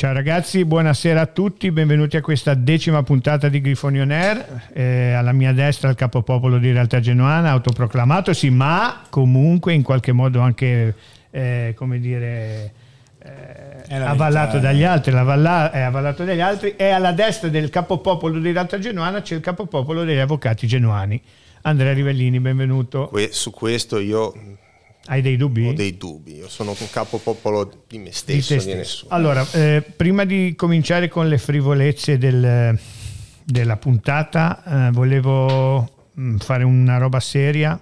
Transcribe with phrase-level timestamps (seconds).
[0.00, 4.70] Ciao ragazzi, buonasera a tutti, benvenuti a questa decima puntata di Grifoni On Air.
[4.72, 10.40] Eh, alla mia destra il capopopolo di Realtà Genoana, autoproclamatosi, ma comunque in qualche modo
[10.40, 10.94] anche,
[11.30, 12.72] eh, come dire,
[13.22, 18.52] eh, avallato dagli altri, valla, è avallato dagli altri, e alla destra del capopopolo di
[18.52, 21.20] Realtà Genoana c'è il capopopolo degli avvocati genuani.
[21.60, 23.08] Andrea Rivellini, benvenuto.
[23.08, 24.32] Que- su questo io
[25.06, 25.66] hai dei dubbi?
[25.66, 29.12] Ho dei dubbi, io sono un capopopolo di me stesso, di, di nessuno.
[29.12, 32.78] Allora, eh, prima di cominciare con le frivolezze del,
[33.44, 37.80] della puntata, eh, volevo mm, fare una roba seria,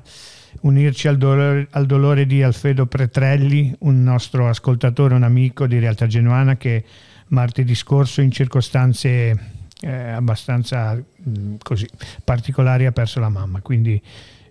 [0.61, 6.07] unirci al dolore, al dolore, di Alfredo Pretrelli, un nostro ascoltatore, un amico di Realtà
[6.07, 6.85] Genuana che
[7.29, 11.87] martedì scorso in circostanze eh, abbastanza mh, mm, così,
[12.25, 13.61] particolari ha perso la mamma.
[13.61, 14.01] Quindi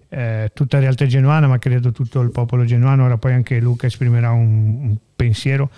[0.10, 4.32] eh, tutta realtà genuana, ma credo tutto il popolo genuano, ora poi anche Luca esprimerà
[4.32, 5.70] un, un pensiero,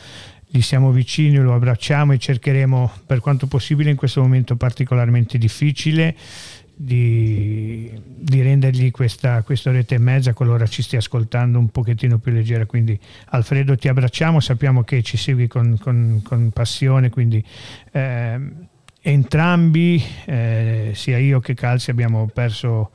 [0.47, 6.15] gli siamo vicini, lo abbracciamo e cercheremo per quanto possibile in questo momento particolarmente difficile
[6.81, 12.31] di, di rendergli questa, questa oretta e mezza, qualora ci stia ascoltando, un pochettino più
[12.31, 12.65] leggera.
[12.65, 17.43] Quindi Alfredo ti abbracciamo, sappiamo che ci segui con, con, con passione, quindi
[17.91, 18.39] eh,
[19.01, 22.91] entrambi, eh, sia io che Calzi, abbiamo perso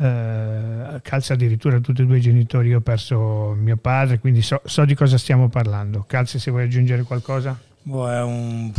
[0.00, 4.60] eh, calza addirittura tutti e due i genitori, io ho perso mio padre, quindi so,
[4.64, 6.04] so di cosa stiamo parlando.
[6.06, 7.58] Calza, se vuoi aggiungere qualcosa?
[7.82, 8.72] Boh, è un,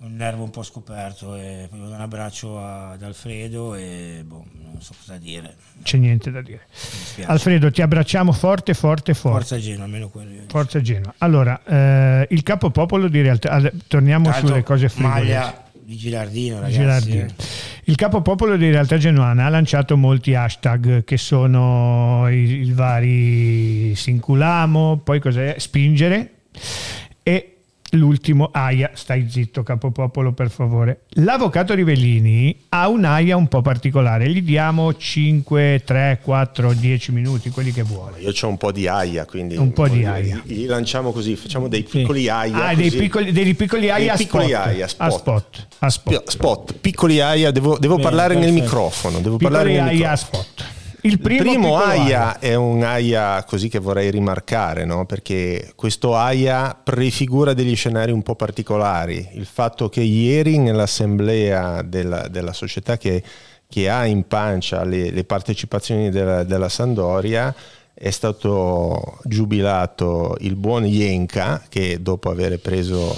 [0.00, 5.16] un, nervo un po' scoperto, e un abbraccio ad Alfredo e boh, non so cosa
[5.16, 5.54] dire.
[5.82, 6.66] C'è niente da dire.
[7.24, 9.38] Alfredo, ti abbracciamo forte, forte, forte.
[9.38, 10.42] Forza Genoa, almeno quello.
[10.48, 11.14] Forza Genoa.
[11.18, 16.78] Allora, eh, il capopopolo di realtà, torniamo Tanto sulle cose frivole di Gilardino, ragazzi.
[16.78, 17.24] Gilardino.
[17.24, 17.34] Eh.
[17.84, 25.00] Il capopopolo di Realtà Genuana ha lanciato molti hashtag che sono i, i vari Sinculamo,
[25.02, 25.56] poi cos'è?
[25.58, 26.34] Spingere
[27.24, 27.59] e
[27.90, 31.02] l'ultimo AIA, stai zitto capopopolo per favore.
[31.14, 37.50] L'avvocato Rivellini ha un AIA un po' particolare, gli diamo 5, 3, 4, 10 minuti,
[37.50, 38.20] quelli che vuole.
[38.20, 40.42] Io ho un po' di AIA, quindi un po' di AIA.
[40.44, 42.68] Li, lanciamo così, facciamo dei piccoli AIA.
[42.68, 44.66] Ah, dei piccoli, dei piccoli AIA, dei piccoli spot.
[44.66, 45.06] AIA spot.
[45.06, 45.66] A spot.
[45.78, 46.30] A spot.
[46.30, 46.74] spot.
[46.80, 48.52] piccoli AIA, devo, devo Bene, parlare perfetto.
[48.52, 50.42] nel microfono, devo piccoli parlare nel AIA microfono.
[50.42, 50.78] spot.
[51.02, 55.06] Il primo, il primo AIA è un AIA così che vorrei rimarcare, no?
[55.06, 59.30] perché questo AIA prefigura degli scenari un po' particolari.
[59.32, 63.22] Il fatto che ieri nell'assemblea della, della società che,
[63.66, 67.54] che, ha in pancia le, le partecipazioni della, della Sandoria
[67.94, 73.14] è stato giubilato il buon Jenka che dopo aver preso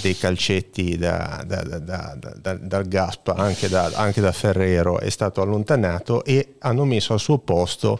[0.00, 2.16] dei calcetti da, da, da,
[2.60, 7.98] dal Gasp, anche, anche da, Ferrero, è stato allontanato e hanno messo al suo posto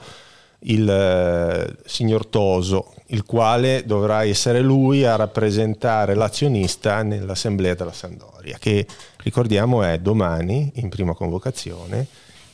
[0.67, 8.57] il eh, signor Toso, il quale dovrà essere lui a rappresentare l'azionista nell'assemblea della Sandoria,
[8.59, 8.87] che
[9.19, 12.07] ricordiamo è domani in prima convocazione,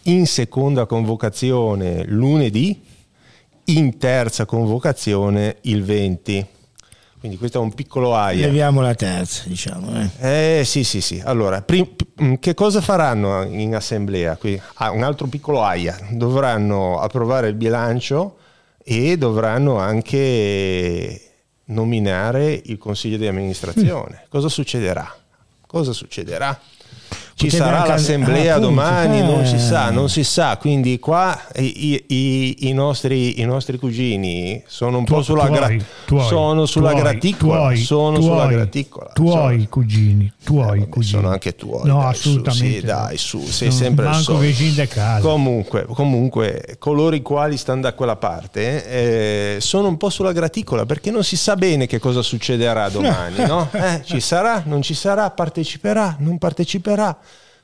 [0.04, 2.82] in seconda convocazione lunedì,
[3.64, 6.46] in terza convocazione il 20
[7.20, 8.46] quindi questo è un piccolo AIA.
[8.46, 10.10] Leviamo la terza, diciamo.
[10.20, 11.20] Eh, eh sì, sì, sì.
[11.22, 14.38] Allora, prim- mm, che cosa faranno in assemblea?
[14.38, 15.98] Qui, ah, un altro piccolo AIA.
[16.12, 18.38] Dovranno approvare il bilancio
[18.82, 21.20] e dovranno anche
[21.66, 24.22] nominare il consiglio di amministrazione.
[24.22, 24.28] Mm.
[24.30, 25.14] Cosa succederà?
[25.66, 26.58] Cosa succederà?
[27.40, 29.22] Ci sarà l'assemblea ah, domani, eh.
[29.22, 34.62] non si sa, non si sa, quindi qua i, i, i, nostri, i nostri, cugini
[34.66, 35.74] sono un tu, po' sulla, gra-
[36.04, 39.10] tuoi, sono sulla tuoi, graticola, tuoi, sono sulla graticola.
[39.14, 41.20] Tuoi sono, cugini, tuoi eh, cugini.
[41.20, 41.86] Sono anche tuoi.
[41.86, 42.68] No, dai, assolutamente.
[42.68, 45.20] Su, sì, dai, su, sei non sempre il solito.
[45.20, 50.84] Comunque, comunque, coloro i quali stanno da quella parte eh, sono un po' sulla graticola
[50.84, 53.68] perché non si sa bene che cosa succederà domani, no?
[53.72, 57.16] Eh, ci sarà, non ci sarà, parteciperà, non parteciperà.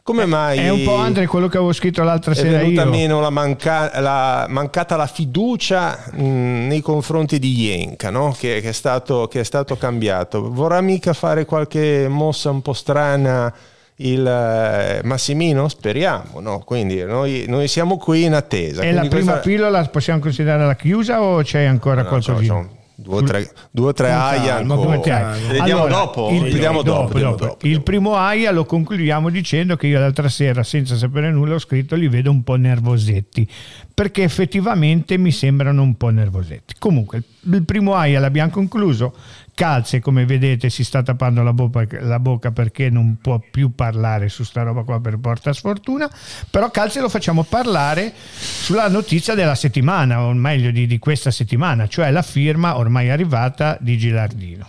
[0.06, 0.58] Come eh, mai?
[0.58, 2.60] È un po' Andre quello che avevo scritto l'altra sera.
[2.60, 2.90] È venuta io.
[2.90, 6.22] meno la, manca- la, mancata la fiducia mh,
[6.68, 8.30] nei confronti di Jenka, no?
[8.38, 10.48] che, che, è stato, che, è stato, cambiato.
[10.52, 13.52] Vorrà mica fare qualche mossa un po' strana
[13.96, 15.66] il eh, Massimino?
[15.66, 16.60] Speriamo, no?
[16.60, 18.82] Quindi noi, noi, siamo qui in attesa.
[18.82, 19.38] E la prima questa...
[19.38, 22.54] pillola possiamo considerarla chiusa o c'è ancora no, qualcosina?
[22.54, 24.62] No, Due o tre, due tre AIA.
[24.62, 26.30] Vediamo allora, dopo?
[26.30, 30.30] Il, vediamo dopo, dopo, dopo, dopo, Il primo AIA lo concludiamo dicendo che io l'altra
[30.30, 33.46] sera, senza sapere nulla, ho scritto li vedo un po' nervosetti,
[33.92, 36.76] perché effettivamente mi sembrano un po' nervosetti.
[36.78, 39.14] Comunque, il primo AIA l'abbiamo concluso,
[39.56, 44.28] Calze, come vedete, si sta tappando la bocca, la bocca, perché non può più parlare
[44.28, 46.10] su sta roba qua per porta sfortuna.
[46.50, 51.88] Però Calze lo facciamo parlare sulla notizia della settimana, o meglio di, di questa settimana,
[51.88, 54.68] cioè la firma ormai arrivata di Gilardino.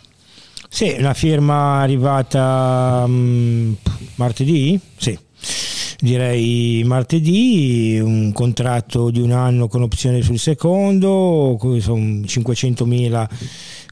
[0.69, 3.75] Sì, una firma arrivata um,
[4.15, 4.79] martedì?
[4.95, 5.19] Sì
[5.99, 13.27] direi martedì, un contratto di un anno con opzione sul secondo, sono 500.000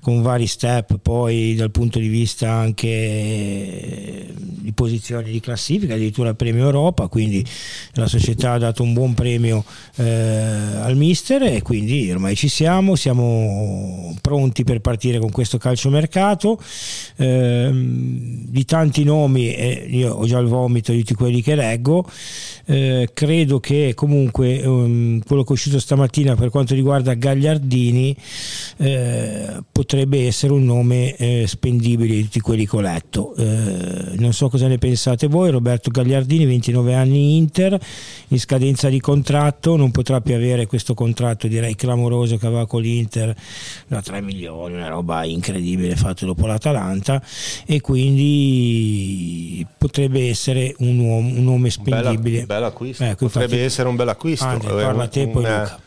[0.06, 6.36] con vari step poi dal punto di vista anche di posizione di classifica, addirittura il
[6.36, 7.44] premio Europa, quindi
[7.94, 9.66] la società ha dato un buon premio
[9.96, 16.62] eh, al mister e quindi ormai ci siamo, siamo pronti per partire con questo calciomercato.
[17.16, 22.08] Eh, di tanti nomi, eh, io ho già il vomito di tutti quelli che leggo,
[22.66, 28.16] eh, credo che comunque um, quello che è uscito stamattina per quanto riguarda Gagliardini
[28.78, 33.36] eh, potrebbe essere un nome eh, spendibile di tutti quelli che ho letto.
[33.36, 37.80] Eh, non so cosa ne pensate voi, Roberto Gagliardini, 29 anni Inter,
[38.30, 42.81] in scadenza di contratto, non potrà più avere questo contratto direi clamoroso che aveva con
[42.81, 43.36] l'Inter
[43.88, 47.21] da 3 milioni, una roba incredibile fatto dopo l'Atalanta
[47.65, 52.45] e quindi potrebbe essere un, uomo, un nome spendibile.
[52.45, 53.03] Bella, bel acquisto.
[53.03, 54.45] Eh, Potrebbe infatti, essere un bel acquisto.
[54.45, 55.77] Anzi, parla un, te, poi un,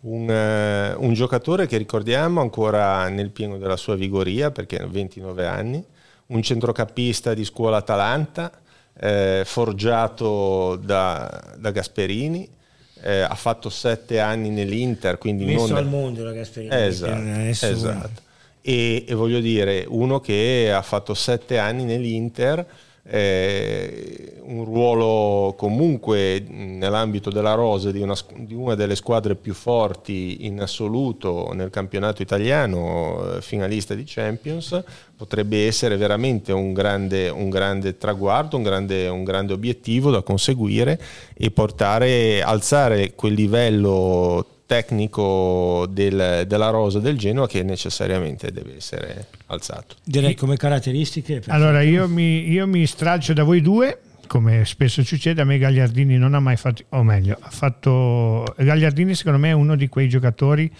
[0.00, 5.46] un, eh, un, giocatore che ricordiamo ancora nel pieno della sua vigoria perché ha 29
[5.46, 5.84] anni,
[6.26, 8.52] un centrocampista di scuola Atalanta,
[9.00, 12.56] eh, forgiato da, da Gasperini.
[13.00, 15.76] Eh, ha fatto sette anni nell'Inter, quindi messo non...
[15.76, 16.74] al mondo la Gasperini.
[16.74, 18.22] Esatto, esatto.
[18.60, 22.66] E, e, voglio dire, uno che ha fatto sette anni nell'Inter,
[23.10, 30.46] eh, un ruolo comunque nell'ambito della rosa di una, di una, delle squadre più forti
[30.46, 34.82] in assoluto nel campionato italiano, eh, finalista di Champions,
[35.16, 41.00] potrebbe essere veramente un grande, un grande traguardo, un grande, un grande, obiettivo da conseguire
[41.34, 49.28] e portare, alzare quel livello tecnico del, della rosa del Genoa che necessariamente deve essere
[49.46, 49.96] alzato.
[50.04, 51.42] Direi come caratteristiche.
[51.46, 56.18] Allora io mi, io mi stralcio da voi due come spesso succede, a me Gagliardini
[56.18, 60.06] non ha mai fatto, o meglio, ha fatto, Gagliardini secondo me è uno di quei
[60.06, 60.70] giocatori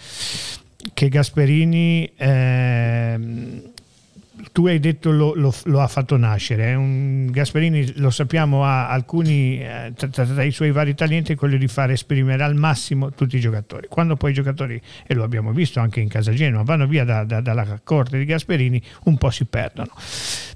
[0.93, 3.19] che Gasperini eh,
[4.51, 6.73] tu hai detto lo, lo, lo, ha fatto nascere.
[6.73, 11.67] Un, Gasperini, lo sappiamo, ha alcuni eh, tra, tra, i suoi vari talenti quello di
[11.67, 13.87] fare esprimere al massimo tutti i giocatori.
[13.87, 17.23] Quando poi i giocatori, e lo abbiamo visto anche in casa Genoa, vanno via da,
[17.23, 19.91] da, dalla corte di Gasperini, un po' si perdono.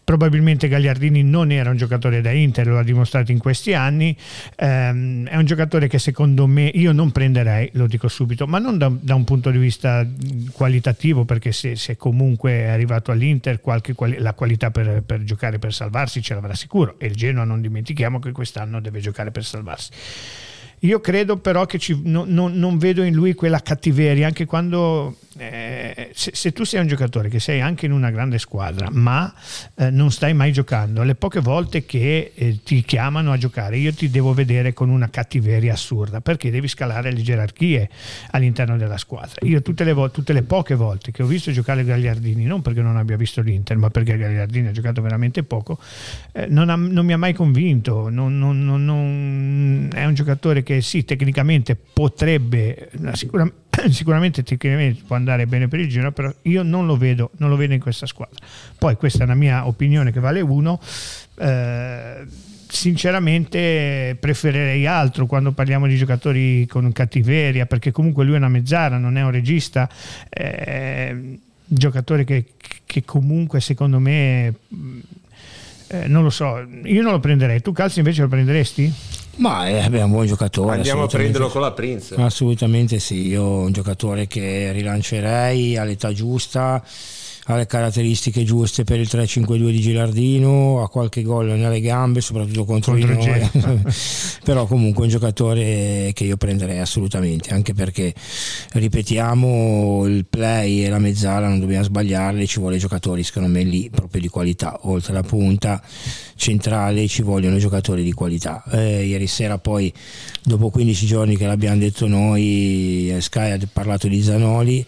[0.03, 4.15] Probabilmente Gagliardini non era un giocatore da Inter, lo ha dimostrato in questi anni.
[4.59, 8.77] Um, è un giocatore che secondo me io non prenderei, lo dico subito, ma non
[8.77, 10.05] da, da un punto di vista
[10.51, 15.59] qualitativo, perché se, se comunque è arrivato all'Inter, qualche quali- la qualità per, per giocare
[15.59, 16.95] per salvarsi ce l'avrà sicuro.
[16.97, 19.91] E il Genoa non dimentichiamo che quest'anno deve giocare per salvarsi.
[20.83, 25.15] Io credo però che ci, no, no, non vedo in lui quella cattiveria, anche quando
[25.37, 29.33] eh, se, se, tu sei un giocatore che sei anche in una grande squadra, ma
[29.75, 33.93] eh, non stai mai giocando, le poche volte che eh, ti chiamano a giocare, io
[33.93, 37.89] ti devo vedere con una cattiveria assurda, perché devi scalare le gerarchie
[38.31, 39.35] all'interno della squadra.
[39.41, 42.81] Io tutte le, vo- tutte le poche volte che ho visto giocare Gagliardini, non perché
[42.81, 45.79] non abbia visto l'Inter, ma perché Gagliardini ha giocato veramente poco,
[46.31, 48.09] eh, non, ha, non, mi ha mai convinto.
[48.09, 55.67] Non, non, è un giocatore che sì, tecnicamente potrebbe, sicuramente sicuramente tecnicamente può andare bene
[55.67, 58.37] per il Genoa, però io non lo vedo, non lo vedo in questa squadra.
[58.77, 60.79] Poi questa è una mia opinione che vale uno.
[61.39, 62.25] Eh,
[62.67, 68.97] sinceramente preferirei altro quando parliamo di giocatori con cattiveria, perché comunque lui è una mezzara,
[68.97, 69.89] non è un regista.
[70.29, 72.45] Eh, giocatore che,
[72.85, 74.53] che, comunque secondo me
[75.87, 77.61] eh, non lo so, io non lo prenderei.
[77.61, 78.93] Tu Calzi invece lo prenderesti?
[79.35, 80.75] Ma è, un buon giocatore.
[80.75, 82.15] Andiamo a prenderlo con la Prince.
[82.15, 86.83] Assolutamente sì, io un giocatore che rilancerei all'età giusta
[87.45, 92.63] ha le caratteristiche giuste per il 3-5-2 di Gilardino, ha qualche gol nelle gambe, soprattutto
[92.63, 93.81] contro, contro di noi.
[94.43, 98.13] però comunque un giocatore che io prenderei assolutamente, anche perché
[98.73, 103.89] ripetiamo il play e la mezzala non dobbiamo sbagliarli, ci vuole giocatori secondo me lì
[103.89, 105.81] proprio di qualità, oltre alla punta
[106.35, 108.63] centrale ci vogliono giocatori di qualità.
[108.71, 109.91] Eh, ieri sera poi
[110.43, 114.85] dopo 15 giorni che l'abbiamo detto noi, Sky ha parlato di Zanoli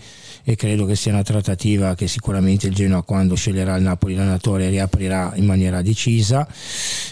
[0.47, 4.69] e credo che sia una trattativa che sicuramente il Genoa quando sceglierà il Napoli l'allenatore
[4.69, 6.47] riaprirà in maniera decisa.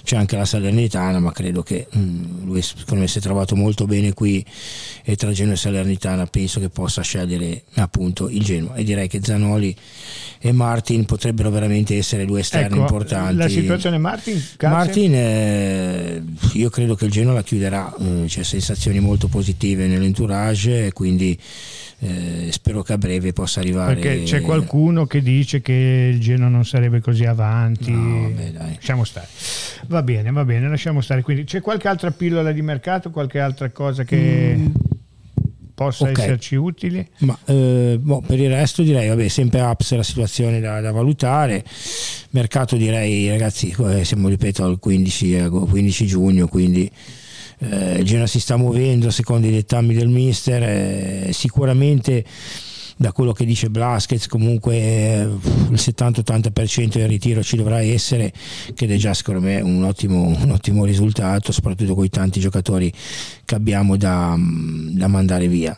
[0.04, 3.56] C'è anche la Salernitana ma credo che mh, mm, lui secondo me si è trovato
[3.56, 4.46] molto bene qui.
[5.04, 8.76] E tra Genoa e Salernitana penso che possa scegliere appunto il Genoa.
[8.76, 9.76] E direi che Zanoli
[10.40, 13.36] e Martin potrebbero veramente essere due esterni ecco, importanti.
[13.36, 16.22] la situazione Martin Martin eh,
[16.54, 21.40] io credo che il Genoa la chiuderà eh, c'è sensazioni molto positive nell'entourage e quindi
[22.04, 23.96] eh, spero che a breve possa arrivare.
[23.96, 27.92] Perché c'è qualcuno che dice che il Genoa non sarebbe così avanti.
[27.92, 29.28] No, beh, lasciamo stare.
[29.88, 31.22] Va bene, va bene, lasciamo stare.
[31.22, 34.56] Quindi c'è qualche altra pillola di mercato, qualche altra cosa che...
[34.58, 34.66] Mm
[35.74, 36.24] possa okay.
[36.24, 37.10] esserci utile.
[37.20, 41.64] Ma eh, boh, per il resto direi, vabbè, sempre apps la situazione da, da valutare.
[42.32, 46.90] Mercato direi, ragazzi, eh, siamo ripeto al 15, 15 giugno, quindi
[47.64, 50.64] eh, Genoa si sta muovendo secondo i dettami del mister.
[50.64, 52.24] Eh, sicuramente
[52.98, 58.32] da quello che dice Blaskets comunque eh, il 70-80% del ritiro ci dovrà essere
[58.74, 62.92] che è già secondo me un ottimo, un ottimo risultato soprattutto con i tanti giocatori
[63.46, 65.78] che abbiamo da, da, mandare via.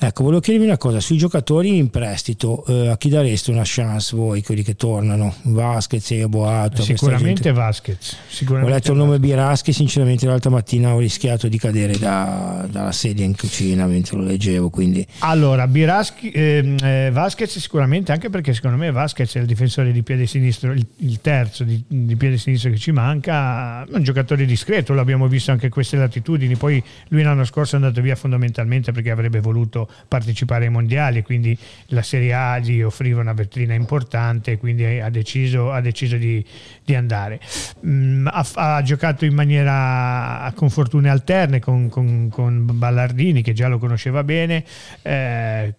[0.00, 4.14] Ecco volevo chiedervi una cosa sui giocatori in prestito eh, a chi dareste una chance
[4.14, 5.34] voi quelli che tornano?
[5.42, 10.98] Vasquez e Boato sicuramente Vasquez sicuramente ho letto il nome Biraschi sinceramente l'altra mattina ho
[10.98, 16.47] rischiato di cadere da, dalla sedia in cucina mentre lo leggevo quindi allora Biraschi eh,
[16.48, 16.76] eh,
[17.06, 20.86] eh, Vasquez sicuramente anche perché secondo me Vasquez è il difensore di piede sinistro, il,
[20.96, 25.68] il terzo di, di, piede sinistro che ci manca, un giocatore discreto, l'abbiamo visto anche
[25.68, 30.70] queste latitudini, poi lui l'anno scorso è andato via fondamentalmente perché avrebbe voluto partecipare ai
[30.70, 36.16] mondiali, quindi la Serie A gli offriva una vetrina importante, quindi ha deciso, ha deciso
[36.16, 36.44] di,
[36.84, 37.40] di, andare.
[37.86, 43.68] Mm, ha, ha, giocato in maniera con fortune alterne con, con, con Ballardini che già
[43.68, 44.64] lo conosceva bene.
[45.02, 45.74] Eh,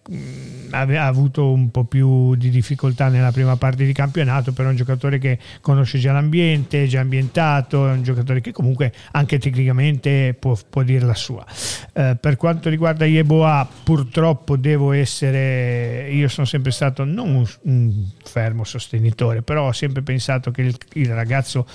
[0.70, 4.76] ha avuto un po' più di difficoltà nella prima parte di campionato, però è un
[4.76, 10.34] giocatore che conosce già l'ambiente, è già ambientato, è un giocatore che comunque anche tecnicamente
[10.38, 11.44] può, può dire la sua.
[11.92, 18.08] Eh, per quanto riguarda Yeboah, purtroppo devo essere, io sono sempre stato non un, un
[18.22, 21.66] fermo sostenitore, però ho sempre pensato che il, il ragazzo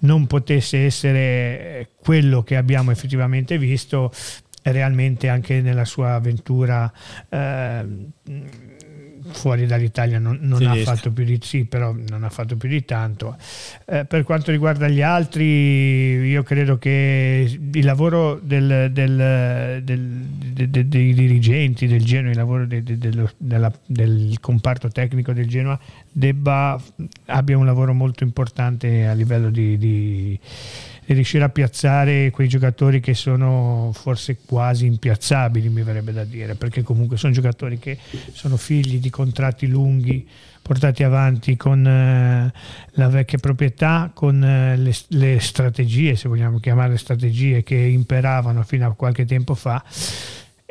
[0.00, 4.12] non potesse essere quello che abbiamo effettivamente visto
[4.62, 6.92] realmente anche nella sua avventura
[7.28, 7.84] eh,
[9.32, 12.84] fuori dall'Italia non, non ha fatto più di sì, però non ha fatto più di
[12.84, 13.36] tanto.
[13.86, 20.08] Eh, per quanto riguarda gli altri, io credo che il lavoro del, del, del,
[20.68, 22.98] de, dei dirigenti del Genoa, il lavoro de, de,
[23.36, 25.78] della, del comparto tecnico del Genoa
[26.10, 26.80] debba,
[27.26, 30.38] abbia un lavoro molto importante a livello di, di
[31.10, 36.54] e riuscire a piazzare quei giocatori che sono forse quasi impiazzabili, mi verrebbe da dire,
[36.54, 37.98] perché comunque sono giocatori che
[38.32, 40.24] sono figli di contratti lunghi
[40.62, 42.52] portati avanti con eh,
[42.90, 48.86] la vecchia proprietà, con eh, le, le strategie, se vogliamo chiamarle strategie, che imperavano fino
[48.86, 49.82] a qualche tempo fa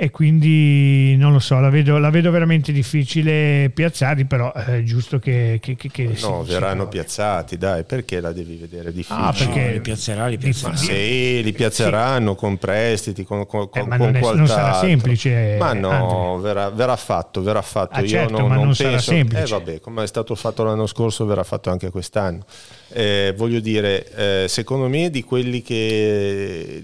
[0.02, 5.20] e quindi non lo so, la vedo, la vedo veramente difficile piazzarli, però è giusto
[5.20, 5.60] che...
[5.62, 9.28] che, che, che no, si, verranno si piazzati, dai, perché la devi vedere difficile?
[9.28, 10.76] Ah, perché no, li piazzerà, li piazzerà.
[10.78, 12.38] Sì, li piazzeranno sì.
[12.38, 15.58] con prestiti, con, con, eh, ma con non, è, non sarà semplice.
[15.60, 17.98] Ma no, verrà, verrà, fatto, verrà fatto.
[17.98, 19.44] Ah, Io certo, non, ma non, non sarà penso, semplice.
[19.44, 22.46] Eh vabbè, come è stato fatto l'anno scorso, verrà fatto anche quest'anno.
[22.94, 26.84] Eh, voglio dire, eh, secondo me di quelli che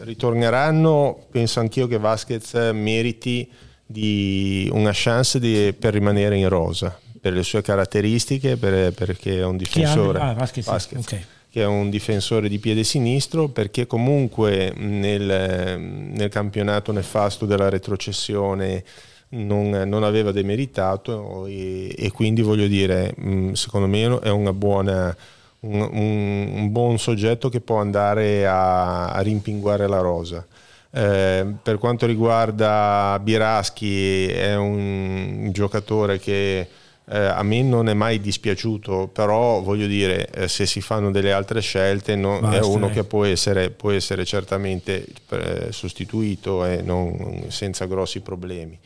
[0.00, 3.48] ritorneranno, penso anch'io che Vasquez meriti
[3.86, 9.44] di una chance di, per rimanere in rosa per le sue caratteristiche, per, perché è
[9.44, 10.18] un difensore.
[10.18, 11.24] Ah, Vasquez, Vasquez, okay.
[11.50, 18.82] Che è un difensore di piede sinistro, perché comunque nel, nel campionato nefasto della retrocessione
[19.30, 23.14] non, non aveva demeritato e, e, quindi voglio dire,
[23.52, 25.14] secondo me è una buona
[25.60, 30.46] un, un, un, buon soggetto che può andare a, a rimpinguare la rosa.
[30.92, 36.68] Eh, per quanto riguarda Biraschi è un giocatore che
[37.12, 41.32] eh, a me non è mai dispiaciuto, però voglio dire, eh, se si fanno delle
[41.32, 47.44] altre scelte no, è uno che può essere, può essere certamente eh, sostituito e non,
[47.48, 48.78] senza grossi problemi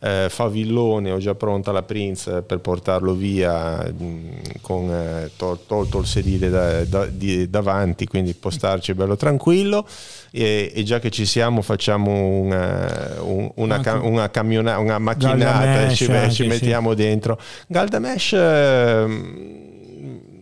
[0.00, 5.60] eh, Favillone ho già pronta la Prince per portarlo via mh, mm, con eh, tol-
[5.66, 9.86] tolto il sedile da, da, di, davanti quindi postarci bello tranquillo
[10.30, 15.86] e, e, già che ci siamo facciamo una, un, una, ca- una, camiona- una macchinata
[15.86, 16.96] e ci, ci, mettiamo sì.
[16.96, 19.62] dentro Galdamesh eh,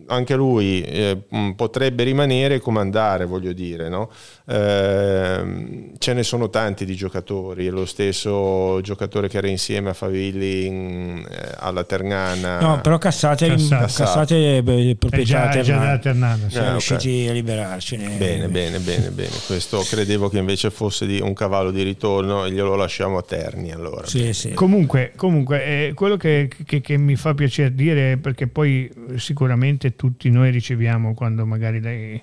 [0.07, 1.17] anche lui eh,
[1.55, 4.09] potrebbe rimanere e comandare, voglio dire, no?
[4.45, 10.65] Eh, ce ne sono tanti di giocatori, lo stesso giocatore che era insieme a Favilli
[10.65, 12.59] in, eh, alla Ternana.
[12.59, 13.85] No, però Cassate, Cassate.
[13.85, 14.63] Cassate è
[14.95, 17.27] proprietà è già, della Ternana, siamo eh, riusciti okay.
[17.29, 18.17] a liberarcene.
[18.17, 19.31] Bene, bene, bene, bene.
[19.47, 23.71] Questo credevo che invece fosse di un cavallo di ritorno e glielo lasciamo a Terni
[23.71, 24.05] allora.
[24.07, 24.51] Sì, sì.
[24.53, 30.29] Comunque, comunque eh, quello che, che, che mi fa piacere dire, perché poi sicuramente tutti
[30.29, 32.21] noi riceviamo quando magari dai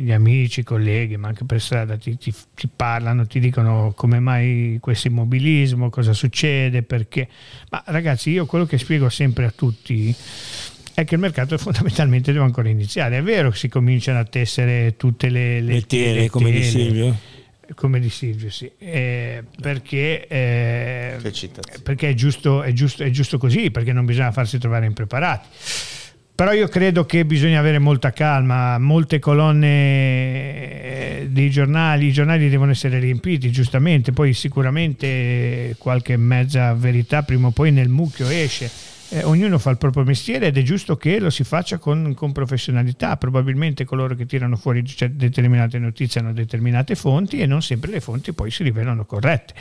[0.00, 4.18] gli amici, i colleghi, ma anche per strada ti, ti, ti, parlano, ti dicono come
[4.20, 7.28] mai questo immobilismo, cosa succede, perché.
[7.70, 10.14] Ma ragazzi, io quello che spiego sempre a tutti
[10.94, 13.18] è che il mercato fondamentalmente deve ancora iniziare.
[13.18, 17.16] È vero che si cominciano a tessere tutte le, le, le tere, come di Silvio.
[17.74, 18.68] Come di Silvio, sì.
[18.78, 21.16] Eh, perché, eh,
[21.82, 25.48] perché è, giusto, è, giusto, è giusto così, perché non bisogna farsi trovare impreparati
[26.40, 32.48] però io credo che bisogna avere molta calma, molte colonne eh, dei giornali, i giornali
[32.48, 38.70] devono essere riempiti giustamente, poi sicuramente qualche mezza verità prima o poi nel mucchio esce
[39.10, 42.32] eh, ognuno fa il proprio mestiere ed è giusto che lo si faccia con, con
[42.32, 43.18] professionalità.
[43.18, 48.32] Probabilmente coloro che tirano fuori determinate notizie hanno determinate fonti e non sempre le fonti
[48.32, 49.52] poi si rivelano corrette.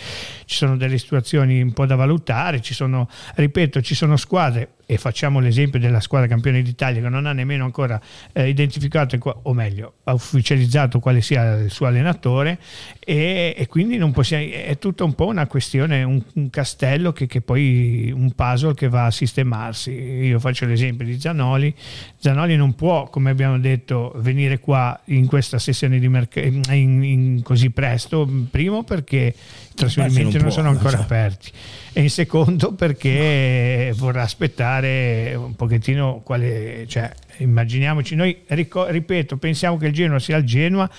[0.46, 4.98] Ci sono delle situazioni un po' da valutare, ci sono, ripeto, ci sono squadre e
[4.98, 8.02] facciamo l'esempio della squadra campione d'Italia che non ha nemmeno ancora
[8.34, 12.58] eh, identificato o meglio ha ufficializzato quale sia il suo allenatore
[12.98, 17.28] e, e quindi non possiamo, è tutta un po' una questione, un, un castello che,
[17.28, 19.92] che, poi un puzzle che va a sistemarsi.
[19.92, 21.72] Io faccio l'esempio di Zanoli,
[22.18, 27.42] Zanoli non può, come abbiamo detto, venire qua in questa sessione di mercato in, in
[27.44, 31.02] così presto, primo perché i trasferimenti non, non sono ancora cioè.
[31.02, 31.52] aperti
[31.94, 39.88] e in secondo perché vorrà aspettare un pochettino quale, cioè, immaginiamoci, noi ripeto, pensiamo che
[39.88, 40.90] il Genoa sia il Genoa,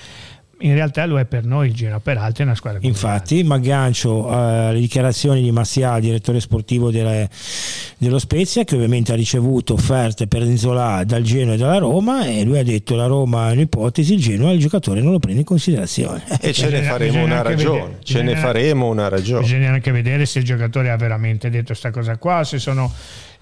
[0.63, 3.55] in realtà lo è per noi il Genoa, per altri è una squadra Infatti, ma
[3.55, 7.29] aggancio alle uh, dichiarazioni di Massia, direttore sportivo delle,
[7.97, 12.45] dello Spezia, che ovviamente ha ricevuto offerte per Inzola dal Genoa e dalla Roma e
[12.45, 15.47] lui ha detto la Roma è un'ipotesi, il Genoa il giocatore non lo prende in
[15.47, 16.23] considerazione.
[16.41, 19.41] E ce ne faremo una ragione, vedere, ce bisogna, ne faremo una ragione.
[19.41, 22.93] Bisogna anche vedere se il giocatore ha veramente detto questa cosa qua, se sono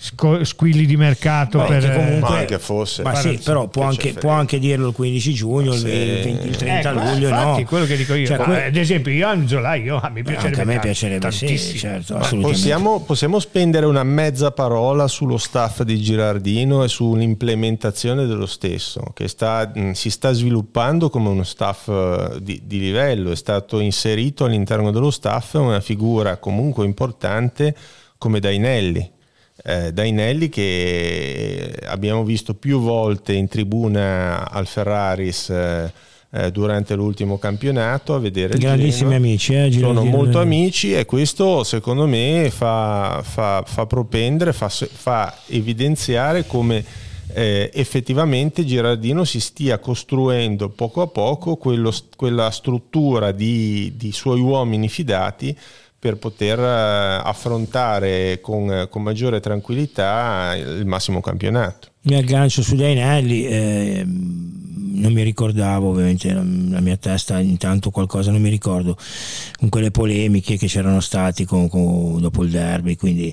[0.00, 3.02] squilli di mercato ma per comunque, ma anche fosse.
[3.02, 6.90] ma sì, però può anche, può anche, dirlo il 15 giugno il, 20, il 30
[6.90, 10.00] ecco, luglio infatti, no quello che dico io cioè, que- ad esempio io Anzola io
[10.12, 15.36] mi piacerebbe anche a me piacerebbe sì, certo, possiamo, possiamo spendere una mezza parola sullo
[15.36, 21.88] staff di Girardino e sull'implementazione dello stesso che sta, si sta sviluppando come uno staff
[21.88, 23.32] eh, di, di livello.
[23.32, 27.74] È stato inserito all'interno dello staff una figura comunque importante
[28.16, 29.16] come Dainelli
[29.64, 35.92] eh, Dainelli che abbiamo visto più volte in tribuna al Ferraris eh,
[36.30, 42.06] eh, durante l'ultimo campionato a vedere grandissimi amici eh, sono molto amici e questo secondo
[42.06, 46.84] me fa, fa, fa propendere fa, fa, evidenziare come
[47.32, 54.40] eh, effettivamente Girardino si stia costruendo poco a poco quello, quella struttura di, di suoi
[54.40, 55.56] uomini fidati
[55.98, 61.88] per poter eh, affrontare con, con maggiore tranquillità il massimo campionato.
[62.08, 63.46] Mi aggancio su Dainelli.
[63.46, 64.06] Eh,
[64.98, 68.96] non mi ricordavo ovviamente la mia testa intanto qualcosa non mi ricordo
[69.58, 73.32] con quelle polemiche che c'erano stati con, con, dopo il derby quindi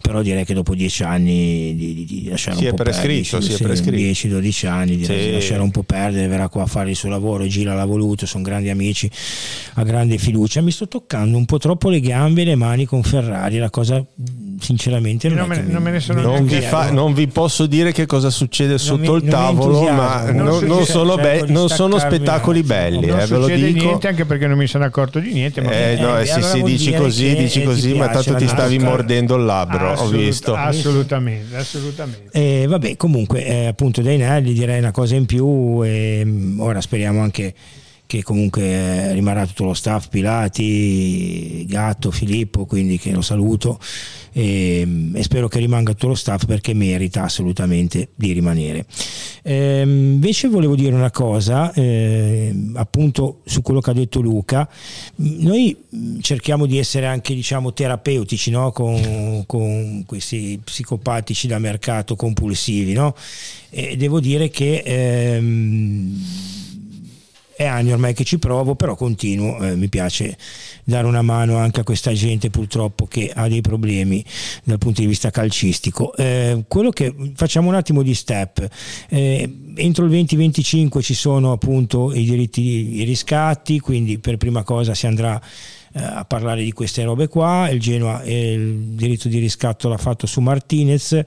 [0.00, 3.36] però direi che dopo dieci anni di, di, di lasciare si un po' perdere si
[3.36, 5.26] è prescritto 10-12 anni direi sì.
[5.26, 8.26] di lasciare un po' perdere verrà qua a fare il suo lavoro Gira l'ha voluto
[8.26, 9.10] sono grandi amici
[9.74, 13.02] ha grande fiducia mi sto toccando un po' troppo le gambe e le mani con
[13.02, 14.04] Ferrari la cosa
[14.60, 17.92] sinceramente non, non, me, non me ne sono non vi, fa, non vi posso dire
[17.92, 22.62] che cosa succede sotto mi, il tavolo ma non, non sono, be- non sono spettacoli
[22.62, 23.84] belli non eh, ve lo dico.
[23.84, 26.62] niente anche perché non mi sono accorto di niente ma eh, no, eh, sì, sì,
[26.62, 30.54] dici così dici così ma tanto ti stavi mordendo il labbro Assolut- ho visto.
[30.54, 32.28] assolutamente assolutamente.
[32.32, 36.80] Eh, vabbè comunque eh, appunto dai Nelli direi una cosa in più e mm, ora
[36.80, 37.54] speriamo anche
[38.06, 43.78] che comunque eh, rimarrà tutto lo staff, Pilati, Gatto, Filippo, quindi che lo saluto
[44.32, 48.84] e, e spero che rimanga tutto lo staff perché merita assolutamente di rimanere.
[49.42, 54.68] Eh, invece volevo dire una cosa, eh, appunto su quello che ha detto Luca,
[55.16, 55.74] noi
[56.20, 58.72] cerchiamo di essere anche diciamo terapeutici no?
[58.72, 63.14] con, con, questi psicopatici da mercato compulsivi no?
[63.70, 64.82] e devo dire che...
[64.84, 66.64] Ehm,
[67.56, 70.36] è anni ormai che ci provo, però continuo, eh, mi piace
[70.84, 74.22] dare una mano anche a questa gente purtroppo che ha dei problemi
[74.62, 76.14] dal punto di vista calcistico.
[76.16, 78.68] Eh, quello che facciamo un attimo di step.
[79.08, 84.94] Eh, entro il 2025 ci sono appunto i diritti, i riscatti, quindi per prima cosa
[84.94, 85.40] si andrà
[85.94, 87.70] eh, a parlare di queste robe qua.
[87.70, 91.18] Il Genoa eh, il diritto di riscatto l'ha fatto su Martinez,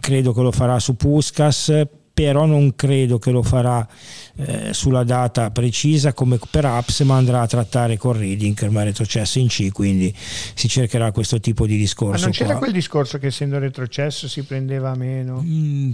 [0.00, 1.70] credo che lo farà su Puskas
[2.16, 3.86] però non credo che lo farà
[4.36, 8.86] eh, sulla data precisa come per Apps, ma andrà a trattare con Reading, ormai è
[8.86, 12.20] retrocesso in C, quindi si cercherà questo tipo di discorso.
[12.20, 12.60] Ma non c'era qua.
[12.60, 15.44] quel discorso che essendo retrocesso si prendeva meno?
[15.44, 15.90] Mm,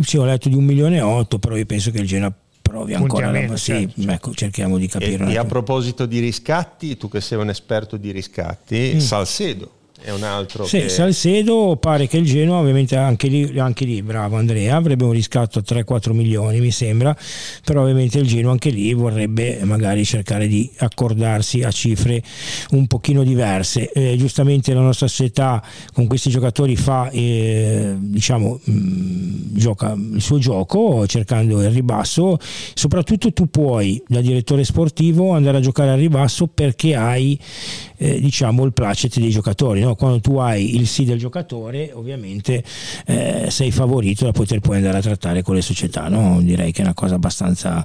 [0.00, 2.94] sì, ho letto di un milione e otto, però io penso che il Genoa provi
[2.94, 4.10] ancora meno, sì, certo.
[4.10, 5.26] ecco, cerchiamo di capire.
[5.26, 10.10] E, e a proposito di riscatti, tu che sei un esperto di riscatti, Salcedo è
[10.10, 10.66] un altro Mm.
[10.66, 10.88] Sì, che...
[10.88, 15.58] Salcedo pare che il Genoa, ovviamente anche lì, anche lì, bravo Andrea, avrebbe un riscatto
[15.58, 17.16] a 3-4 milioni mi sembra,
[17.64, 22.22] però ovviamente il Genoa anche lì vorrebbe magari cercare di accordarsi a cifre
[22.70, 23.90] un pochino diverse.
[23.92, 30.38] Eh, giustamente la nostra società con questi giocatori fa eh, diciamo mh, gioca il suo
[30.38, 32.38] gioco cercando il ribasso,
[32.74, 37.38] soprattutto tu puoi da direttore sportivo andare a giocare al ribasso perché hai
[37.98, 39.94] eh, diciamo il placet dei giocatori no?
[39.96, 42.62] quando tu hai il sì del giocatore ovviamente
[43.06, 46.38] eh, sei favorito da poter poi andare a trattare con le società no?
[46.40, 47.84] direi che è una cosa abbastanza,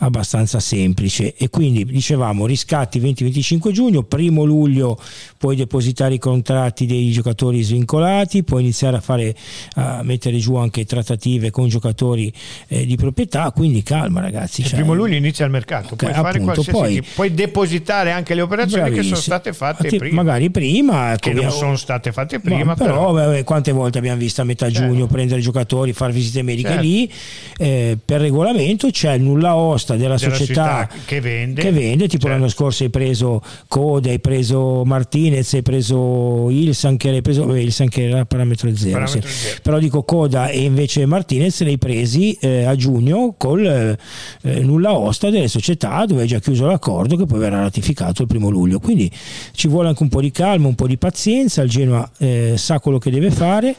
[0.00, 5.00] abbastanza semplice e quindi dicevamo riscatti 20-25 giugno primo luglio
[5.38, 9.34] puoi depositare i contratti dei giocatori svincolati puoi iniziare a fare
[9.74, 12.32] a mettere giù anche trattative con giocatori
[12.68, 16.62] eh, di proprietà quindi calma ragazzi Il cioè, primo luglio inizia il mercato, puoi appunto,
[16.62, 19.43] tipo- puoi depositare anche le operazioni che sono Bravissimo.
[19.44, 23.72] State fatte Infatti, prima, magari prima che non sono state fatte prima, però, però, quante
[23.72, 24.88] volte abbiamo visto a metà Certo.
[24.88, 26.82] giugno prendere i giocatori, fare visite mediche Certo.
[26.82, 27.10] lì,
[27.58, 31.60] eh, per regolamento c'è il nulla osta della, Della società, che vende.
[31.60, 32.28] che vende, tipo Certo.
[32.28, 37.58] l'anno scorso hai preso Code, hai preso Martinez, hai preso Ilsan che hai preso, vabbè,
[37.58, 39.36] Ilsan che era parametro zero, Parametro sì.
[39.36, 39.58] zero.
[39.62, 44.94] però dico Coda e invece Martinez li hai presi eh, a giugno col eh, nulla
[44.94, 48.78] osta delle società dove hai già chiuso l'accordo che poi verrà ratificato il primo luglio
[48.78, 49.10] quindi
[49.52, 52.80] ci vuole anche un po' di calma un po' di pazienza il Genoa eh, sa
[52.80, 53.74] quello che deve fare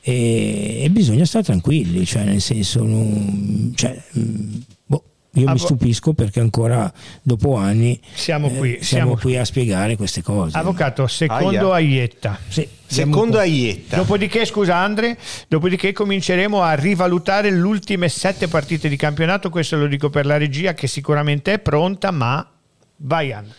[0.00, 4.54] e, e bisogna stare tranquilli cioè nel senso non, cioè, mm,
[4.86, 5.02] boh,
[5.34, 6.90] io Ah, mi stupisco perché ancora
[7.22, 12.38] dopo anni Siamo qui, eh, siamo siamo qui a spiegare queste cose Avvocato, secondo Aietta.
[12.48, 18.96] Sì, Secondo Aietta, Dopodiché, scusa Andre, dopodiché cominceremo a rivalutare le ultime sette partite di
[18.96, 19.50] campionato.
[19.50, 22.50] Questo lo dico per la regia che sicuramente è pronta, ma
[22.96, 23.54] vai Andre.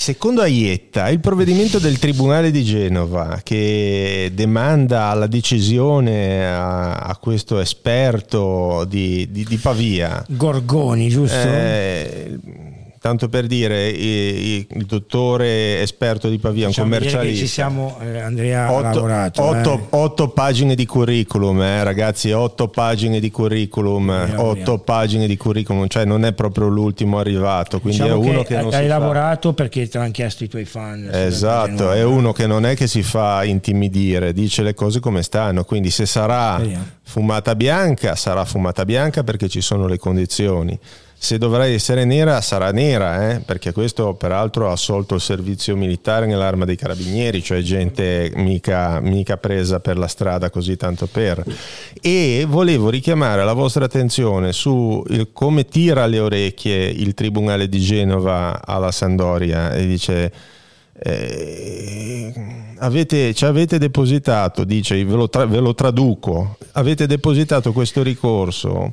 [0.00, 7.58] Secondo Aietta, il provvedimento del Tribunale di Genova che demanda la decisione a, a questo
[7.58, 11.36] esperto di, di- di Pavia, Gorgoni giusto?
[11.36, 12.38] eh,
[13.00, 17.40] tanto per dire, il dottore esperto di Pavia, un vedere che commercialista.
[17.44, 19.86] ci siamo eh, Andrea Otto, lavorato otto- eh.
[19.90, 24.78] otto pagine di curriculum, eh, ragazzi, otto pagine di curriculum, Eh, otto lavoriamo.
[24.78, 28.66] pagine di curriculum, cioè non è proprio l'ultimo arrivato, quindi Diciamo è uno che, non
[28.66, 28.98] hai si fa.
[28.98, 32.86] lavorato perché te l'hanno chiesto i tuoi fan Esatto, è uno che non è che
[32.86, 36.84] si fa intimidire, dice le cose come stanno, quindi se sarà Speriamo.
[37.02, 40.78] fumata bianca, sarà fumata bianca perché ci sono le condizioni.
[41.20, 46.26] Se dovrà essere nera, sarà nera, eh, perché questo peraltro ha assolto il servizio militare
[46.26, 51.44] nell'arma dei carabinieri, cioè gente mica, mica presa per la strada così tanto per.
[52.00, 55.02] E volevo richiamare la vostra attenzione su
[55.32, 60.56] come tira le orecchie il Tribunale di Genova alla Sandoria e dice...
[61.00, 62.32] eh,
[62.78, 68.92] avete, ci avete depositato, dice, ve lo, tra- ve lo traduco, avete depositato questo ricorso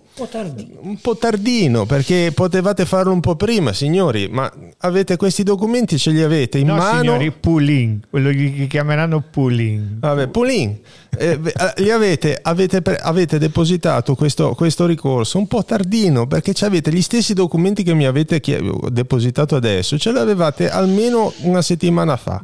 [0.82, 6.12] un po' tardino perché potevate farlo un po' prima, signori, ma avete questi documenti, ce
[6.12, 7.00] li avete in No, mano?
[7.00, 10.00] signori, pooling, quello che chiameranno pooling.
[10.00, 10.78] Vabbè, Pulin,
[11.18, 11.40] eh,
[11.78, 17.34] li avete, avete, avete depositato questo, questo ricorso un po' tardino perché avete gli stessi
[17.34, 18.40] documenti che mi avete
[18.90, 22.42] depositato adesso, ce l'avevate almeno una settimana fa.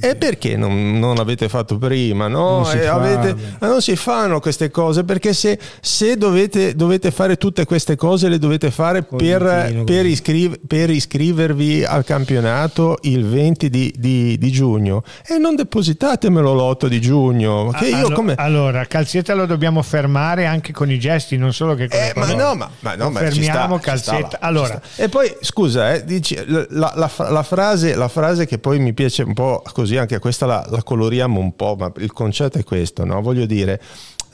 [0.00, 2.28] E perché non, non l'avete fatto prima?
[2.28, 2.56] No?
[2.56, 7.36] Non si avete- ma non si fanno queste cose perché se, se dovete, dovete fare
[7.36, 10.06] tutte queste cose le dovete fare per, per, così.
[10.08, 16.86] iscriv- per iscrivervi al campionato il 20 di, di- di giugno e non depositatemelo l'8
[16.86, 17.70] di giugno.
[17.76, 18.34] Che io Allo- come...
[18.36, 22.32] Allora, Calzetta lo dobbiamo fermare anche con i gesti, non solo che con Eh, ma
[22.32, 24.38] no, ma, ma no, ma Fermiamo sta, sta, Calzetta.
[24.40, 25.02] va, allora, sta.
[25.02, 29.22] e poi scusa, eh, dici, la, la- la- frase, la frase che poi mi piace
[29.22, 33.04] un po' così, anche questa la, la coloriamo un po', ma il concetto è questo,
[33.04, 33.20] no?
[33.22, 33.80] Voglio dire.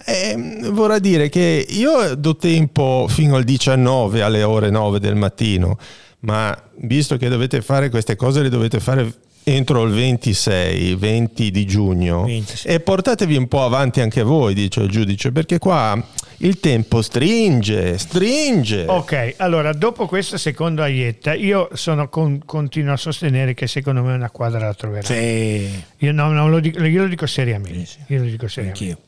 [0.04, 5.78] eh, vorrà dire che io do tempo fino al 19 alle ore 9 del mattino,
[6.20, 9.12] ma visto che dovete fare queste cose, le dovete fare
[9.44, 12.68] entro il 26, 20 di giugno 20, sì.
[12.68, 16.00] e portatevi un po' avanti anche voi, dice il giudice, perché qua
[16.38, 18.84] il tempo stringe, stringe.
[18.88, 24.12] ok, allora dopo questa seconda aietta, io sono con- continuo a sostenere che secondo me
[24.14, 25.06] una quadra la troverà.
[25.06, 27.84] Sì, Io, no, non lo dico, io lo dico seriamente.
[27.84, 28.12] Sì, sì.
[28.12, 28.84] Io lo dico seriamente.
[28.84, 28.98] anch'io.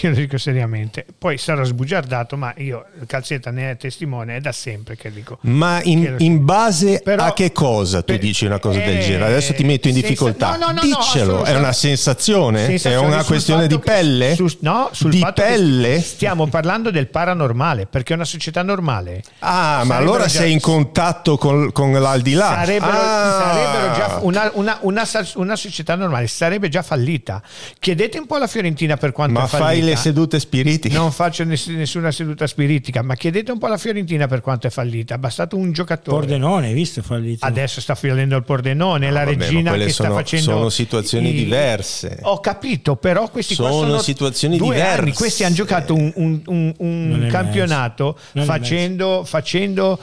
[0.00, 1.04] Io lo dico seriamente.
[1.16, 5.38] Poi sarà sbugiardato, ma io, Calzetta ne è testimone, è da sempre che dico.
[5.42, 9.02] Ma in, in base Però, a che cosa tu per, dici una cosa eh, del
[9.02, 9.26] genere?
[9.26, 10.56] Adesso ti metto in difficoltà.
[10.56, 12.66] No, no, no, Diccelo, è una sensazione?
[12.66, 14.34] sensazione è una questione di pelle?
[14.34, 16.00] Su, no, sul di pelle?
[16.00, 19.22] stiamo parlando del paranormale, perché è una società normale.
[19.40, 22.54] Ah, ma allora già, sei in contatto con, con l'aldilà.
[22.54, 23.52] Sarebbero, ah.
[23.52, 27.42] sarebbero già una, una, una, una, società normale, sarebbe già fallita.
[27.78, 29.64] Chiedete un po' alla Fiorentina per quanto ma è fallita.
[29.64, 30.94] Ma fai le sedute spiritiche?
[30.94, 35.14] Non faccio nessuna seduta spiritica, ma chiedete un po' alla Fiorentina per quanto è fallita.
[35.14, 36.18] È bastato un giocatore.
[36.18, 37.44] Pordenone, hai visto fallito?
[37.44, 40.50] Adesso sta fallendo il Pordenone, no, la vabbè, regina che sono, sta facendo...
[40.50, 42.18] Sono situazioni i, diverse.
[42.22, 45.00] Ho capito, però questi sono, sono situazioni diverse.
[45.00, 45.12] Anni.
[45.12, 49.98] Questi hanno giocato un, un, un, un campionato facendo, facendo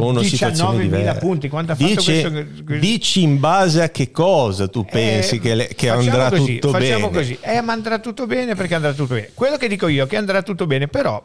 [0.00, 1.18] sono situazioni diverse.
[1.20, 5.38] punti, quanto ha fatto dice, questo, Dici in base a che cosa tu pensi eh,
[5.38, 7.18] che, le, che andrà così, tutto facciamo bene?
[7.18, 9.30] così, eh, ma andrà tutto bene perché andrà tutto bene.
[9.34, 11.22] Quello che dico io è che andrà tutto bene, però,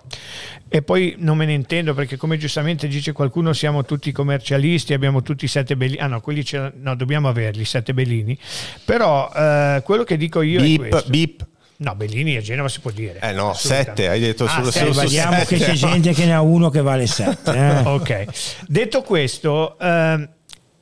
[0.67, 5.21] e poi non me ne intendo perché come giustamente dice qualcuno siamo tutti commercialisti, abbiamo
[5.23, 6.45] tutti sette bellini, ah no, quelli
[6.79, 8.37] no, dobbiamo averli, sette bellini,
[8.85, 11.09] però eh, quello che dico io beep, è questo.
[11.09, 11.47] Beep.
[11.81, 13.19] No, Bellini a Genova si può dire.
[13.21, 16.41] Eh no, sette, hai detto ah, solo, solo Vediamo che c'è gente che ne ha
[16.41, 17.55] uno che vale sette.
[17.55, 17.77] Eh.
[17.87, 18.25] ok,
[18.67, 20.29] detto questo, ehm,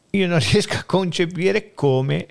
[0.10, 2.26] io non riesco a concepire come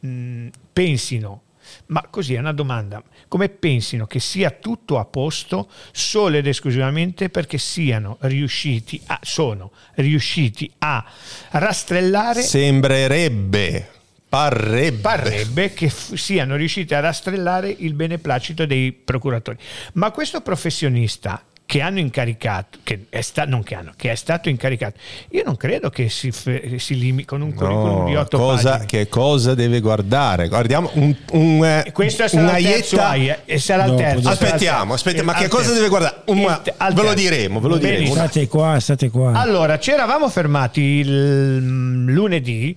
[0.00, 1.42] mh, pensino,
[1.88, 7.28] ma così è una domanda, come pensino che sia tutto a posto solo ed esclusivamente
[7.28, 11.04] perché siano riusciti a, sono riusciti a
[11.50, 12.40] rastrellare...
[12.40, 13.90] Sembrerebbe
[14.28, 14.98] Parrebbe.
[14.98, 19.56] Parrebbe che f- siano riusciti a rastrellare il beneplacito dei procuratori.
[19.94, 24.48] Ma questo professionista che hanno incaricato, che è, sta, non che hanno, che è stato
[24.48, 24.98] incaricato,
[25.30, 28.86] io non credo che si, si limiti con un curriculum no, di otto cosa, pagine.
[28.86, 30.46] Che cosa deve guardare?
[30.46, 34.28] Guardiamo un, un, eh, Questo sarà il terzo AI, e sarà il terzo.
[34.28, 36.22] Aspettiamo, aspettiamo, ma che cosa deve guardare?
[36.26, 36.60] Un,
[36.94, 38.12] ve lo diremo, ve lo diremo.
[38.12, 39.32] State qua, state qua.
[39.32, 42.76] Allora, ci eravamo fermati il lunedì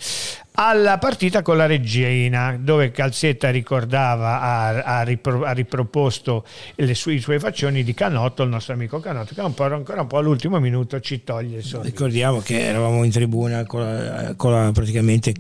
[0.54, 6.46] alla partita con la Regina, dove Calzetta ricordava, ha, ha, ripro, ha riproposto
[6.94, 10.18] sue, i suoi faccioni di Canotto, il nostro amico Canotto, che un ancora un po'
[10.18, 11.82] all'ultimo minuto ci toglie il.
[11.82, 15.34] Ricordiamo che eravamo in tribuna con la, con la praticamente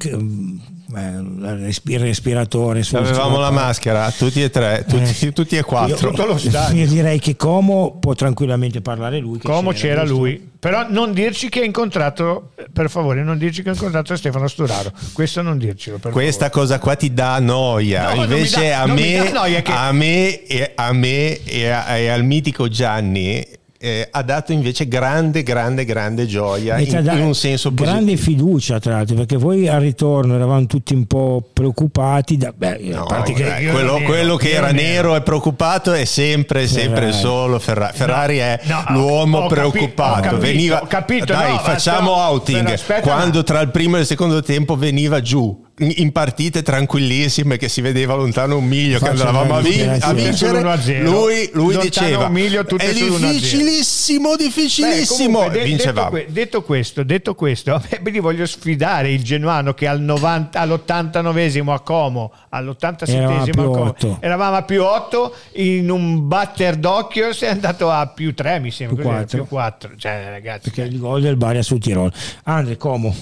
[0.91, 2.83] il respiratore.
[2.93, 5.33] Avevamo la maschera, tutti e tre, tutti, eh.
[5.33, 6.11] tutti e quattro.
[6.11, 6.37] Io,
[6.73, 9.39] io, direi che Como può tranquillamente parlare lui.
[9.39, 13.69] Como c'era, c'era lui, però non dirci che ha incontrato, per favore, non dirci che
[13.69, 14.91] ha incontrato Stefano Sturaro.
[15.13, 15.99] Questo non dircelo.
[15.99, 16.61] Questa favore.
[16.61, 18.13] cosa qua ti dà noia.
[18.13, 19.71] No, Invece dà, a, me, noia che...
[19.71, 23.45] a, me, e, a me e, a, e al mitico Gianni
[23.81, 27.95] eh, ha dato invece grande, grande, grande gioia in, in, un senso positivo.
[27.95, 32.35] Grande fiducia tra l'altro, perché voi al ritorno eravamo tutti un po' preoccupati.
[32.35, 33.33] Da, beh, no, che
[33.71, 37.95] quello, nero, quello, che era nero, e preoccupato è sempre, sempre solo Ferrari.
[37.95, 40.23] Ferrari no, è no, l'uomo preoccupato.
[40.23, 42.71] Capito, veniva, capito, dai, facciamo outing.
[42.71, 47.69] Aspetta, quando tra il primo e il secondo tempo veniva giù in partite tranquillissime che
[47.69, 50.61] si vedeva lontano un miglio che andavamo a, vin- a vincere
[51.01, 58.19] lui, lui diceva miglio, è difficilissimo difficilissimo Beh, comunque, Detto, detto, questo detto questo vi
[58.19, 64.17] voglio sfidare il genuano che al 90, all'89esimo a Como all'87esimo a Como 8.
[64.19, 68.71] eravamo a più 8 in un batter d'occhio si è andato a più 3 mi
[68.71, 69.91] sembra più 4, più 4.
[69.97, 72.11] Cioè, ragazzi, perché il gol del Bari sul Tirol.
[72.43, 73.15] Andre Como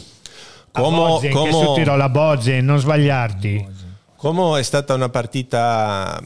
[0.82, 3.66] Como, che su Tirola Bozze, non sbagliarti.
[4.16, 6.20] Come è stata una partita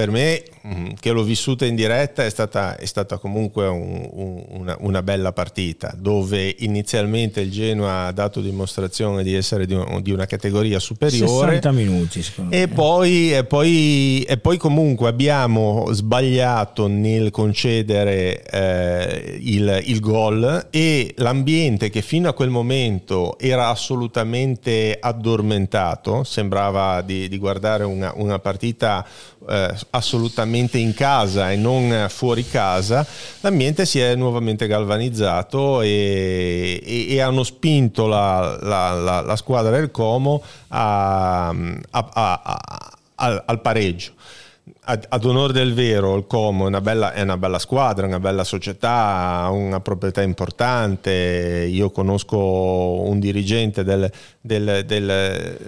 [0.00, 4.44] per me, mm, che l'ho vissuta in diretta, è stata, è stata comunque un, un,
[4.48, 10.00] una, una, bella partita, dove inizialmente il Genoa ha dato dimostrazione di essere di, un,
[10.00, 11.60] di una categoria superiore.
[11.60, 12.68] 60 minuti, secondo e me.
[12.68, 21.12] Poi, e, poi, e poi comunque abbiamo sbagliato nel concedere eh, il, il gol e
[21.18, 28.38] l'ambiente che fino a quel momento era assolutamente addormentato, sembrava di, di guardare una, una
[28.38, 29.06] partita
[29.48, 33.06] eh, assolutamente in casa e non fuori casa,
[33.40, 39.70] l'ambiente si è nuovamente galvanizzato e, e, e hanno spinto la, la, la, la, squadra
[39.72, 41.54] del Como a, a,
[41.90, 44.12] a, al, al pareggio
[44.82, 48.44] ad, onore del vero, il Como è una, bella, è una, bella, squadra, una bella
[48.44, 51.66] società, una proprietà importante.
[51.70, 55.58] Io conosco un dirigente del, del, del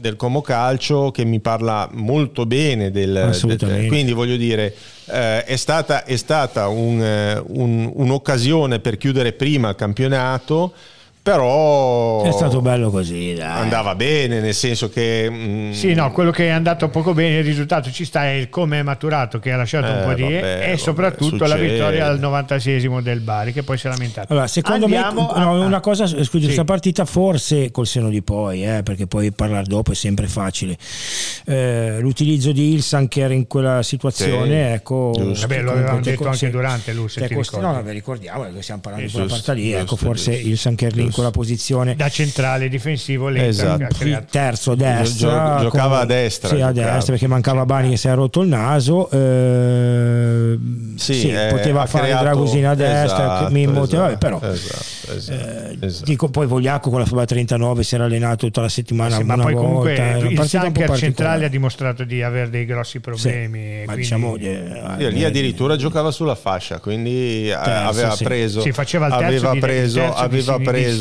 [0.00, 4.74] del Como Calcio che mi parla molto bene del, del quindi voglio dire
[5.06, 7.00] eh, è stata, è stata un,
[7.48, 10.72] un, un'occasione per chiudere prima il campionato
[11.22, 13.60] però è stato bello così dai.
[13.60, 17.44] andava bene nel senso che mm, sì no quello che è andato poco bene il
[17.44, 20.22] risultato ci sta è il come è maturato che ha lasciato eh, un po' di
[20.22, 24.32] vabbè, e soprattutto vabbè, la vittoria al 96esimo del Bari che poi si è lamentato
[24.32, 25.44] allora secondo Andiamo me a...
[25.44, 26.40] no, una cosa scusa sì.
[26.40, 30.78] questa partita forse col seno di poi eh, perché poi parlare dopo è sempre facile
[31.44, 34.72] eh, l'utilizzo di Ilsan che era in quella situazione sì.
[34.74, 36.50] ecco vabbè, lo avevamo detto anche sì.
[36.50, 39.96] durante lui se cost- no, no, ricordiamo che stiamo parlando di quella partita lì ecco
[39.96, 44.24] forse Ilsan che era in quella posizione da centrale difensivo lenta, esatto.
[44.30, 48.08] terzo destra Gio- giocava con, a destra sì, a destra perché mancava Bani che si
[48.08, 50.58] è rotto il naso eh,
[50.96, 55.86] sì, sì eh, poteva fare creato, Dragosina a destra esatto, Mimmo esatto, però esatto, esatto,
[55.86, 59.22] eh, dico poi Vogliacco con la FIBA 39 si era allenato tutta la settimana sì,
[59.24, 63.94] ma poi volta, comunque il Sanker centrale ha dimostrato di avere dei grossi problemi ma
[63.94, 69.26] diciamo eh, lì addirittura giocava sulla fascia quindi terzo, aveva preso sì, faceva il terzo
[69.26, 70.99] aveva di, preso, terzo aveva preso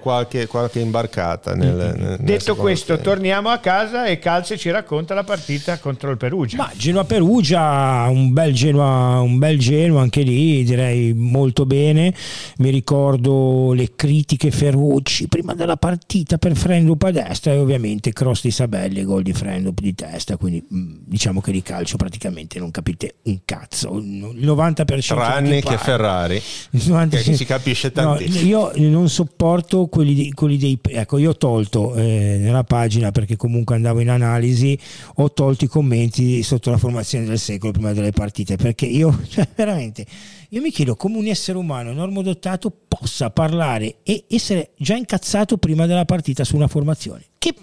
[0.00, 1.54] qualche, qualche, imbarcata.
[1.54, 3.10] Nel, nel, Detto questo, tempo.
[3.10, 6.56] torniamo a casa e Calze ci racconta la partita contro il Perugia.
[6.56, 12.14] Ma Genoa-Perugia, un bel Genoa, un bel Genoa anche lì, direi molto bene.
[12.58, 18.42] Mi ricordo le critiche feroci prima della partita per Frendup a destra e ovviamente cross
[18.42, 20.36] di Sabelli e gol di Frendup di testa.
[20.36, 23.96] Quindi mm, diciamo che di calcio praticamente non capite un cazzo.
[23.98, 27.16] Il 90% tranne che Ferrari, 90...
[27.18, 28.60] che si capisce tantissimo.
[28.60, 30.78] No, io non sopporto quelli, quelli dei...
[30.82, 34.78] Ecco, io ho tolto eh, nella pagina, perché comunque andavo in analisi,
[35.16, 39.46] ho tolto i commenti sotto la formazione del secolo prima delle partite, perché io, cioè,
[39.54, 40.06] veramente,
[40.50, 45.86] io mi chiedo come un essere umano normodotato possa parlare e essere già incazzato prima
[45.86, 47.24] della partita su una formazione.
[47.38, 47.54] Che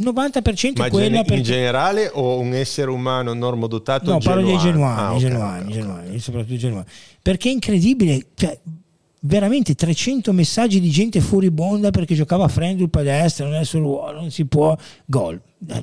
[0.00, 1.42] 90% Ma quella in perché...
[1.42, 6.06] generale o un essere umano normodotato no parlo dei genuani, ah, okay, genuani, okay, genuani
[6.06, 6.18] okay.
[6.20, 6.86] soprattutto genuani
[7.20, 8.58] perché è incredibile cioè,
[9.20, 13.80] veramente 300 messaggi di gente furibonda perché giocava a Friendlup a destra, non è sul
[13.80, 15.40] ruolo, non si può, gol.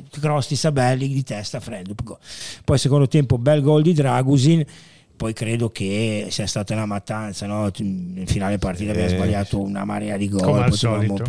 [0.10, 2.18] Cross di Sabelli di testa, Friendlup, gol.
[2.64, 4.66] Poi secondo tempo bel gol di Dragusin,
[5.16, 7.72] poi credo che sia stata una mattanza, no?
[7.80, 11.24] nel finale partita abbiamo eh, sbagliato una marea di gol, come al solito.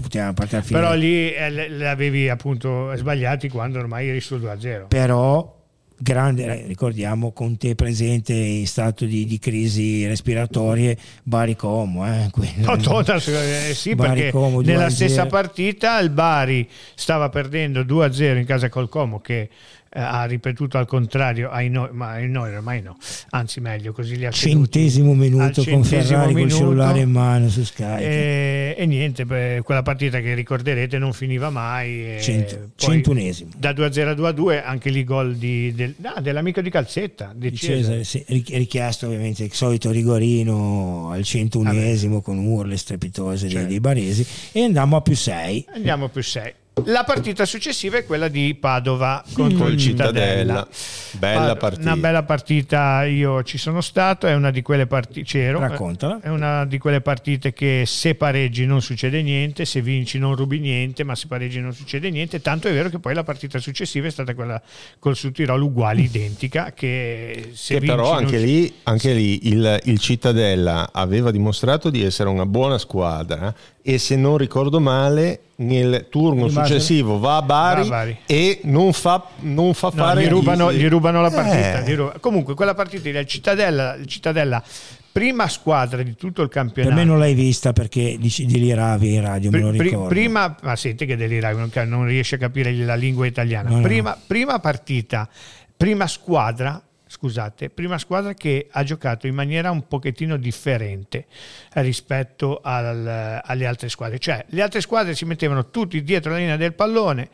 [0.74, 4.88] Però lì eh, le avevi appunto sbagliati quando ormai eri sul 2-0.
[4.88, 5.57] Però
[5.98, 12.06] grande, ricordiamo, con te presente in stato di, di crisi respiratorie, Bari Como.
[12.06, 12.30] Eh?
[12.58, 18.44] No, torna, eh, sì, Bari Como, nella stessa partita il Bari stava perdendo 2-0 in
[18.44, 19.48] casa col Como che
[19.90, 22.96] eh, ha ripetuto al contrario ai noi, ma ai noi ormai no,
[23.30, 27.64] anzi meglio così li ha centesimo minuto con Ferrari minuto, col cellulare in mano su
[27.64, 33.50] Skype e, e niente, beh, quella partita che ricorderete non finiva mai Cento, centunesimo.
[33.56, 38.04] da 2-0 a 2-2 anche lì gol di, del, ah, dell'amico di Calzetta di Cesare,
[38.04, 43.58] sì, richiesto ovviamente il solito rigorino al centunesimo con urle strepitose certo.
[43.58, 46.52] dei, dei baresi e andiamo a più 6 andiamo a più 6
[46.86, 49.72] la partita successiva è quella di Padova contro mm.
[49.72, 50.66] il Cittadella.
[51.12, 51.82] Bella partita.
[51.82, 56.20] Una bella partita, io ci sono stato, è una di quelle partite, c'ero, Raccontala.
[56.20, 60.58] è una di quelle partite che se pareggi non succede niente, se vinci non rubi
[60.58, 64.06] niente, ma se pareggi non succede niente, tanto è vero che poi la partita successiva
[64.06, 64.60] è stata quella
[64.98, 70.90] col Sudtirolo uguale, identica, che se che però anche, lì, anche lì il, il Cittadella
[70.92, 77.18] aveva dimostrato di essere una buona squadra e se non ricordo male nel turno successivo
[77.18, 78.18] va a Bari, va a Bari.
[78.26, 81.94] e non fa, non fa no, fare gli rubano, gli rubano la partita eh.
[81.94, 82.18] rubano.
[82.20, 84.62] comunque quella partita il Cittadella, il Cittadella
[85.10, 86.94] prima squadra di tutto il campionato.
[86.94, 90.06] Per me non l'hai vista perché deliravi in radio, me lo ricordo.
[90.06, 93.68] Prima, ma senti che deliravi, non riesci a capire la lingua italiana.
[93.70, 94.18] No, prima, no.
[94.26, 95.28] prima partita,
[95.76, 96.80] prima squadra,
[97.18, 101.26] scusate, prima squadra che ha giocato in maniera un pochettino differente
[101.74, 104.20] rispetto al, alle altre squadre.
[104.20, 107.28] Cioè, le altre squadre si mettevano tutti dietro la linea del pallone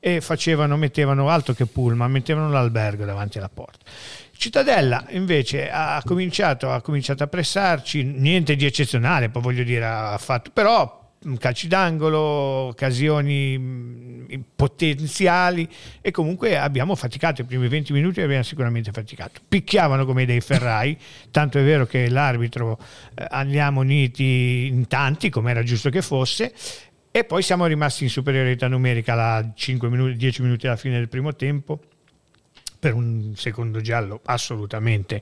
[0.00, 3.84] e facevano, mettevano altro che pullman, mettevano l'albergo davanti alla porta.
[4.36, 10.18] Cittadella invece ha cominciato, ha cominciato a pressarci, niente di eccezionale, poi voglio dire, ha
[10.18, 10.97] fatto, però
[11.38, 15.68] calci d'angolo, occasioni mm, potenziali
[16.00, 19.40] e comunque abbiamo faticato i primi 20 minuti abbiamo sicuramente faticato.
[19.46, 20.96] Picchiavano come dei ferrai
[21.30, 22.78] tanto è vero che l'arbitro
[23.14, 26.52] eh, andiamo uniti in tanti come era giusto che fosse
[27.10, 31.08] e poi siamo rimasti in superiorità numerica a 5 minuti, 10 minuti alla fine del
[31.08, 31.80] primo tempo
[32.78, 35.20] per un secondo giallo assolutamente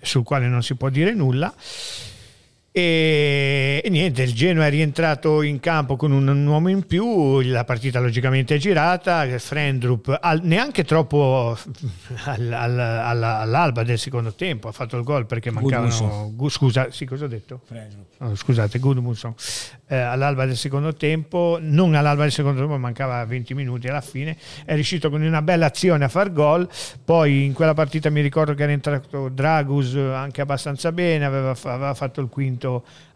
[0.00, 1.54] sul quale non si può dire nulla
[2.76, 7.64] e, E niente, il Genoa è rientrato in campo con un, uomo in più, la
[7.64, 11.56] partita logicamente è girata, Frendrup al, neanche troppo
[12.24, 16.34] al, al, all'alba del secondo tempo ha fatto il gol perché mancavano...
[16.48, 17.62] Scusa, sì, cosa ho detto?
[18.18, 19.34] Oh, scusate, Gudmundsson.
[19.88, 24.36] Eh, all'alba del secondo tempo, non all'alba del secondo tempo, mancava 20 minuti alla fine,
[24.64, 26.68] è riuscito con una bella azione a far gol,
[27.04, 31.94] poi in quella partita mi ricordo che era entrato Dragus anche abbastanza bene, aveva, aveva
[31.94, 32.65] fatto il quinto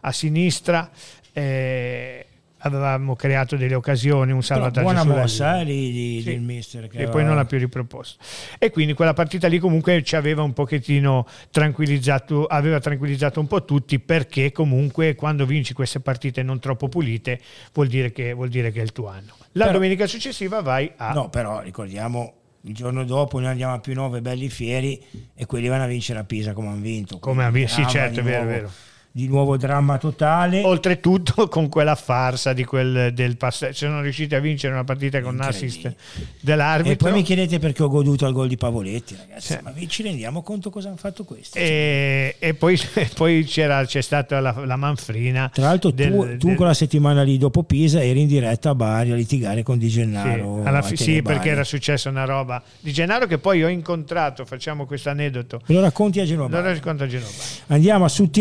[0.01, 0.89] a sinistra.
[1.33, 2.25] Eh,
[2.61, 6.31] avevamo creato delle occasioni, un salvataggio Però buona mossa eh, di, di, sì.
[6.31, 7.11] del mister che e aveva...
[7.11, 8.23] poi non l'ha più riproposto
[8.57, 13.63] e quindi quella partita lì comunque ci aveva un pochettino tranquillizzato aveva tranquillizzato un po'
[13.65, 17.39] tutti perché comunque quando vinci queste partite non troppo pulite
[17.73, 20.91] vuol dire che, vuol dire che è il tuo anno la però, domenica successiva vai
[20.97, 22.33] a no però ricordiamo
[22.63, 25.01] il giorno dopo noi andiamo a più nove belli fieri
[25.33, 28.19] e quelli vanno a vincere a Pisa come hanno vinto come hanno vinto sì certo
[28.19, 28.71] è vero, è vero
[29.11, 30.63] di nuovo dramma totale.
[30.63, 35.35] Oltretutto con quella farsa di quel, del passaggio, sono riusciti a vincere una partita con
[35.35, 35.93] un assist
[36.39, 36.93] dell'arbitro.
[36.93, 39.59] E poi mi chiedete perché ho goduto al gol di Pavoletti, ragazzi, sì.
[39.61, 41.57] ma vi ci rendiamo conto cosa hanno fatto questi?
[41.57, 42.79] E, e poi,
[43.15, 45.49] poi c'è stata la, la, manfrina.
[45.53, 46.55] Tra l'altro del, tu, tu del...
[46.55, 50.63] quella settimana lì dopo Pisa eri in diretta a Bari a litigare con Di Gennaro.
[50.81, 52.61] Sì, fi- sì perché era successa una roba.
[52.79, 55.61] Di Gennaro che poi ho incontrato, facciamo questo aneddoto.
[55.65, 56.59] Lo racconti a Genova.
[56.59, 57.31] Lo racconto a Genova.
[57.67, 58.31] Andiamo a Sud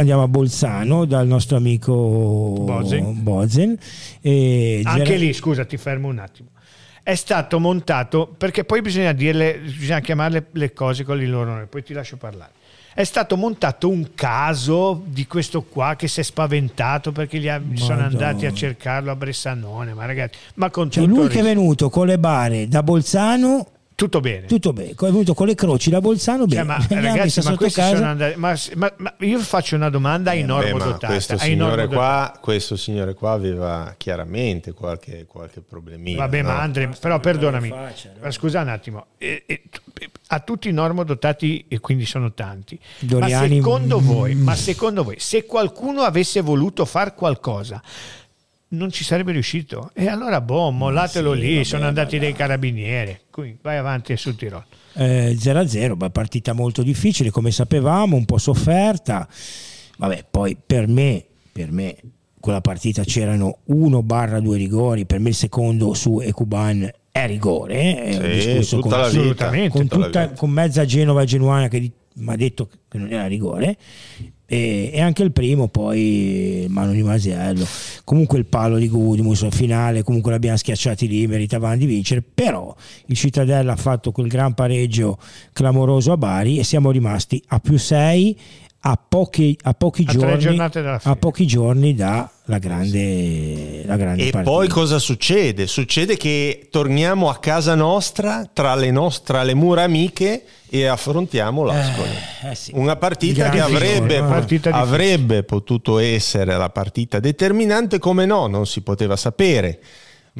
[0.00, 1.92] andiamo a Bolzano dal nostro amico
[2.64, 3.22] Bozen.
[3.22, 6.48] Bozen Anche Ger- lì, scusa, ti fermo un attimo.
[7.02, 11.66] È stato montato perché poi bisogna dirle, bisogna chiamarle le cose con il loro nome,
[11.66, 12.52] poi ti lascio parlare.
[12.92, 17.60] È stato montato un caso di questo qua che si è spaventato perché gli ha,
[17.74, 19.94] sono andati a cercarlo a Bressanone.
[19.94, 23.66] Ma ragazzi, ma con cioè lui che è venuto con le bare da Bolzano
[24.00, 24.46] tutto bene.
[24.46, 24.92] Tutto bene.
[24.92, 26.48] È venuto con le croci da Bolzano.
[26.48, 27.54] Cioè, ma ragazzi, ma,
[28.08, 31.04] andati, ma, ma, ma, io faccio una domanda ai eh, normodotati.
[31.04, 36.16] Questo, signore qua, questo signore qua aveva chiaramente qualche, qualche problemino.
[36.16, 36.48] Vabbè, no?
[36.48, 37.68] ma Andre, però perdonami.
[37.68, 38.30] Faccia, no?
[38.30, 39.06] Scusa un attimo.
[39.18, 39.64] E, e,
[40.28, 42.78] a tutti i normodotati, e quindi sono tanti.
[43.00, 47.82] Doriani, ma secondo voi, ma secondo voi, se qualcuno avesse voluto fare qualcosa
[48.72, 49.90] non ci sarebbe riuscito.
[49.94, 52.26] E allora, boh, mollatelo sì, lì, vabbè, sono andati vabbè.
[52.26, 53.18] dei carabinieri.
[53.30, 54.64] Qui, vai avanti sul Tirol.
[54.94, 59.28] Eh, 0-0, partita molto difficile, come sapevamo, un po' sofferta.
[59.96, 61.96] Vabbè, poi per me, per me
[62.40, 68.58] quella partita c'erano 1-2 rigori, per me il secondo su Ecuban è rigore, eh?
[68.58, 72.68] è sì, tutta con, vita, con, tutta, con mezza Genova genuana che mi ha detto
[72.88, 73.76] che non era rigore
[74.52, 77.64] e, e, anche il primo poi mano di Masiello.
[78.02, 82.20] Comunque il palo di Gudmus al finale comunque l'abbiamo schiacciati lì meritavano di vincere.
[82.20, 82.74] Però
[83.06, 85.18] il Cittadella ha fatto quel gran pareggio
[85.52, 88.38] clamoroso a Bari e siamo rimasti a più 6
[88.82, 94.50] a pochi, a pochi, a giorni, a pochi giorni dalla grande, la grande e partita.
[94.50, 95.66] poi cosa succede?
[95.66, 102.08] Succede che torniamo a casa nostra tra le, nostre, le mura amiche e affrontiamo l'Ascoli.
[102.44, 102.70] Eh, eh sì.
[102.74, 108.66] Una partita che avrebbe, giorno, partita avrebbe potuto essere la partita determinante, come no, non
[108.66, 109.78] si poteva sapere.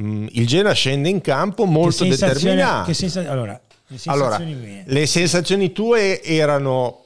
[0.00, 2.90] Mm, il Genoa scende in campo molto determinato.
[2.94, 6.99] Sensa- allora, le sensazioni, allora, le sensazioni tue erano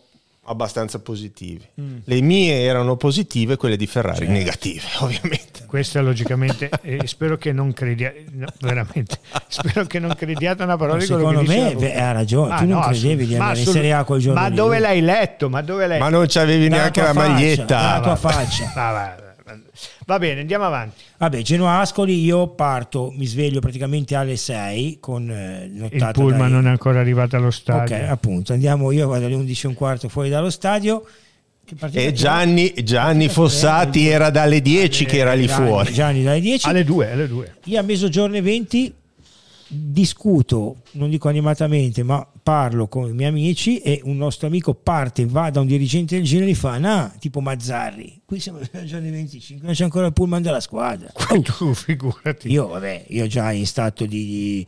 [0.44, 1.70] abbastanza positive.
[1.80, 1.96] Mm.
[2.04, 4.32] Le mie erano positive, quelle di Ferrari certo.
[4.32, 5.64] negative, ovviamente.
[5.66, 9.18] Questa logicamente, e spero che non crediate, no, veramente,
[9.48, 12.66] spero che non crediate una parola di quello che Secondo me ha ragione, ah, tu
[12.66, 15.48] non no, credevi di andare in Serie A quel giorno Ma dove l'hai letto?
[15.48, 17.80] Ma dove l'hai Ma non c'avevi neanche la faccia, maglietta.
[17.80, 18.70] La tua faccia.
[18.74, 19.23] Va, va,
[20.06, 21.02] Va bene, andiamo avanti.
[21.18, 26.50] Vabbè, Genoa Ascoli, io parto, mi sveglio praticamente alle 6 con eh, Il pullman dai...
[26.50, 27.96] non è ancora arrivato allo stadio.
[27.96, 31.04] Ok, appunto, andiamo, io vado alle 11 e un quarto fuori dallo stadio.
[31.92, 35.92] E Gianni, Gianni Fossati era dalle 10 che era lì fuori.
[35.92, 36.68] Gianni dalle 10.
[36.68, 37.54] Alle 2, alle 2.
[37.64, 38.94] Io a mezzogiorno e 20
[39.74, 45.26] discuto, non dico animatamente, ma parlo con i miei amici e un nostro amico parte,
[45.26, 49.10] va da un dirigente del genere e fa, nah, tipo Mazzarri, qui siamo al giorno
[49.10, 51.10] 25, non c'è ancora il pullman della squadra.
[51.42, 52.50] Tu, figurati.
[52.50, 54.66] Io, vabbè, io già in stato di, di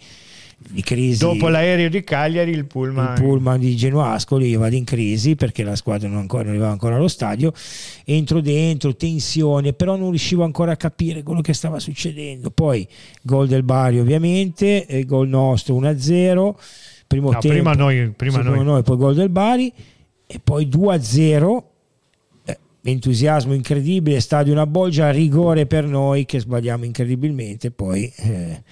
[0.58, 1.18] di crisi.
[1.18, 3.14] Dopo l'aereo di Cagliari, il pullman.
[3.14, 6.52] Il pullman di Genoa Ascoli, io vado in crisi perché la squadra non, ancora, non
[6.52, 7.52] arrivava ancora allo stadio.
[8.04, 12.50] Entro dentro, tensione, però non riuscivo ancora a capire quello che stava succedendo.
[12.50, 12.86] Poi
[13.22, 16.54] gol del Bari, ovviamente, e gol nostro 1-0.
[17.06, 18.64] Primo no, tempo, prima noi, prima noi.
[18.64, 19.72] noi, poi gol del Bari,
[20.26, 21.62] e poi 2-0
[22.44, 28.62] eh, entusiasmo incredibile, stadio una bolgia, rigore per noi che sbagliamo incredibilmente, poi eh,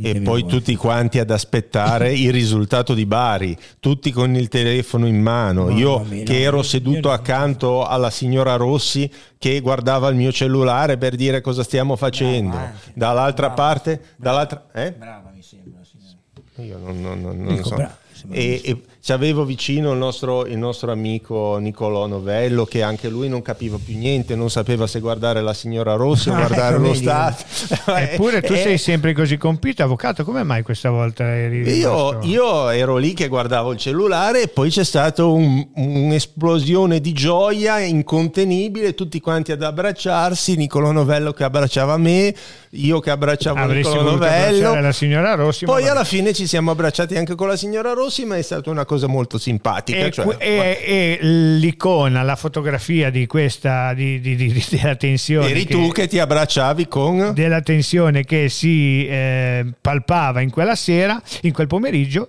[0.00, 0.50] e poi voi.
[0.50, 5.70] tutti quanti ad aspettare il risultato di Bari, tutti con il telefono in mano.
[5.70, 11.16] Io mia, che ero seduto accanto alla signora Rossi che guardava il mio cellulare per
[11.16, 12.56] dire cosa stiamo facendo.
[12.56, 14.66] Brava, dall'altra brava, parte, brava, dall'altra...
[14.72, 14.92] Eh?
[14.92, 15.80] Brava mi sembra.
[15.82, 16.16] Signora.
[16.58, 18.04] Io non, non, non, non so.
[18.30, 23.40] E, e, avevo vicino il nostro, il nostro, amico Nicolò Novello che anche lui non
[23.40, 27.44] capiva più niente, non sapeva se guardare la signora Rossi o guardare lo Stato.
[27.94, 32.68] Eppure tu e, sei sempre così compito, avvocato, come mai questa volta eri io, io,
[32.70, 38.94] ero lì che guardavo il cellulare e poi c'è stata un, un'esplosione di gioia incontenibile,
[38.94, 42.34] tutti quanti ad abbracciarsi, Nicolò Novello che abbracciava me,
[42.70, 44.80] io che abbracciavo Avresti Nicolò Novello.
[44.80, 45.64] la signora Rossi.
[45.64, 48.84] Poi alla fine ci siamo abbracciati anche con la signora Rossi, ma è stata una
[48.84, 50.06] cosa cosa molto simpatica.
[50.06, 55.50] E, cioè, e, e l'icona, la fotografia di questa di, di, di, della tensione.
[55.50, 57.32] Eri che, tu che ti abbracciavi con.
[57.34, 62.28] Della tensione che si eh, palpava in quella sera, in quel pomeriggio,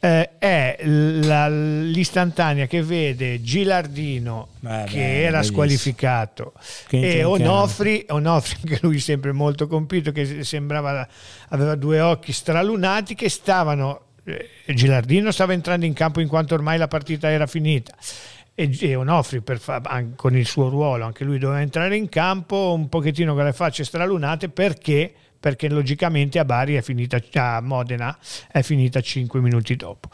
[0.00, 5.56] eh, è la, l'istantanea che vede Gilardino Beh, che beh, era bellissimo.
[5.56, 6.52] squalificato
[6.86, 11.06] che e Onofri, Onofri, anche lui sempre molto compito, che sembrava
[11.48, 14.09] aveva due occhi stralunati che stavano eh,
[14.66, 17.94] Gilardino stava entrando in campo in quanto ormai la partita era finita.
[18.54, 19.80] E Onofri fa,
[20.16, 23.84] con il suo ruolo anche lui doveva entrare in campo un pochettino con le facce
[23.84, 25.12] stralunate perché?
[25.40, 28.18] Perché logicamente a Bari è finita a Modena
[28.50, 30.10] è finita 5 minuti dopo.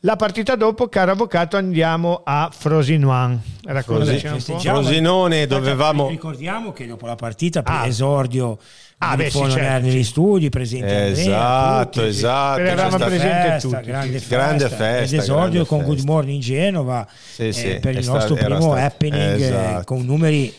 [0.00, 3.40] La partita dopo caro avvocato andiamo a Frosinone.
[3.64, 7.86] Raccontaci un po' Frosinone dovevamo ricordiamo che dopo la partita per ah.
[7.86, 8.58] esordio
[8.98, 12.60] Ah, beh, sì, certo, negli studi, presente esatto, Andrea, esatto.
[12.60, 13.86] Eravamo presenti festa, tutti.
[13.86, 15.16] Grande festa, grande festa.
[15.16, 19.44] Esordio con Good Morning Genova sì, sì, eh, per il nostro primo stato, happening eh,
[19.44, 19.84] esatto.
[19.84, 20.54] con numeri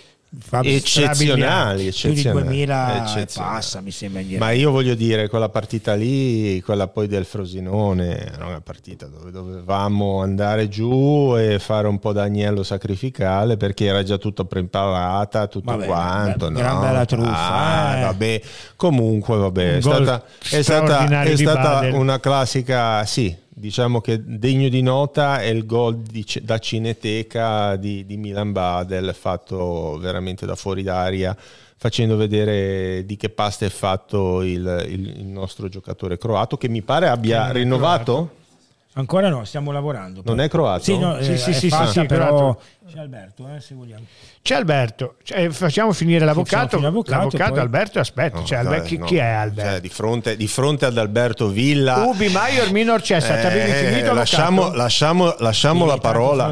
[0.61, 4.45] eccezionali, più di 2000 passa mi sembra indietro.
[4.45, 9.32] ma io voglio dire quella partita lì quella poi del Frosinone era una partita dove
[9.32, 15.71] dovevamo andare giù e fare un po' d'agnello sacrificale perché era già tutto preparata tutto
[15.71, 16.82] vabbè, quanto gran, no?
[16.82, 18.01] bella truffa ah, eh.
[18.01, 18.41] vabbè.
[18.75, 24.83] comunque vabbè è stata, è stata, è stata una classica sì diciamo che degno di
[24.83, 30.83] nota è il gol di, da cineteca di, di, Milan Badel fatto veramente da fuori
[30.83, 31.35] d'aria
[31.75, 36.83] facendo vedere di che pasta è fatto il, il, il nostro giocatore croato che mi
[36.83, 38.35] pare abbia rinnovato croato.
[38.97, 40.21] Ancora no, stiamo lavorando.
[40.25, 40.81] Non è croato?
[40.81, 42.57] Sì, no, sì, eh, sì, sì, fatta, sì, però...
[42.91, 44.03] C'è Alberto, eh, se vogliamo.
[44.41, 46.79] C'è Alberto, cioè, facciamo finire l'avvocato.
[46.79, 47.59] l'avvocato, l'avvocato poi...
[47.59, 49.05] Alberto, aspetta, no, cioè, dai, chi, no.
[49.05, 49.69] chi, è Alberto?
[49.69, 52.05] Cioè, di, fronte, di, fronte, ad Alberto Villa...
[52.05, 56.47] Ubi Maior Minor Cessa, eh, finito lasciamo, lasciamo, lasciamo la parola.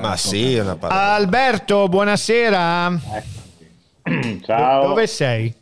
[0.00, 1.14] Ma sì, è una parola.
[1.14, 3.00] Alberto, buonasera.
[4.44, 4.86] Ciao.
[4.86, 5.52] Dove sei?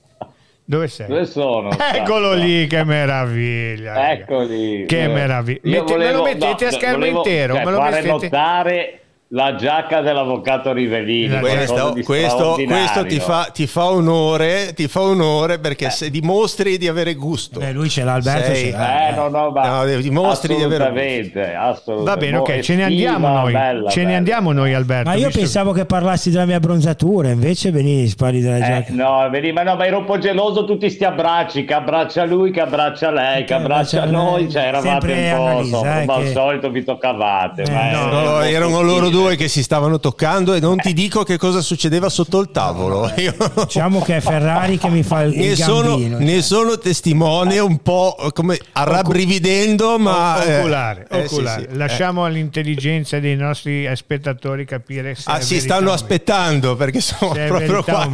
[0.67, 1.07] Dove sei?
[1.07, 1.71] Dove sono?
[1.93, 4.13] Eccolo lì, che meraviglia.
[4.13, 4.87] Eccoli.
[4.87, 5.61] Che meraviglia.
[5.63, 7.55] Mette, volevo, me lo mettete no, a schermo volevo, intero.
[7.55, 8.07] Cioè, me lo mettete...
[8.09, 11.39] notare la giacca dell'avvocato Rivellini.
[11.41, 15.91] Questo, questo, questo ti, fa, ti, fa, onore, ti fa onore perché eh.
[15.91, 17.59] se dimostri di avere gusto.
[17.59, 18.55] Beh, lui ce l'ha Alberto.
[18.55, 21.41] Sei, eh, no, no, ma no, dimostri di avere gusto.
[21.41, 22.03] Assolutamente.
[22.03, 23.53] Va bene, ok, ce ne andiamo noi.
[23.53, 24.09] Bella, ce bella.
[24.11, 25.09] ne andiamo noi, Alberto.
[25.09, 28.93] Ma io pensavo che parlassi della mia bronzatura, invece veni spari della eh, giacca.
[28.93, 32.51] no, veni, ma no, ma ero un po' geloso tutti sti abbracci, che abbraccia lui,
[32.51, 36.85] che abbraccia lei, che abbraccia noi, cioè eravate un po', so, eh, al solito vi
[36.85, 37.63] toccavate.
[37.63, 41.61] Eh, no, erano loro due che si stavano toccando e non ti dico che cosa
[41.61, 43.13] succedeva sotto il tavolo.
[43.17, 43.35] Io...
[43.65, 46.43] Diciamo che è Ferrari che mi fa il, ne sono, gambino, ne cioè.
[46.43, 50.43] sono testimone un po' come arrabbrividendo, ma...
[50.43, 51.63] Eh, oculare, eh, oculare.
[51.63, 52.29] Sì, sì, Lasciamo eh.
[52.29, 55.31] all'intelligenza dei nostri spettatori capire se...
[55.31, 58.11] Ah, si stanno aspettando perché sono proprio qua.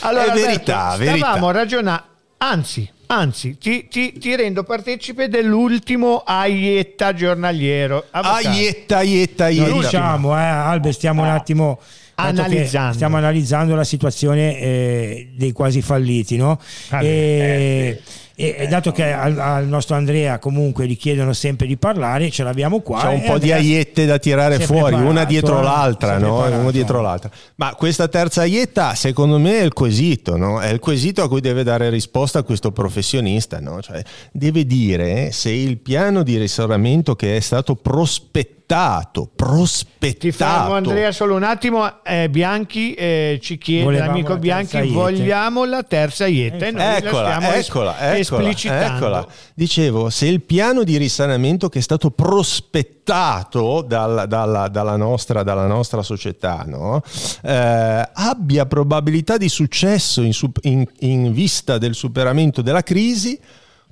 [0.00, 1.26] Allora, è verità, Alberto, verità.
[1.26, 2.02] Stavamo ragionando,
[2.38, 8.04] anzi, Anzi, ti, ti, ti, rendo partecipe dell'ultimo Aietta giornaliero.
[8.10, 9.68] Aietta, Aietta, Aietta.
[9.70, 11.80] No, diciamo, eh, Albe, stiamo un attimo
[12.16, 12.92] analizzando.
[12.92, 16.60] Stiamo analizzando la situazione eh, dei quasi falliti, no?
[16.90, 21.32] Ah, e, eh, sì e, e dato che al, al, nostro Andrea comunque gli chiedono
[21.32, 23.00] sempre di parlare, ce l'abbiamo qua.
[23.00, 26.44] C'è un po' di aiette da tirare fuori, una dietro l'altra, no?
[26.44, 27.28] Uno dietro l'altra.
[27.56, 30.60] Ma questa terza aietta, secondo me, è il quesito, no?
[30.60, 33.82] È il quesito a cui deve dare risposta questo professionista, no?
[33.82, 40.18] Cioè, deve dire se il piano di risoramento che è stato prospettato prospettato, prospettato.
[40.18, 45.64] Ti fermo Andrea solo un attimo, eh, Bianchi eh, ci chiede, Volevamo l'amico Bianchi, vogliamo
[45.64, 49.26] la terza ietta e noi eccola, eccola, eccola, eccola.
[49.54, 55.66] Dicevo, se il piano di risanamento che è stato prospettato dal, dalla, dalla, nostra, dalla,
[55.66, 57.02] nostra, società no?
[57.42, 63.40] eh, abbia probabilità di successo in, in, in vista del superamento della crisi,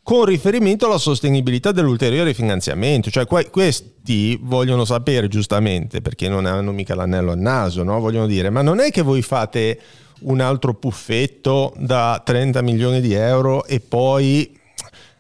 [0.07, 3.11] con riferimento alla sostenibilità dell'ulteriore finanziamento.
[3.11, 7.99] Cioè questi vogliono sapere giustamente, perché non hanno mica l'anello al naso, no?
[7.99, 9.81] vogliono dire, ma non è che voi fate
[10.21, 14.57] un altro puffetto da 30 milioni di euro e poi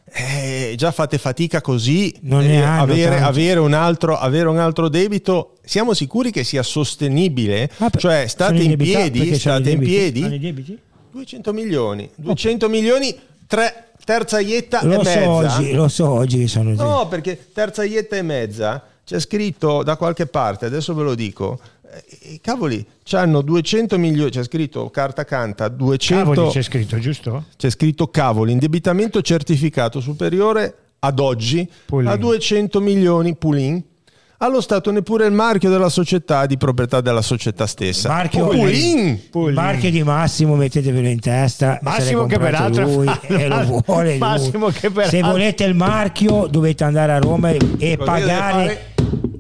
[0.04, 5.56] eh, già fate fatica così eh, avere, avere, un altro, avere, un altro, debito?
[5.64, 7.68] Siamo sicuri che sia sostenibile?
[7.78, 9.34] Ah, cioè state in piedi?
[9.34, 10.78] state in piedi?
[11.10, 12.08] 200 milioni.
[12.14, 13.16] 200 milioni
[13.46, 17.48] tre, terza ietta lo e so mezza oggi, lo so oggi che sono no perché
[17.52, 21.58] terza ietta e mezza c'è scritto da qualche parte adesso ve lo dico
[22.20, 26.24] eh, cavoli, hanno 200 milioni, c'è scritto carta canta, 200...
[26.24, 27.44] Cavoli c'è scritto, giusto?
[27.56, 32.08] C'è scritto cavoli, indebitamento certificato superiore ad oggi Pulin.
[32.08, 33.82] a 200 milioni Pulin.
[34.38, 38.10] Allo Stato neppure il marchio della società di proprietà della società stessa.
[38.10, 39.18] Marchio Pulin.
[39.30, 39.54] Pulin.
[39.54, 41.78] Marchio di Massimo mettetevelo in testa.
[41.80, 44.74] Massimo che peraltro lui, e lo vuole Massimo lui.
[44.74, 45.18] Che peraltro...
[45.18, 48.94] Se volete il marchio dovete andare a Roma e, e pagare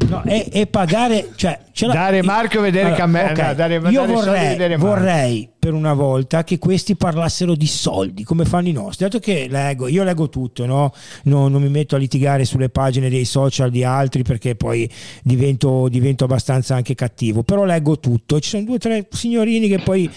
[0.08, 3.46] No, e, e, pagare, cioè, dare Marco vedere allora, Cammè, okay.
[3.48, 8.44] no, dare, io dare vorrei, vorrei, per una volta che questi parlassero di soldi come
[8.44, 9.04] fanno i nostri.
[9.04, 10.92] Dato che leggo, io leggo tutto, no?
[11.24, 11.48] no?
[11.48, 14.88] non mi metto a litigare sulle pagine dei social di altri perché poi
[15.22, 18.38] divento, divento abbastanza anche cattivo, però leggo tutto.
[18.38, 20.08] Ci sono due o tre signorini che poi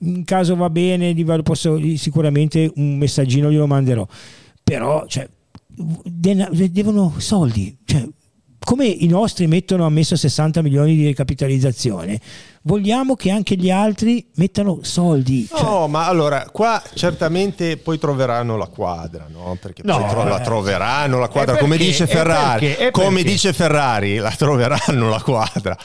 [0.00, 4.04] in caso va bene, posso, sicuramente un messaggino glielo manderò.
[4.64, 5.28] Però, cioè,
[5.68, 8.08] devono soldi, cioè,
[8.58, 12.20] come i nostri mettono, ha messo 60 milioni di ricapitalizzazione,
[12.62, 15.48] vogliamo che anche gli altri mettano soldi.
[15.52, 15.88] No, cioè...
[15.88, 19.56] ma allora qua certamente poi troveranno la quadra, no?
[19.60, 23.52] Perché no, poi eh, la troveranno la quadra, perché, come dice Ferrari, perché, come dice
[23.52, 25.76] Ferrari, la troveranno la quadra.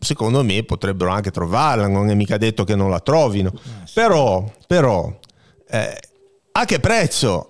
[0.00, 3.52] Secondo me potrebbero anche trovarla, non è mica detto che non la trovino.
[3.52, 5.12] Eh, però, però
[5.68, 5.98] eh,
[6.52, 7.47] a che prezzo?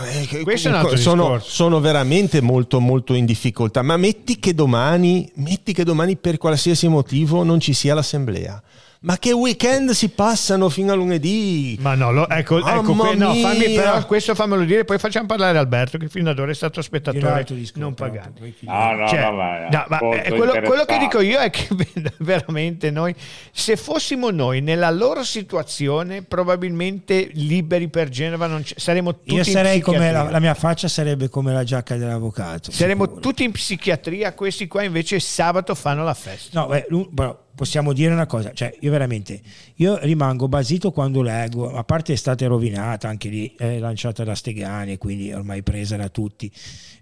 [0.00, 4.54] Eh, Questo è un altro sono, sono, veramente molto molto in difficoltà, ma metti che
[4.54, 8.62] domani, metti che domani per qualsiasi motivo non ci sia l'assemblea
[9.00, 11.76] ma che weekend si passano fino a lunedì?
[11.80, 15.56] Ma no, lo, ecco, ecco que, no, fammi, però questo fammelo dire, poi facciamo parlare
[15.56, 18.40] Alberto che fino ad ora è stato spettatore non pagato.
[18.60, 19.30] No, no, cioè, no,
[19.70, 21.68] no, ma eh, quello, quello, che dico io è che
[22.18, 23.14] veramente noi,
[23.52, 29.44] se fossimo noi nella loro situazione, probabilmente liberi per Genova non c- saremmo tutti Io
[29.44, 32.72] sarei come la, la, mia faccia sarebbe come la giacca dell'avvocato.
[32.72, 33.20] Saremmo sicuro.
[33.20, 36.58] tutti in psichiatria, questi qua invece sabato fanno la festa.
[36.58, 39.40] No, beh, però, possiamo dire una cosa, cioè io veramente
[39.76, 44.36] io rimango basito quando leggo, a parte è stata rovinata anche lì, è lanciata da
[44.36, 46.48] Stegani quindi ormai presa da tutti.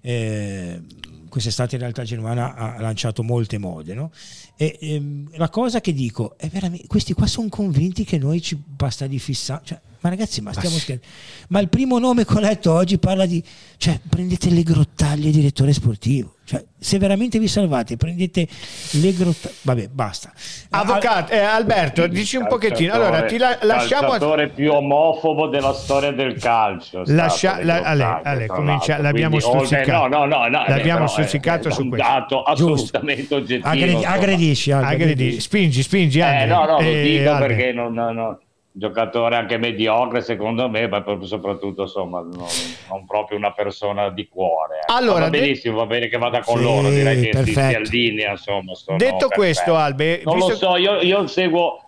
[0.01, 0.81] Eh,
[1.29, 4.11] quest'estate in realtà Genuana ha lanciato molte mode, no?
[4.57, 8.57] E ehm, la cosa che dico è veramente, questi qua sono convinti che noi ci
[8.57, 11.07] basta di fissare, cioè, ma ragazzi, ma stiamo scherzando.
[11.49, 13.45] Ma il primo nome che ho letto oggi parla di,
[13.77, 16.36] cioè, prendete le grottaglie direttore sportivo.
[16.47, 18.47] Cioè, se veramente vi salvate, prendete
[18.93, 19.53] le grotte.
[19.63, 20.33] Vabbè, basta.
[20.71, 22.93] Avvocato, eh, Alberto, dici un pochettino.
[22.93, 24.15] Allora, ti la, lasciamo.
[24.15, 27.03] Il calciatore più omofobo della storia del calcio.
[27.07, 30.07] Lascia, la, Ale, Ale, comincia, l'abbiamo stuzzicato.
[30.07, 32.07] No, no, no, no l'abbiamo no, stuzzicato su questo.
[32.07, 33.35] dato assolutamente Giusto.
[33.35, 33.69] oggettivo.
[33.69, 35.41] Aggredi, aggredisci, aggredi.
[35.41, 36.21] Spingi, spingi.
[36.21, 37.47] Eh, no, no, lo eh, dico Ale.
[37.49, 38.39] perché non, no, no
[38.79, 42.47] giocatore anche mediocre secondo me, ma soprattutto insomma non,
[42.91, 44.81] non proprio una persona di cuore.
[44.81, 44.93] Ecco.
[44.93, 47.61] Allora, va benissimo, va bene che vada con sì, loro, direi che perfetto.
[47.61, 48.31] si, si allinea.
[48.33, 50.51] Insomma, Detto questo, Albe, non visto...
[50.51, 51.81] lo so, io, io seguo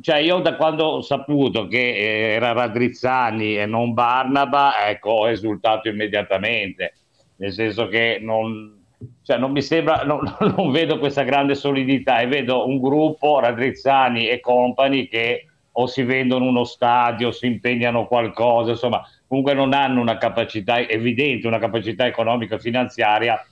[0.00, 5.28] cioè io da quando ho saputo che eh, era Radrizzani e non Barnaba, ecco, ho
[5.28, 6.94] esultato immediatamente,
[7.36, 8.84] nel senso che non,
[9.22, 10.20] cioè non mi sembra, non,
[10.56, 15.46] non vedo questa grande solidità e vedo un gruppo, Radrizzani e compagni, che
[15.78, 21.46] o si vendono uno stadio, si impegnano qualcosa, insomma, comunque non hanno una capacità evidente,
[21.46, 23.46] una capacità economica e finanziaria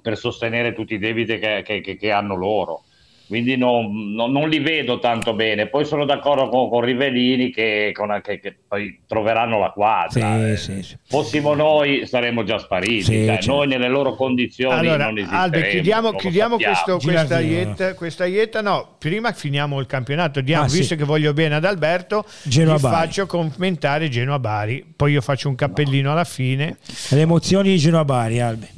[0.00, 2.84] per sostenere tutti i debiti che, che, che hanno loro
[3.26, 5.66] quindi non, non, non, li vedo tanto bene.
[5.66, 10.10] Poi sono d'accordo con, con Rivellini che, con, che, che, poi troveranno la quadra.
[10.10, 10.56] Sì, eh.
[10.56, 10.96] sì, sì.
[11.06, 13.52] Fossimo noi saremmo già spariti, cioè, certo.
[13.52, 18.96] noi nelle loro condizioni allora, non Albe, chiudiamo, chiudiamo questo, questa, ietta, questa ietta, no,
[18.98, 23.26] prima finiamo il campionato, Diamo, ah, visto che voglio bene ad Alberto, Genoa vi faccio
[23.26, 26.12] commentare Genoa Bari, poi io faccio un cappellino no.
[26.12, 26.76] alla fine.
[27.10, 28.68] Le emozioni di Genoa Bari, Albe.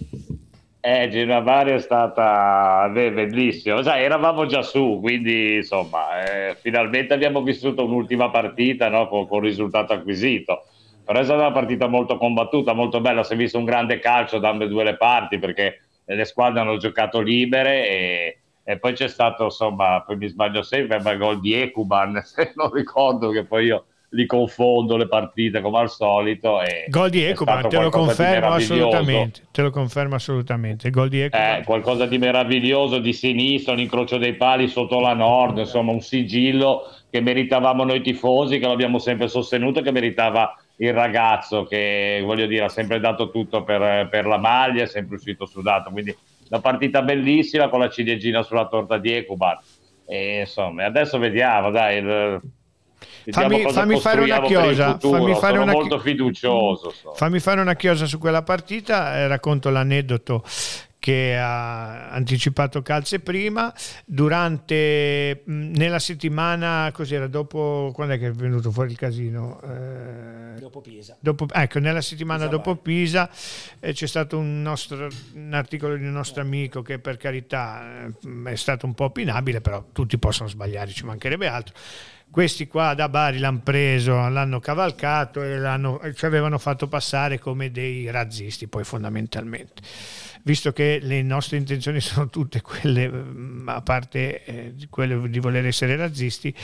[0.86, 7.42] Eh, Genoa è stata beh, bellissima, Sai, eravamo già su, quindi insomma, eh, finalmente abbiamo
[7.42, 10.66] vissuto un'ultima partita no, con, con risultato acquisito.
[11.02, 13.22] Però è stata una partita molto combattuta, molto bella.
[13.22, 17.20] Si è visto un grande calcio da ambedue le parti perché le squadre hanno giocato
[17.22, 21.54] libere e, e poi c'è stato, insomma, poi mi sbaglio sempre, ma il gol di
[21.54, 26.62] Ekuban, se non ricordo che poi io li confondo le partite come al solito.
[26.62, 29.42] E gol di Ecoban, te lo confermo assolutamente.
[29.50, 30.90] Te lo confermo assolutamente.
[30.90, 31.56] Gol di Ecoban.
[31.56, 36.00] Eh, qualcosa di meraviglioso di sinistra, un incrocio dei pali sotto la Nord, insomma un
[36.00, 42.46] sigillo che meritavamo noi tifosi, che l'abbiamo sempre sostenuto, che meritava il ragazzo che voglio
[42.46, 45.90] dire ha sempre dato tutto per, per la maglia, è sempre uscito sudato.
[45.90, 46.16] Quindi
[46.48, 49.58] una partita bellissima con la ciliegina sulla torta di Ecuban.
[50.06, 51.98] E insomma, adesso vediamo, dai.
[51.98, 52.40] Il,
[53.30, 54.98] fammi, fammi fare una chiosa.
[54.98, 56.90] Fammi fare Sono una molto fiducioso.
[56.90, 57.14] So.
[57.14, 59.16] Fammi fare una chiosa su quella partita.
[59.16, 60.42] Eh, racconto l'aneddoto
[61.04, 63.70] che ha anticipato Calze prima
[64.06, 70.80] durante nella settimana cos'era dopo quando è che è venuto fuori il casino eh, dopo
[70.80, 72.80] Pisa dopo, ecco nella settimana Pisa dopo vai.
[72.82, 73.28] Pisa
[73.80, 78.50] eh, c'è stato un, nostro, un articolo di un nostro amico che per carità eh,
[78.50, 81.74] è stato un po' opinabile però tutti possono sbagliare ci mancherebbe altro
[82.30, 87.70] questi qua da Bari l'hanno preso, l'hanno cavalcato e l'hanno, ci avevano fatto passare come
[87.70, 89.82] dei razzisti poi fondamentalmente.
[90.42, 95.64] Visto che le nostre intenzioni sono tutte quelle, mm, a parte eh, quelle di voler
[95.66, 96.54] essere razzisti,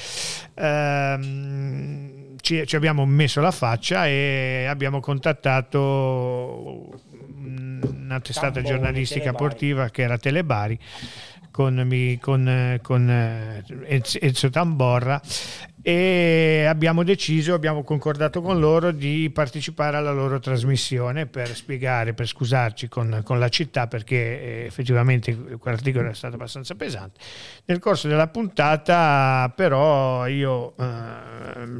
[0.54, 6.98] ehm, ci, ci, abbiamo messo la faccia e abbiamo contattato
[7.42, 10.78] una testata giornalistica sportiva che era Telebari
[11.50, 13.10] con, con, con
[13.86, 15.20] Ezio Tamborra
[15.82, 22.26] e abbiamo deciso, abbiamo concordato con loro di partecipare alla loro trasmissione per spiegare, per
[22.26, 27.20] scusarci con, con la città perché eh, effettivamente quell'articolo è stato abbastanza pesante.
[27.64, 30.84] Nel corso della puntata però io, eh,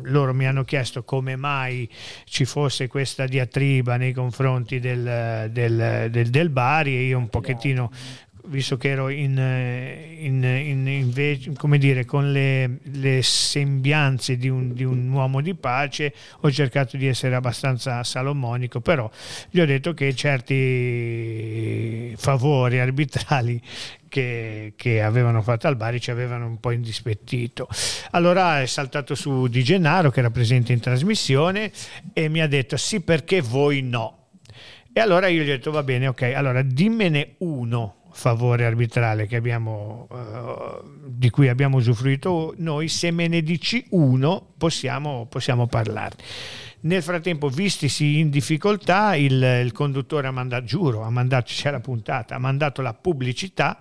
[0.05, 1.87] loro mi hanno chiesto come mai
[2.25, 7.91] ci fosse questa diatriba nei confronti del, del, del, del Bari e io un pochettino
[8.47, 14.49] visto che ero in, eh, in, in, invece, come dire, con le, le sembianze di
[14.49, 19.11] un, di un, uomo di pace, ho cercato di essere abbastanza salomonico, però
[19.51, 23.61] gli ho detto che certi favori arbitrali
[24.09, 27.69] che, che, avevano fatto al Bari ci avevano un po' indispettito.
[28.11, 31.71] Allora è saltato su Di Gennaro che era presente in trasmissione
[32.13, 34.17] e mi ha detto sì perché voi no.
[34.93, 40.07] E allora io gli ho detto va bene, ok, allora dimmene uno favore arbitrale abbiamo,
[40.11, 46.23] uh, di cui abbiamo usufruito noi, se me ne dici uno possiamo, possiamo parlarne.
[46.83, 51.81] Nel frattempo, vistisi in difficoltà, il, il conduttore ha mandato, giuro, ha mandato, c'è la
[51.81, 53.81] puntata, ha mandato la pubblicità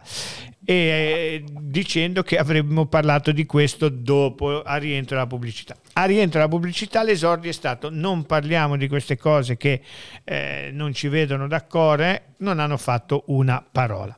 [0.69, 5.75] e, eh, dicendo che avremmo parlato di questo dopo a rientro della pubblicità.
[5.93, 9.81] A rientro della pubblicità l'esordio è stato non parliamo di queste cose che
[10.23, 14.15] eh, non ci vedono d'accordo, non hanno fatto una parola.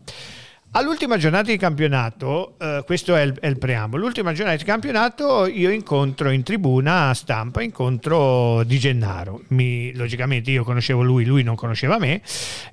[0.74, 5.46] All'ultima giornata di campionato, eh, questo è il, è il, preambolo, l'ultima giornata di campionato
[5.46, 9.42] io incontro in tribuna a stampa, incontro Di Gennaro.
[9.50, 12.22] Mi, logicamente io conoscevo lui, lui non conosceva me,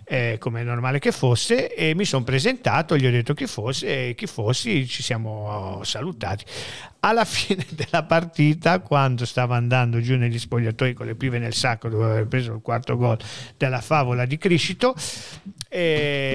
[0.05, 4.11] eh, come è normale che fosse, e mi sono presentato, gli ho detto chi fosse
[4.11, 6.45] e chi fossi, ci siamo salutati.
[7.01, 11.89] Alla fine della partita, quando stava andando giù negli spogliatoi con le pive nel sacco,
[11.89, 13.19] dove aveva preso il quarto gol
[13.57, 14.95] della favola di Criscito,
[15.69, 16.29] e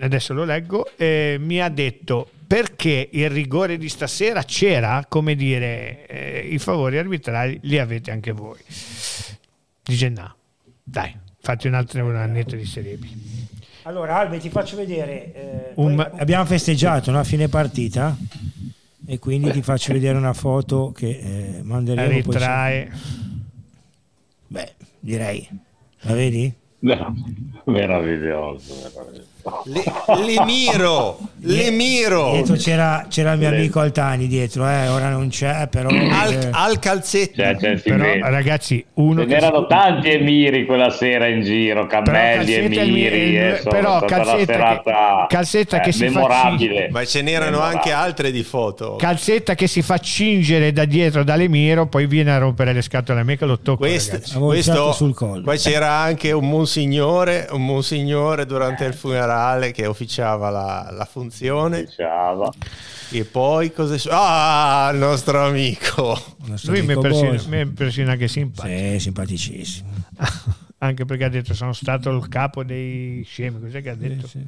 [0.00, 6.06] adesso lo leggo, eh, mi ha detto perché il rigore di stasera c'era, come dire,
[6.06, 8.58] eh, i favori arbitrali li avete anche voi.
[9.84, 10.34] Dice no,
[10.82, 13.06] dai, fatti un altro un annetto di Serie B.
[13.84, 15.98] Allora Albe ti faccio vedere, eh, un...
[16.18, 18.16] abbiamo festeggiato una fine partita
[19.06, 22.10] e quindi ti faccio vedere una foto che eh, manderemo.
[22.10, 22.86] Ritrae.
[22.86, 22.98] Poi...
[24.48, 25.48] Beh, direi,
[26.00, 26.52] la vedi?
[26.80, 27.14] No,
[27.66, 29.29] meraviglioso, meraviglioso.
[29.64, 29.82] Le,
[30.24, 32.32] Lemiro, Lemiro.
[32.32, 35.88] Dietro c'era, c'era il mio amico Altani dietro, eh, ora non c'è, però...
[35.88, 37.40] Al, al calzetto.
[37.40, 39.20] C'è, c'è, però, ragazzi, uno...
[39.20, 39.66] Ce n'erano si...
[39.68, 44.92] tanti Emiri quella sera in giro, Cammelli, Emiri, eh, però calzetta, che,
[45.28, 46.86] calzetta eh, che si memorabile.
[46.86, 46.98] Fa...
[46.98, 47.78] Ma ce n'erano memorabile.
[47.78, 48.96] anche altre di foto.
[48.96, 53.24] Calzetta che si fa cingere da dietro dall'Emiro, poi viene a rompere le scatole a
[53.24, 53.78] me che lo tocco.
[53.78, 55.42] Questo, questo sul collo.
[55.42, 61.04] Poi c'era anche un monsignore, un monsignore durante il funerale generale che officiava la, la
[61.04, 61.82] funzione.
[61.82, 62.52] Officiava.
[63.12, 66.20] E poi cosa è Ah, il nostro amico.
[66.44, 68.92] Il nostro Lui amico mi, impressiona, mi impressiona che simpatico.
[68.92, 69.88] Sì, simpaticissimo.
[70.82, 74.26] anche perché ha detto sono stato il capo dei scemi, cos'è che ha detto?
[74.26, 74.38] Sì,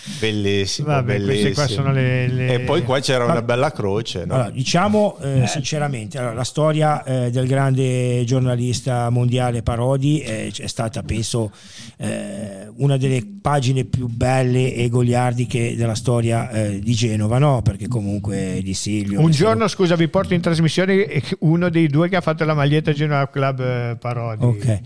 [0.00, 0.10] sì.
[0.20, 1.32] Bellissimo, Vabbè, bellissimo.
[1.32, 2.54] queste qua sono le, le...
[2.54, 4.24] E poi qua c'era una bella croce.
[4.24, 4.34] No?
[4.34, 10.66] Allora, diciamo eh, sinceramente, allora, la storia eh, del grande giornalista mondiale Parodi eh, è
[10.68, 11.50] stata, penso,
[11.96, 17.60] eh, una delle pagine più belle e goliardiche della storia eh, di Genova, no?
[17.62, 19.20] Perché comunque di Silvio...
[19.20, 22.92] Un giorno, scusa, vi porto in trasmissione uno dei due che ha fatto la maglietta
[22.92, 24.44] Genova Club eh, Parodi.
[24.44, 24.80] Ok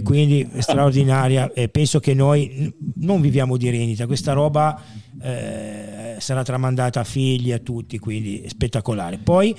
[0.00, 1.52] e quindi straordinaria.
[1.52, 4.82] E penso che noi non viviamo di rendita, questa roba
[5.22, 9.18] eh, sarà tramandata a figli, a tutti, quindi spettacolare.
[9.18, 9.54] Poi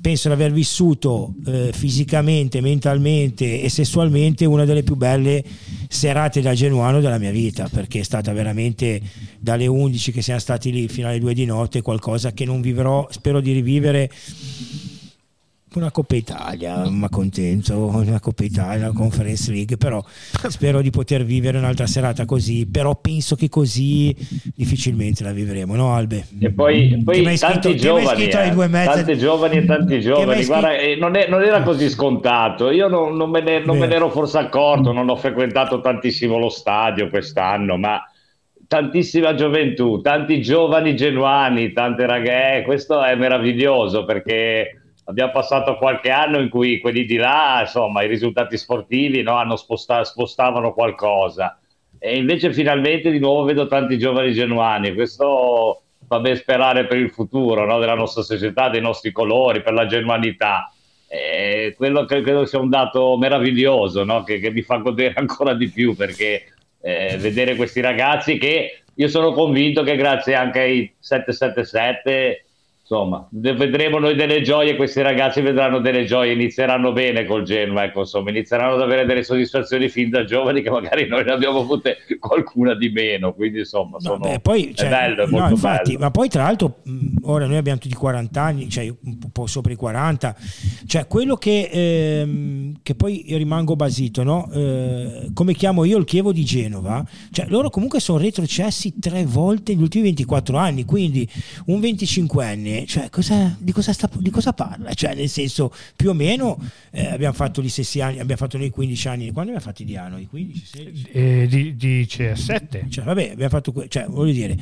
[0.00, 5.42] penso di aver vissuto eh, fisicamente, mentalmente e sessualmente una delle più belle
[5.88, 9.00] serate da genuano della mia vita, perché è stata veramente
[9.38, 13.06] dalle 11 che siamo stati lì fino alle 2 di notte qualcosa che non vivrò,
[13.10, 14.10] spero di rivivere
[15.78, 20.02] una Coppa Italia, ma contento, una Coppa Italia, una Conference League, però
[20.48, 24.14] spero di poter vivere un'altra serata così, però penso che così
[24.54, 26.26] difficilmente la vivremo, no Albe?
[26.38, 30.96] E poi, poi tanti scritto, giovani, eh, due tanti giovani e tanti giovani, guarda, eh,
[30.96, 34.10] non, è, non, era così scontato, io non, non, me, ne, non me ne ero
[34.10, 38.02] forse accorto, non ho frequentato tantissimo lo stadio quest'anno, ma
[38.66, 46.38] tantissima gioventù, tanti giovani genuani, tante ragazze, questo è meraviglioso perché abbiamo passato qualche anno
[46.38, 51.58] in cui quelli di là, insomma, i risultati sportivi no, sposta- spostavano qualcosa.
[51.98, 54.94] E invece finalmente di nuovo vedo tanti giovani genuani.
[54.94, 59.72] Questo fa ben sperare per il futuro no, della nostra società, dei nostri colori, per
[59.72, 60.70] la genuanità.
[61.06, 65.54] E quello che credo sia un dato meraviglioso no, che, che, mi fa godere ancora
[65.54, 70.94] di più perché eh, vedere questi ragazzi che io sono convinto che grazie anche ai
[70.98, 72.43] 777
[72.86, 78.00] insomma, vedremo noi delle gioie, questi ragazzi vedranno delle gioie, inizieranno bene col Genoa, ecco,
[78.00, 81.96] insomma, inizieranno ad avere delle soddisfazioni fin da giovani che magari noi ne abbiamo avute
[82.18, 85.50] qualcuna di meno, quindi insomma, sono, no, beh, poi, è cioè, bello, è molto no,
[85.52, 86.04] infatti, bello.
[86.04, 86.82] Ma poi tra l'altro,
[87.22, 90.36] ora noi abbiamo tutti 40 anni, cioè un po' sopra i 40,
[90.86, 94.50] cioè quello che, ehm, che poi rimango basito, no?
[94.52, 99.72] Eh, come chiamo io il Chievo di Genova, cioè loro comunque sono retrocessi tre volte
[99.72, 101.26] negli ultimi 24 anni, quindi
[101.66, 104.92] un 25enne cioè, cosa, di, cosa sta, di, cosa parla?
[104.92, 106.58] Cioè, nel senso, più o meno
[106.90, 109.96] eh, abbiamo fatto gli stessi anni, abbiamo fatto noi 15 anni, quando abbiamo fatti di
[109.96, 110.18] anno?
[110.18, 111.08] I 15, 16?
[111.12, 112.86] Eh, di, di 17.
[112.90, 114.56] Cioè, vabbè, abbiamo fatto, cioè, voglio dire,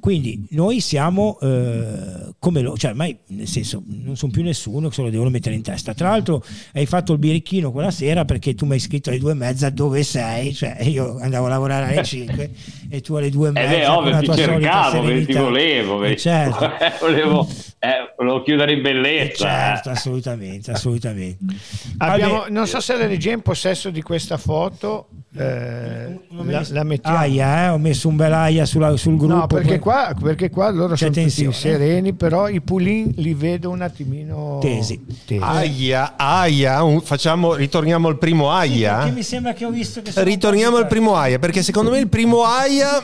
[0.00, 5.02] quindi noi siamo eh, come lo, cioè, ormai, nel senso, non sono più nessuno, se
[5.02, 5.94] lo devono mettere in testa.
[5.94, 9.32] Tra l'altro, hai fatto il birichino quella sera perché tu mi hai scritto alle due
[9.32, 12.50] e mezza dove sei, cioè, io andavo a lavorare alle 5
[12.88, 13.74] e tu alle due e mezza.
[13.74, 16.70] Eh beh, ovvio, ti cercavo, ti volevo, eh, certo.
[17.00, 17.48] volevo
[17.78, 19.46] eh, volevo chiudere in bellezza.
[19.46, 21.44] Eh certo, assolutamente, assolutamente.
[21.98, 25.08] Abbiamo, non so se la regia è in possesso di questa foto.
[25.36, 27.18] Eh, la, la, mettiamo.
[27.18, 29.34] Aia, eh, ho messo un bel aia sulla, sul gruppo.
[29.34, 31.50] No, perché qua, perché qua loro C'è sono tensione.
[31.50, 35.04] tutti sereni, però i pulin li vedo un attimino tesi.
[35.26, 35.42] tesi.
[35.42, 38.96] Aia, aia, un, facciamo, ritorniamo al primo aia.
[38.96, 42.08] Perché mi sembra che ho visto che Ritorniamo al primo aia, perché secondo me il
[42.08, 43.02] primo aia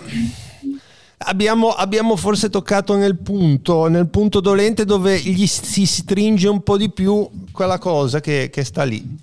[1.26, 6.76] Abbiamo, abbiamo, forse toccato nel punto, nel punto dolente dove gli si stringe un po'
[6.76, 9.18] di più quella cosa che, che sta lì.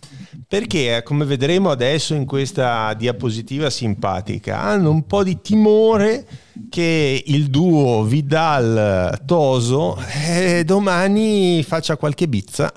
[0.48, 6.26] Perché, eh, come vedremo adesso in questa diapositiva simpatica, hanno un po' di timore
[6.70, 9.98] che il duo Vidal-Toso
[10.28, 12.74] eh, domani faccia qualche bizza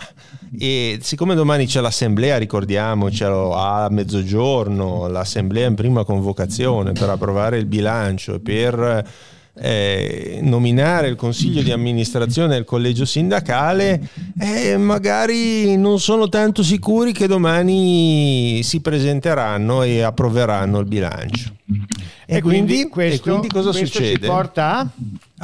[0.59, 7.67] e siccome domani c'è l'assemblea, ricordiamocelo, a mezzogiorno, l'assemblea in prima convocazione per approvare il
[7.67, 9.07] bilancio e per
[9.57, 17.13] eh, nominare il consiglio di amministrazione del collegio sindacale, eh, magari non sono tanto sicuri
[17.13, 21.53] che domani si presenteranno e approveranno il bilancio.
[22.27, 24.21] E, e quindi, quindi, questo, e quindi cosa questo succede?
[24.21, 24.89] Ci porta a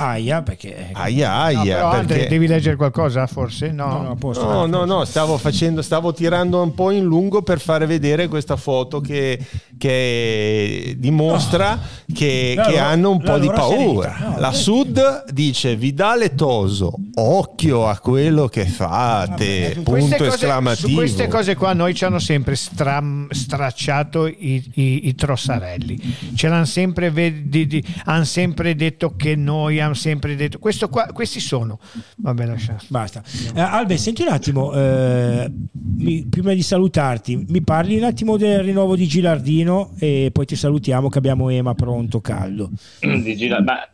[0.01, 2.29] Aia, perché aia, aia, no, però, perché...
[2.29, 3.71] Devi leggere qualcosa forse?
[3.71, 7.85] No, no, no, No, no, stavo facendo, stavo tirando un po' in lungo per fare
[7.85, 9.39] vedere questa foto che,
[9.77, 12.15] che dimostra no.
[12.15, 14.37] che, che no, hanno un po' di paura.
[14.39, 20.89] La Sud dice Vidale Toso, occhio a quello che fate, punto cose, esclamativo.
[20.89, 25.99] Su queste cose qua noi ci hanno sempre stram, stracciato i, i, i, trossarelli.
[26.35, 31.41] Ce l'hanno sempre, vedi, hanno sempre detto che noi hanno sempre detto questo qua, questi
[31.41, 31.79] sono.
[32.17, 32.77] Vabbè, lascia.
[32.89, 33.23] Basta.
[33.55, 35.51] Eh, Albe, senti un attimo, eh,
[35.97, 40.57] mi, prima di salutarti, mi parli un attimo del rinnovo di Gilardino e poi ti
[40.57, 42.71] salutiamo che abbiamo Ema pronto caldo.
[43.01, 43.87] Di Gila, ma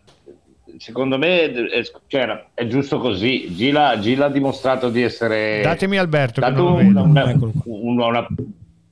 [0.79, 3.55] secondo me è, cioè, è giusto così.
[3.55, 5.61] Gila, Gila, ha dimostrato di essere.
[5.63, 6.41] Datemi Alberto.
[6.41, 7.25] Dato una, una,
[7.71, 8.27] una,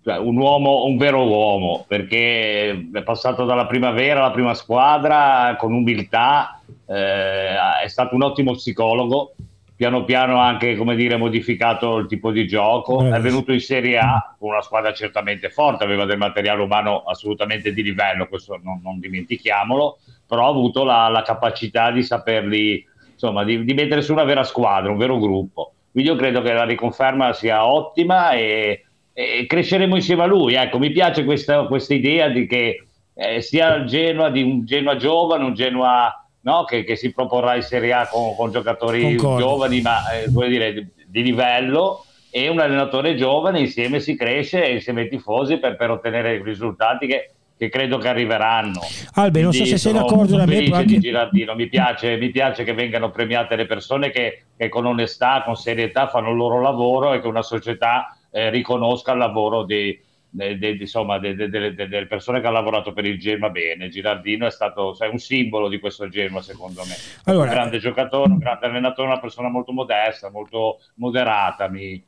[0.05, 5.72] cioè, un uomo, un vero uomo, perché è passato dalla primavera alla prima squadra con
[5.72, 9.35] umiltà, è stato un ottimo psicologo,
[9.76, 13.61] piano piano ha anche come dire, modificato il tipo di gioco, eh, è venuto in
[13.61, 18.61] Serie A con una squadra certamente forte, aveva del materiale umano assolutamente di livello, questo
[18.62, 24.03] non, non dimentichiamolo, però ha avuto la, la capacità di saperli, insomma, di, di mettere
[24.03, 25.72] su una vera squadra, un vero gruppo.
[25.91, 28.85] Quindi io credo che la riconferma sia ottima e
[29.16, 30.55] e cresceremo insieme a lui.
[30.55, 34.97] Ecco, mi piace questa, questa idea di che eh, sia il Genoa di un Genoa
[34.97, 39.45] giovane, un Genoa no, che, che, si proporrà in Serie A con, con giocatori Concordo.
[39.45, 45.03] giovani, ma eh, dire, di, di, livello, e un allenatore giovane, insieme si cresce, insieme
[45.03, 48.80] ai tifosi per, per ottenere risultati che, che credo che arriveranno.
[49.14, 50.66] Albe, non so se sei d'accordo da me.
[50.70, 50.99] Anche...
[50.99, 51.55] Girardino.
[51.55, 56.09] Mi, piace, mi piace che vengano premiate le persone che, che, con onestà, con serietà
[56.09, 59.99] fanno il loro lavoro e che una società eh, riconosca il lavoro di,
[60.35, 63.89] de, de, insomma, de, delle persone che hanno lavorato per il Genoa bene.
[63.89, 66.95] Girardino è stato cioè, un simbolo di questo Genoa, secondo me.
[67.24, 71.68] Allora, un grande giocatore, un grande allenatore, una persona molto modesta, molto moderata.
[71.68, 72.05] Mi...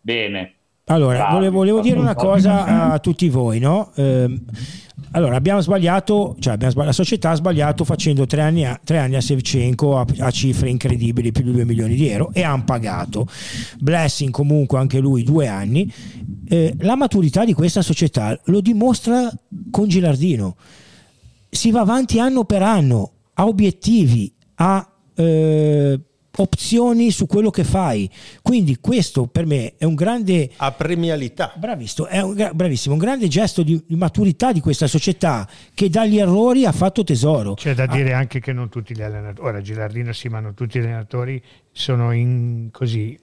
[0.00, 0.54] Bene.
[0.88, 3.90] Allora, volevo, volevo dire una cosa a tutti voi, no?
[3.96, 4.40] Eh,
[5.10, 8.98] allora, abbiamo sbagliato, cioè abbiamo sbagliato, la società ha sbagliato facendo tre anni a, tre
[8.98, 12.62] anni a Sevchenko a, a, cifre incredibili, più di 2 milioni di euro, e hanno
[12.62, 13.26] pagato.
[13.80, 15.92] Blessing comunque anche lui due anni.
[16.48, 19.28] Eh, la maturità di questa società lo dimostra
[19.72, 20.54] con Gilardino.
[21.50, 24.88] Si va avanti anno per anno, ha obiettivi, ha...
[25.16, 26.00] Eh,
[26.36, 28.10] opzioni su quello che fai.
[28.42, 30.50] Quindi questo per me è un grande...
[30.56, 31.52] A premialità.
[31.56, 36.18] Bravissimo, è un, bravissimo, un grande gesto di, di, maturità di questa società che dagli
[36.18, 37.54] errori ha fatto tesoro.
[37.54, 37.86] C'è da ah.
[37.86, 41.42] dire anche che non tutti gli allenatori, ora Gilardino sì, ma non tutti gli allenatori
[41.72, 43.18] sono in così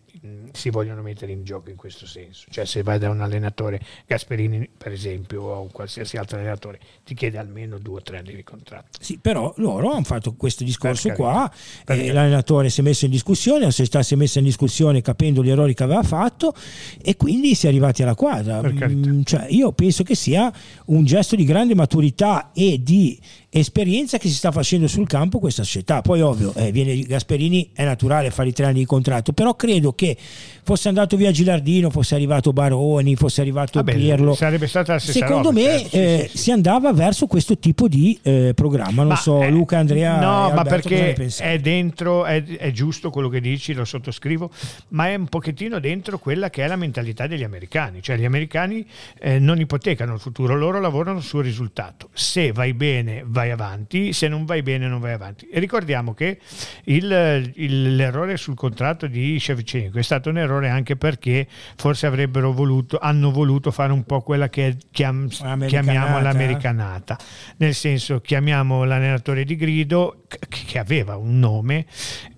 [0.54, 2.46] si vogliono mettere in gioco in questo senso.
[2.50, 7.14] Cioè se vai da un allenatore, Gasperini per esempio, o un qualsiasi altro allenatore, ti
[7.14, 9.00] chiede almeno due o tre anni di contratto.
[9.02, 11.52] Sì, però loro hanno fatto questo discorso qua,
[11.86, 15.44] eh, l'allenatore si è messo in discussione, la società si è messa in discussione capendo
[15.44, 16.54] gli errori che aveva fatto
[17.02, 18.62] e quindi si è arrivati alla quadra.
[18.62, 20.52] Mm, cioè, io penso che sia
[20.86, 23.20] un gesto di grande maturità e di
[23.60, 26.02] esperienza che si sta facendo sul campo questa società.
[26.02, 29.94] Poi ovvio, eh, viene Gasperini, è naturale fare i tre anni di contratto, però credo
[29.94, 30.18] che
[30.64, 35.20] fosse andato via Gilardino, fosse arrivato Baroni, fosse arrivato Vabbè, Pirlo, sarebbe stata la stessa
[35.20, 39.04] secondo roba, me certo, eh, sì, si andava verso questo tipo di eh, programma.
[39.04, 40.20] Non ma so, è, Luca, Andrea.
[40.20, 44.50] No, ma perché è dentro, è, è giusto quello che dici, lo sottoscrivo,
[44.90, 48.02] ma è un pochettino dentro quella che è la mentalità degli americani.
[48.02, 48.86] Cioè gli americani
[49.20, 52.10] eh, non ipotecano il futuro, loro lavorano sul risultato.
[52.14, 55.48] Se vai bene, vai avanti, se non vai bene, non vai avanti.
[55.52, 56.40] E ricordiamo che
[56.86, 62.06] il, il, l'errore sul contratto di Shevchenko è stato un errore errore anche perché forse
[62.06, 67.18] avrebbero voluto, hanno voluto fare un po' quella che chiam, chiamiamo l'americanata,
[67.58, 71.86] nel senso chiamiamo l'allenatore di grido che aveva un nome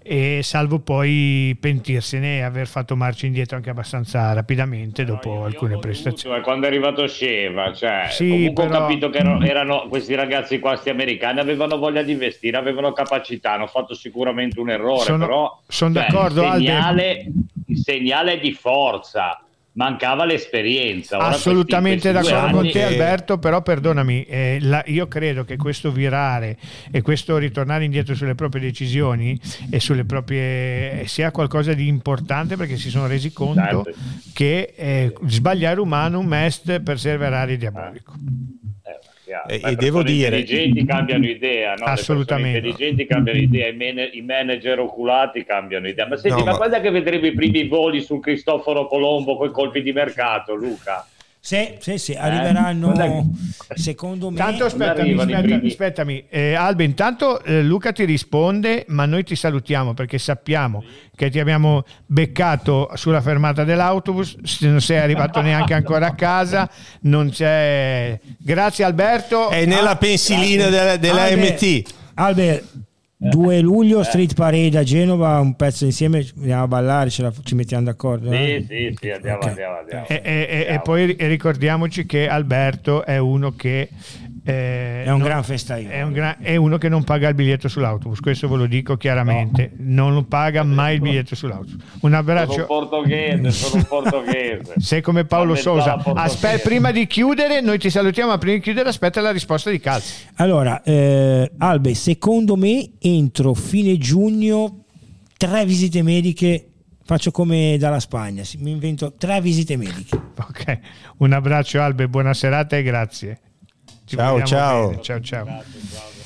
[0.07, 5.79] e salvo poi pentirsene e aver fatto marcia indietro anche abbastanza rapidamente dopo no, alcune
[5.79, 6.41] prestazioni.
[6.41, 8.77] Quando è arrivato Sceva, cioè, sì, comunque però...
[8.77, 12.91] ho capito che erano, erano, questi ragazzi qua, questi americani, avevano voglia di investire, avevano
[12.93, 17.25] capacità, hanno fatto sicuramente un errore, sono, però sono cioè, d'accordo, il segnale,
[17.65, 19.44] il segnale di forza
[19.75, 21.17] mancava l'esperienza.
[21.17, 23.37] Ora Assolutamente questi, questi d'accordo con te, Alberto.
[23.37, 26.57] Però, perdonami, eh, la, io credo che questo virare
[26.91, 32.77] e questo ritornare indietro sulle proprie decisioni e sulle proprie sia qualcosa di importante perché
[32.77, 33.93] si sono resi conto certo.
[34.33, 38.13] che eh, sbagliare umanum est perseverare diabolico.
[38.13, 38.64] Eh,
[39.47, 40.39] e devo dire...
[40.39, 41.85] Intelligenti cambiano idea, no?
[41.85, 42.67] Assolutamente.
[42.67, 46.07] I intelligenti cambiano idea, i, manager oculati cambiano idea.
[46.07, 49.37] Ma senti, no, ma, ma quando è che vedremo i primi voli sul Cristoforo Colombo
[49.37, 51.05] con i colpi di mercato, Luca?
[51.45, 53.23] Sì, sì, sì, arriveranno eh?
[53.75, 54.35] secondo me.
[54.35, 56.25] Tanto aspettami, aspettami, aspettami.
[56.27, 60.83] Eh, Albe, intanto eh, Luca ti risponde, ma noi ti salutiamo perché sappiamo
[61.15, 66.67] che ti abbiamo beccato sulla fermata dell'autobus, non sei arrivato neanche ancora a casa,
[67.01, 68.19] non c'è...
[68.39, 69.49] Grazie Alberto.
[69.49, 71.93] È nella ah, pensilina della, della Albe, MT.
[72.15, 72.63] Albe,
[73.17, 77.85] 2 luglio Street Parade a Genova, un pezzo insieme, andiamo a ballare, la, ci mettiamo
[77.85, 78.31] d'accordo.
[78.31, 78.65] Eh?
[78.67, 79.49] Sì, sì, sì, andiamo, okay.
[79.49, 80.07] andiamo, andiamo.
[80.07, 83.89] E, e, e, poi ricordiamoci che Alberto è uno che
[84.47, 85.89] eh, è un non, gran festaio.
[85.89, 88.95] È, un gran, è, uno che non paga il biglietto sull'autobus, questo ve lo dico
[88.95, 89.71] chiaramente.
[89.77, 90.09] No.
[90.09, 91.75] Non paga mai il biglietto sull'autobus.
[92.01, 92.51] Un abbraccio.
[92.51, 94.73] Sono portoghese, sono portoghese.
[94.77, 95.95] Sei come Paolo Sosa.
[95.95, 99.79] Aspetta, prima di chiudere, noi ti salutiamo, ma prima di chiudere aspetta la risposta di
[99.79, 100.27] Calzi.
[100.35, 104.83] Allora, eh, Albe, secondo me entro fine giugno
[105.37, 106.67] tre visite mediche,
[107.03, 110.79] faccio come dalla Spagna, mi invento tre visite mediche Ok,
[111.17, 113.39] un abbraccio Albe, buona serata e grazie.
[114.05, 114.99] Ci ciao ciao.
[114.99, 115.63] ciao ciao.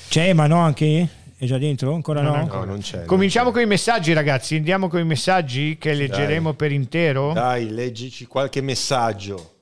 [0.09, 1.07] C'è ma no anche?
[1.37, 1.93] È già dentro?
[1.93, 2.35] Ancora no?
[2.35, 2.45] no?
[2.45, 6.55] no non c'è, Cominciamo con i messaggi ragazzi, andiamo con i messaggi che leggeremo Dai.
[6.55, 7.31] per intero.
[7.31, 9.58] Dai, leggici qualche messaggio.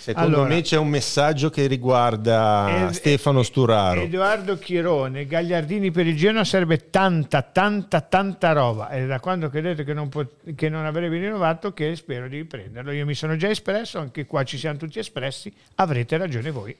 [0.00, 4.00] Secondo allora, me c'è un messaggio che riguarda ed, Stefano Sturaro.
[4.00, 8.88] Edoardo Chirone, Gagliardini per il Genoa sarebbe tanta, tanta, tanta roba.
[8.88, 12.92] È da quando credete che non, pot- che non avrebbe rinnovato che spero di riprenderlo.
[12.92, 16.74] Io mi sono già espresso, anche qua ci siamo tutti espressi, avrete ragione voi.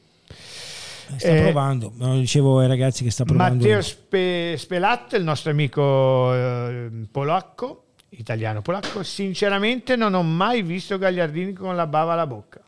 [1.17, 3.63] Sta eh, provando, dicevo ai ragazzi che sta provando.
[3.63, 10.97] Matteo Spe- Spelat, il nostro amico eh, polacco, italiano polacco, sinceramente non ho mai visto
[10.97, 12.63] Gagliardini con la bava alla bocca.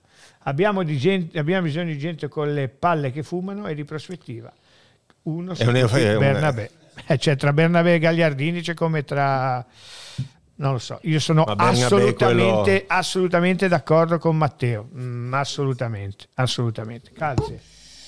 [0.44, 4.52] Abbiamo, gente, abbiamo, bisogno di gente con le palle che fumano e di prospettiva.
[5.22, 6.70] Uno è un, è Bernabé.
[7.06, 9.64] Eh, cioè, tra Bernabé e Gagliardini c'è come tra...
[10.54, 12.84] Non lo so, io sono assolutamente, quello...
[12.86, 17.10] assolutamente d'accordo con Matteo, mm, assolutamente, assolutamente.
[17.12, 17.60] Calze.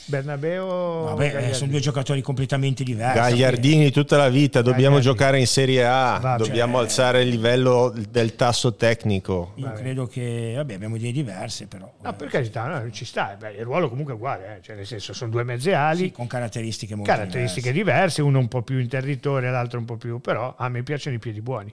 [0.06, 3.18] Bernabeo Vabbè, eh, sono due giocatori completamente diversi.
[3.18, 5.02] Gagliardini tutta la vita, dobbiamo Gagliardini.
[5.02, 9.52] giocare in Serie A, Va, dobbiamo cioè, alzare il livello del tasso tecnico.
[9.56, 9.80] Io vabbè.
[9.80, 11.90] credo che vabbè, abbiamo idee diverse però.
[12.00, 14.62] No, per carità, no, ci sta, beh, il ruolo comunque è uguale, eh.
[14.62, 17.98] cioè, nel senso sono due mezze ali sì, con caratteristiche molto caratteristiche diverse.
[17.98, 18.22] diverse.
[18.22, 21.40] uno un po' più interditore, l'altro un po' più, però a me piacciono i piedi
[21.40, 21.72] buoni.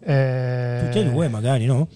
[0.00, 0.80] Eh...
[0.84, 1.88] Tutti e due magari, no?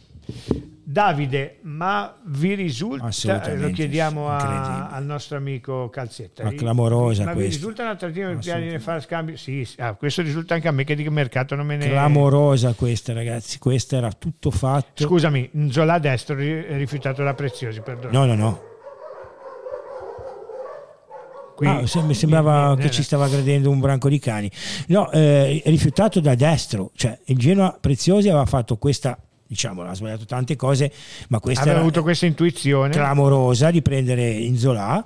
[0.90, 7.48] Davide, ma vi risulta, lo chiediamo a, al nostro amico Calzetta, ma clamorosa ma questa.
[7.48, 9.36] vi risulta un'attrattiva in piani di fare scambio?
[9.36, 11.86] Sì, ah, questo risulta anche a me che di mercato non me ne...
[11.86, 15.04] Clamorosa questa ragazzi, questa era tutto fatto.
[15.04, 18.10] Scusami, Zola destro rifiutato da Preziosi, perdono.
[18.10, 18.68] No, no, no.
[21.62, 24.50] Ah, mi sembrava che ci stava aggredendo un branco di cani.
[24.88, 29.16] No, eh, rifiutato da destro, cioè il Genoa Preziosi aveva fatto questa
[29.50, 30.92] diciamo, ha sbagliato tante cose,
[31.28, 35.04] ma questa aveva avuto questa intuizione clamorosa di prendere Inzola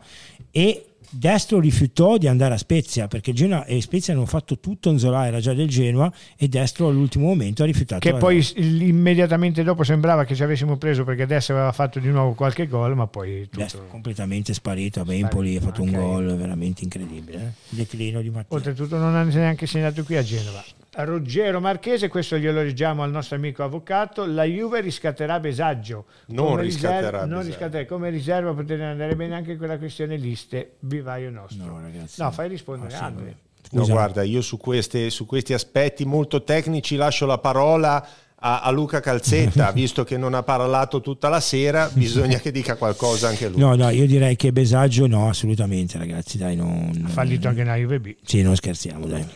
[0.51, 0.85] e
[1.17, 5.39] Destro rifiutò di andare a Spezia perché Genoa e Spezia hanno fatto tutto, Nzola era
[5.39, 8.01] già del Genoa e Destro all'ultimo momento ha rifiutato.
[8.01, 12.33] Che poi immediatamente dopo sembrava che ci avessimo preso perché Destro aveva fatto di nuovo
[12.33, 13.45] qualche gol, ma poi...
[13.45, 13.61] Tutto...
[13.61, 15.95] Destro completamente sparito a Empoli, ha fatto okay.
[15.95, 17.39] un gol veramente incredibile.
[17.39, 17.77] Eh?
[17.77, 18.57] Declino di Matteo.
[18.57, 20.65] Oltretutto non ha neanche segnato qui a Genova.
[20.97, 26.05] Ruggero Marchese, questo glielo leggiamo al nostro amico avvocato, la Juve riscatterà Besaggio.
[26.27, 31.31] Non riscatterà, riserva, non riscatterà come riserva potrebbe andare bene anche quella questione liste, vivaio
[31.31, 31.65] nostro.
[31.65, 32.23] No, ragazzi.
[32.23, 37.27] No, fai rispondere sì, No, guarda, io su, queste, su, questi aspetti molto tecnici lascio
[37.27, 42.39] la parola a, a, Luca Calzetta, visto che non ha parlato tutta la sera, bisogna
[42.39, 43.59] che dica qualcosa anche lui.
[43.59, 47.05] No, no, io direi che Besaggio no, assolutamente ragazzi, dai, non...
[47.05, 48.15] Ha fallito anche nella Juve B.
[48.23, 49.27] Sì, non scherziamo, dai.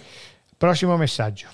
[0.58, 1.48] Prossimo messaggio.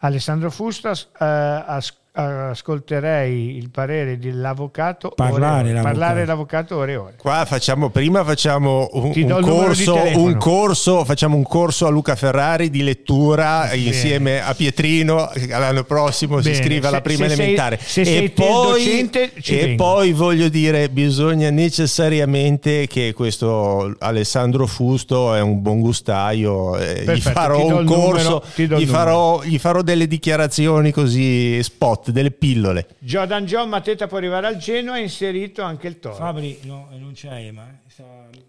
[0.00, 5.82] Alessandro Fustas eh, as- ascolterei il parere dell'avvocato parlare, ore, l'avvocato.
[5.82, 7.14] parlare l'avvocato ore ore.
[7.16, 12.70] Qua facciamo prima facciamo un, un corso, un corso facciamo un corso a Luca Ferrari
[12.70, 13.82] di lettura Bene.
[13.82, 16.54] insieme a Pietrino l'anno prossimo Bene.
[16.54, 17.78] si iscrive alla prima se elementare.
[17.80, 25.34] sei, se e, poi, docente, e poi voglio dire bisogna necessariamente che questo Alessandro Fusto
[25.34, 30.08] è un buon gustaio eh, gli farò un corso numero, gli, farò, gli farò delle
[30.08, 32.86] dichiarazioni così spot delle pillole.
[32.98, 36.14] Jordan John Mateta può arrivare al Genoa, ha inserito anche il Toro.
[36.14, 37.68] Fabri, no, non c'è Ema.
[37.68, 37.90] Eh.
[37.90, 38.04] Sta...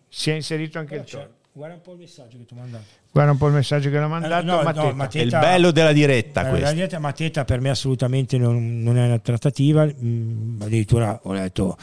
[0.08, 1.38] Si è inserito anche Però il Toro.
[1.52, 2.84] Guarda un po' il messaggio che ti ho mandato.
[3.12, 4.42] Guarda un po' il messaggio che l'ho mandato.
[4.42, 4.84] Eh, no, Mateta.
[4.84, 6.48] No, Mateta, è il bello della diretta.
[6.48, 9.86] Eh, la diretta Mateta per me assolutamente non, non è una trattativa.
[9.86, 11.78] Mm, addirittura ho letto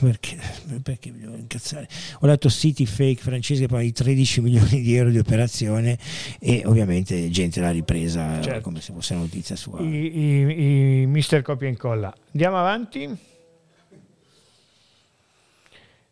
[0.00, 0.38] perché,
[0.82, 1.88] perché mi devo incazzare?
[2.20, 5.98] Ho letto siti fake francesi che parlano di 13 milioni di euro di operazione
[6.38, 8.60] e ovviamente gente l'ha ripresa certo.
[8.62, 9.80] come se fosse una notizia sua.
[9.80, 12.14] I, i, i mister copia e incolla.
[12.32, 13.16] Andiamo avanti.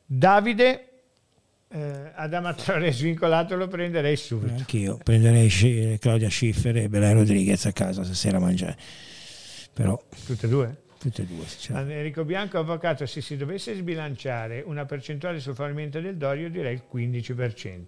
[0.09, 0.87] Davide
[1.69, 4.55] eh, Adama Traoré svincolato lo prenderei subito.
[4.55, 8.77] Anch'io prenderei Claudia Schiffer e Belen Rodriguez a casa stasera a mangiare.
[9.73, 10.01] Però...
[10.25, 10.77] Tutte e due?
[11.07, 11.47] Tutte e due.
[11.47, 11.89] Certo.
[11.89, 16.83] Enrico Bianco, avvocato, se si dovesse sbilanciare una percentuale sul fallimento del Dorio, direi il
[16.93, 17.83] 15%.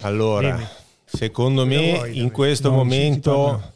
[0.00, 0.66] Allora, Dimmi.
[1.04, 3.72] secondo me vuoi, in questo no, momento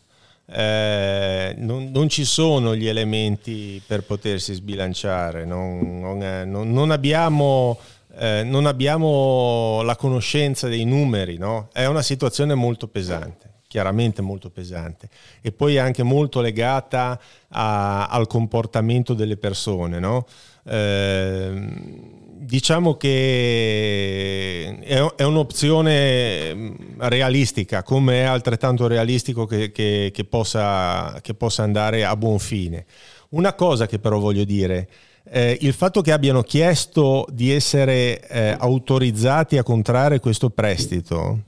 [0.46, 6.00] eh, non, non, ci sono gli elementi per potersi sbilanciare, non,
[6.46, 7.78] non, non abbiamo...
[8.18, 11.68] Eh, non abbiamo la conoscenza dei numeri, no?
[11.70, 15.08] è una situazione molto pesante chiaramente molto pesante
[15.40, 19.98] e poi anche molto legata a, al comportamento delle persone.
[19.98, 20.26] No?
[20.64, 31.18] Eh, Diciamo che è, un'opzione mm, realistica, come è altrettanto realistico che, che, che, possa,
[31.22, 32.84] che possa andare a buon fine.
[33.30, 34.88] Una cosa che però voglio dire,
[35.28, 41.40] eh, il fatto che abbiano chiesto di essere eh, autorizzati a contrarre questo prestito,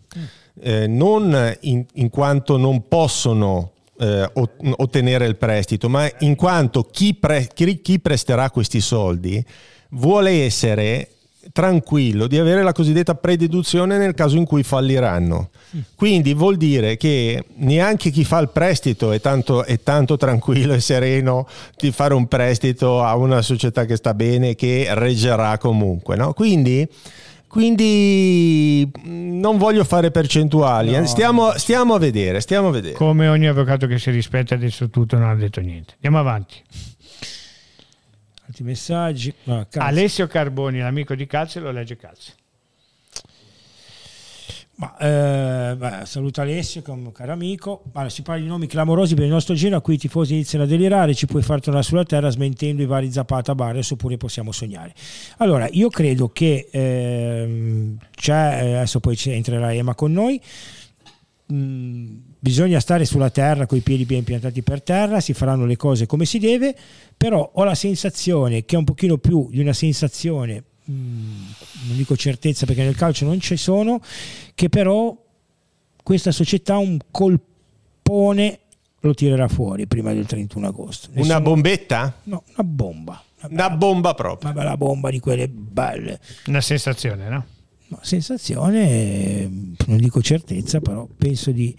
[0.60, 4.30] eh, non in, in, quanto non possono eh,
[4.76, 9.44] ottenere il prestito, ma in quanto chi, pre, chi, chi presterà questi soldi
[9.90, 11.10] vuole essere
[11.52, 15.50] tranquillo di avere la cosiddetta prededuzione nel caso in cui falliranno.
[15.94, 20.80] Quindi vuol dire che neanche chi fa il prestito è tanto, è tanto tranquillo e
[20.80, 26.16] sereno di fare un prestito a una società che sta bene, che reggerà comunque.
[26.16, 26.32] No?
[26.32, 26.86] Quindi,
[27.48, 31.06] quindi non voglio fare percentuali, no.
[31.06, 32.94] stiamo, stiamo, a vedere, stiamo a vedere.
[32.94, 35.94] Come ogni avvocato che si rispetta adesso tutto non ha detto niente.
[35.94, 36.62] Andiamo avanti
[38.48, 39.32] altri messaggi.
[39.44, 42.34] No, Alessio Carboni, l'amico di Calze, lo legge Calze.
[44.78, 47.82] Ma, eh, beh, saluto Alessio che è un caro amico.
[47.94, 50.64] Allora, si parla di nomi clamorosi per il nostro giro a cui i tifosi iniziano
[50.64, 51.14] a delirare.
[51.14, 54.94] Ci puoi far tornare sulla terra smentendo i vari Zapata Barres oppure possiamo sognare.
[55.38, 60.40] Allora, io credo che eh, c'è, adesso poi entrerà Ema con noi.
[61.52, 65.76] Mm, bisogna stare sulla terra con i piedi ben piantati per terra, si faranno le
[65.76, 66.76] cose come si deve,
[67.16, 72.66] però ho la sensazione che è un pochino più di una sensazione, non dico certezza
[72.66, 74.00] perché nel calcio non ci sono,
[74.54, 75.16] che però
[76.02, 78.60] questa società un colpone
[79.00, 81.08] lo tirerà fuori prima del 31 agosto.
[81.08, 81.24] Nessuno...
[81.26, 82.20] Una bombetta?
[82.24, 83.22] No, una bomba.
[83.42, 84.50] Una, una bomba proprio.
[84.50, 86.20] Una bella bomba di quelle belle.
[86.46, 87.46] Una sensazione, no?
[87.90, 89.48] No, sensazione,
[89.86, 91.74] non dico certezza, però penso di,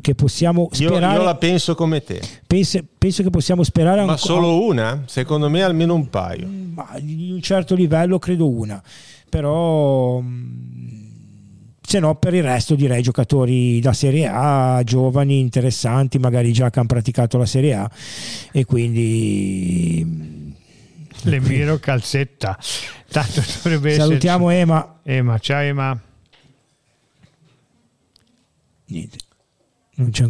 [0.00, 1.14] che possiamo sperare.
[1.14, 2.20] Io, io la penso come te.
[2.46, 4.34] Penso, penso che possiamo sperare Ma ancora.
[4.34, 5.02] Ma solo una?
[5.06, 6.48] Secondo me almeno un paio.
[6.48, 8.82] Ma di un certo livello credo una.
[9.30, 10.20] Però
[11.80, 16.80] se no per il resto direi giocatori da Serie A, giovani, interessanti, magari già che
[16.80, 17.90] hanno praticato la Serie A
[18.50, 20.41] e quindi
[21.24, 22.58] Lemiro Calzetta.
[23.10, 24.62] Tanto dovrebbe Salutiamo esserci.
[24.62, 25.00] Ema.
[25.02, 26.00] Ema, ciao Ema.
[28.86, 29.18] Niente.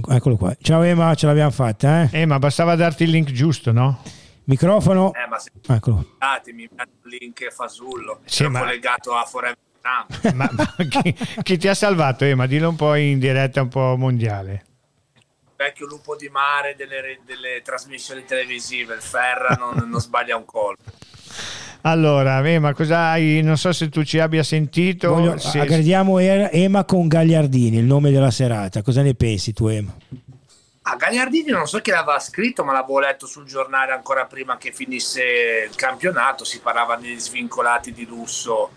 [0.08, 0.56] Eccolo qua.
[0.60, 2.02] Ciao Ema, ce l'abbiamo fatta.
[2.02, 2.20] Eh?
[2.20, 4.02] Ema, bastava darti il link giusto, no?
[4.44, 5.12] Microfono.
[5.14, 6.16] Eh, ma se Eccolo.
[6.52, 8.20] mi il link fasullo.
[8.24, 8.60] Sì, ma...
[8.60, 9.56] collegato a Forever
[10.34, 11.12] ma, ma chi,
[11.42, 12.46] chi, ti ha salvato, Ema?
[12.46, 14.66] Dillo un po' in diretta, un po' mondiale
[15.62, 20.82] vecchio lupo di mare delle, delle trasmissioni televisive, il Ferra non, non sbaglia un colpo.
[21.82, 23.40] Allora, Ema, cosa hai?
[23.42, 25.08] Non so se tu ci abbia sentito.
[25.08, 25.58] Voglio, se...
[25.58, 28.82] Aggrediamo Ema con Gagliardini, il nome della serata.
[28.82, 29.92] Cosa ne pensi tu, Ema?
[30.82, 34.72] Ah, Gagliardini non so chi l'aveva scritto, ma l'avevo letto sul giornale ancora prima che
[34.72, 36.44] finisse il campionato.
[36.44, 38.70] Si parlava degli svincolati di lusso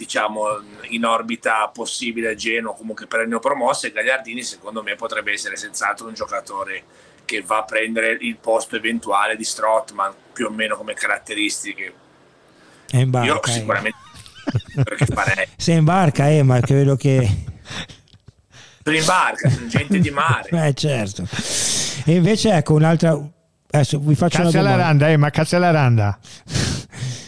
[0.00, 5.56] diciamo in orbita possibile Genoa comunque per il neopromosso e Gagliardini secondo me potrebbe essere
[5.56, 6.82] senz'altro un giocatore
[7.26, 11.92] che va a prendere il posto eventuale di Strottman più o meno come caratteristiche.
[12.90, 13.50] È in barca, io eh.
[13.50, 13.98] sicuramente
[14.82, 17.44] perché farei sei in barca eh ma credo che
[18.82, 20.48] sono in barca sono gente di mare.
[20.66, 21.28] Eh certo.
[22.06, 23.20] E invece ecco un'altra
[23.70, 24.82] adesso vi faccio cazzo una domanda.
[24.82, 26.18] randa, eh, ma cazzo la randa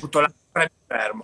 [0.00, 1.22] tutto l'anno fermo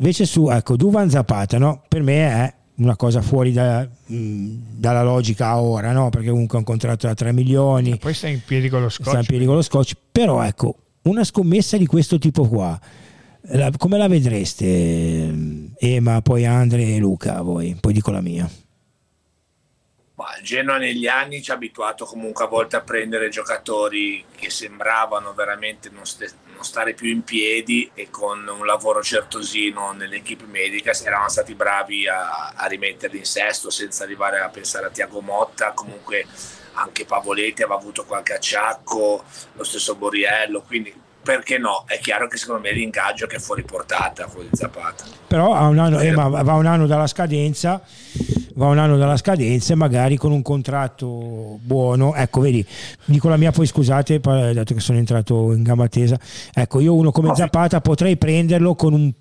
[0.00, 1.82] Invece su, ecco, Duvan Zapata, no?
[1.86, 6.08] per me è una cosa fuori da, mh, mm, dalla logica ora, no?
[6.08, 7.92] perché comunque è un contratto da 3 milioni.
[7.92, 9.08] E poi sta in piedi con lo scotch.
[9.10, 12.80] Sta in piedi con lo scotch, però ecco, una scommessa di questo tipo qua,
[13.42, 14.64] la, come la vedreste
[15.76, 17.76] Ema, poi Andre e Luca, voi?
[17.78, 18.50] Poi dico la mia.
[20.14, 24.48] Ma il Genoa negli anni ci ha abituato comunque a volte a prendere giocatori che
[24.48, 30.44] sembravano veramente non, st- non stare più in piedi e con un lavoro certosino nell'equipe
[30.44, 35.22] medica erano stati bravi a, a rimetterli in sesto senza arrivare a pensare a Tiago
[35.22, 36.26] Motta, comunque
[36.74, 39.24] anche Pavoletti aveva avuto qualche acciacco,
[39.54, 41.84] lo stesso Boriello, quindi perché no?
[41.86, 45.04] È chiaro che secondo me l'ingaggio che è fuori portata, fuori Zapata.
[45.26, 47.80] Però ha un anno, eh, va un anno dalla scadenza,
[48.54, 52.64] va un anno dalla scadenza e magari con un contratto buono, ecco vedi,
[53.04, 56.18] dico la mia poi scusate, dato che sono entrato in gamba tesa,
[56.52, 59.12] ecco io uno come Zapata potrei prenderlo con un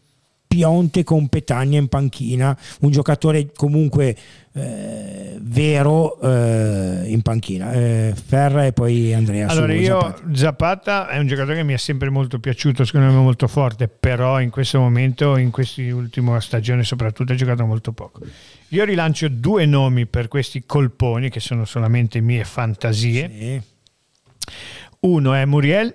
[0.49, 4.17] Pionte con Petagna in panchina, un giocatore comunque
[4.53, 7.71] eh, vero eh, in panchina.
[7.71, 9.47] Eh, Ferra e poi Andrea.
[9.47, 10.33] Allora, io Zapata.
[10.33, 14.41] Zapata è un giocatore che mi è sempre molto piaciuto, secondo me molto forte, però
[14.41, 18.21] in questo momento, in quest'ultima stagione soprattutto, ha giocato molto poco.
[18.69, 23.31] Io rilancio due nomi per questi colponi che sono solamente mie fantasie.
[23.31, 23.61] Sì.
[25.01, 25.93] Uno è Muriel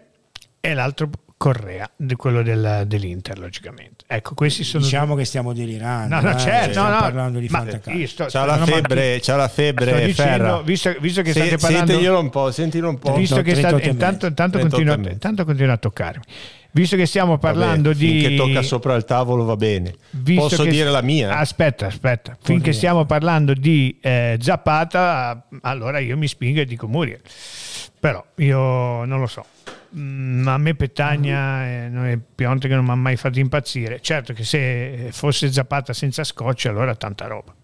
[0.61, 4.05] e l'altro Correa, di quello del, dell'Inter, logicamente.
[4.07, 4.83] Ecco, questi sono.
[4.85, 6.15] Diciamo che stiamo delirando.
[6.15, 7.01] No, no, eh, certo, stiamo no, no.
[7.01, 8.27] parlando di fantacalcio.
[8.31, 11.91] C'ha la febbre, c'ha la sto febbre, dicendo, visto, visto che Se- state parlando.
[11.91, 13.15] Sentiglielo un po', sentilo un po'.
[13.15, 16.23] visto che 38 state, intanto, intanto 38 continua, intanto continua a toccarmi.
[16.71, 18.21] Visto che stiamo parlando Vabbè, di.
[18.21, 19.95] Finché tocca sopra il tavolo va bene.
[20.11, 21.37] visto Posso che- dire la mia?
[21.37, 22.37] Aspetta, aspetta.
[22.41, 22.73] Finché dire.
[22.75, 27.21] stiamo parlando di eh, Zapata, allora io mi spingo e dico Muriel.
[28.01, 29.45] Però io non lo so.
[29.97, 34.01] Mm, a me Petagna eh, non è Pionte che non mi ha mai fatto impazzire.
[34.01, 37.55] Certo che se fosse Zapata senza scotch, allora tanta roba.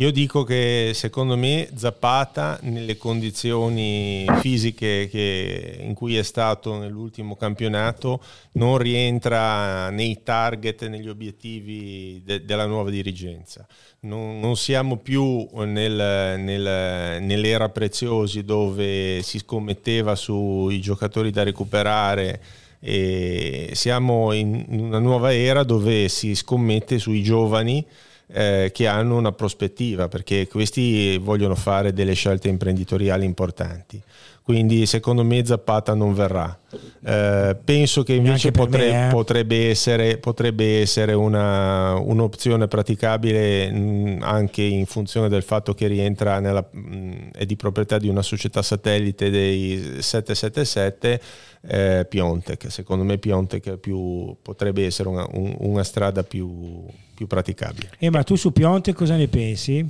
[0.00, 7.34] Io dico che secondo me Zapata nelle condizioni fisiche che- in cui è stato nell'ultimo
[7.34, 8.22] campionato
[8.52, 13.66] non rientra nei target, negli obiettivi de- della nuova dirigenza.
[14.02, 22.40] Non, non siamo più nel- nel- nell'era preziosi dove si scommetteva sui giocatori da recuperare
[22.78, 27.84] e siamo in una nuova era dove si scommette sui giovani
[28.30, 34.00] eh, che hanno una prospettiva perché questi vogliono fare delle scelte imprenditoriali importanti.
[34.48, 36.58] Quindi secondo me Zappata non verrà.
[37.04, 39.10] Eh, penso che invece potre- me, eh.
[39.10, 46.38] potrebbe essere, potrebbe essere una, un'opzione praticabile mh, anche in funzione del fatto che rientra
[46.38, 51.20] nella, mh, è di proprietà di una società satellite dei 777
[51.62, 52.70] eh, Piontek.
[52.70, 57.90] Secondo me Piontek è più, potrebbe essere una, un- una strada più, più praticabile.
[57.98, 59.86] Eh, ma tu su Pionte cosa ne pensi?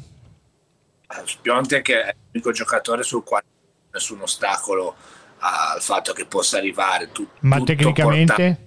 [1.24, 3.45] Spionte che è l'unico giocatore sul quale
[3.93, 4.95] nessun ostacolo
[5.39, 8.35] al fatto che possa arrivare tu- Ma tutto tecnicamente?
[8.35, 8.66] portato-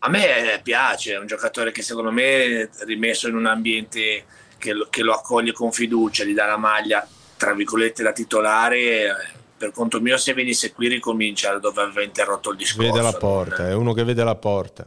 [0.00, 4.24] A me piace, è un giocatore che secondo me rimesso in un ambiente
[4.58, 7.06] che lo, che lo accoglie con fiducia, gli dà la maglia,
[7.36, 9.34] tra virgolette, da titolare.
[9.56, 12.92] Per conto mio, se venisse qui ricomincia dove aveva interrotto il discorso.
[12.92, 14.84] Vede la porta, è uno che vede la porta.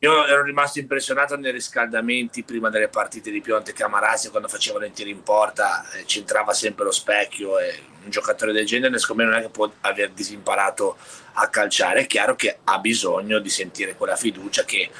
[0.00, 4.92] Io ero rimasto impressionato nei riscaldamenti prima delle partite di Pionte Camarazzi quando facevano i
[4.92, 9.30] tiri in porta, eh, c'entrava sempre lo specchio e un giocatore del genere secondo me
[9.30, 10.96] non è che può aver disimparato
[11.32, 14.90] a calciare, è chiaro che ha bisogno di sentire quella fiducia che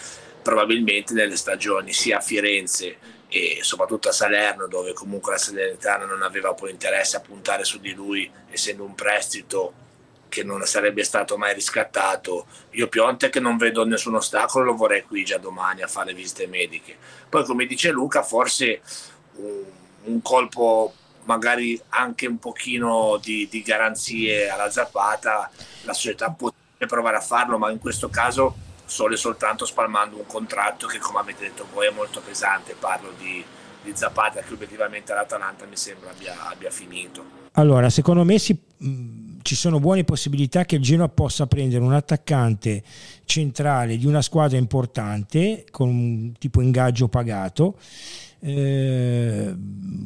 [0.42, 2.96] probabilmente nelle stagioni sia a Firenze
[3.28, 7.80] e soprattutto a Salerno dove comunque la Salernitana non aveva poi interesse a puntare su
[7.80, 9.84] di lui essendo un prestito
[10.28, 12.46] che non sarebbe stato mai riscattato.
[12.72, 16.46] Io Pionte che non vedo nessun ostacolo lo vorrei qui già domani a fare visite
[16.46, 16.96] mediche.
[17.28, 18.80] Poi come dice Luca forse
[19.36, 19.62] un,
[20.04, 20.94] un colpo
[21.24, 25.50] magari anche un pochino di, di garanzie alla zappata
[25.82, 30.26] la società potrebbe provare a farlo ma in questo caso solo e soltanto spalmando un
[30.26, 33.44] contratto che come avete detto voi è molto pesante parlo di,
[33.82, 39.38] di Zapata che obiettivamente all'Atalanta mi sembra abbia, abbia finito Allora, secondo me si- mh,
[39.42, 42.82] ci sono buone possibilità che il Genoa possa prendere un attaccante
[43.24, 47.76] centrale di una squadra importante con un tipo ingaggio pagato.
[48.46, 49.54] Eh,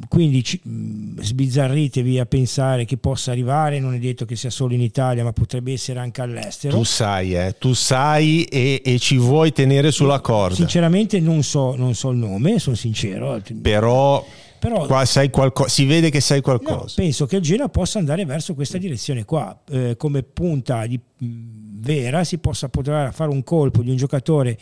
[0.07, 4.73] quindi ci- mh, sbizzarritevi a pensare che possa arrivare, non è detto che sia solo
[4.73, 6.75] in Italia, ma potrebbe essere anche all'estero.
[6.75, 10.55] Tu sai, eh, tu sai e, e ci vuoi tenere sulla corda.
[10.55, 13.39] Sinceramente non so, non so il nome, sono sincero.
[13.61, 14.25] Però,
[14.59, 16.93] Però qua sai qualcosa, si vede che sai No, qualcosa.
[16.95, 21.25] penso che il Genoa possa andare verso questa direzione qua, Eh, come punta di, mh,
[21.79, 24.57] vera si possa poter fare un colpo di un giocatore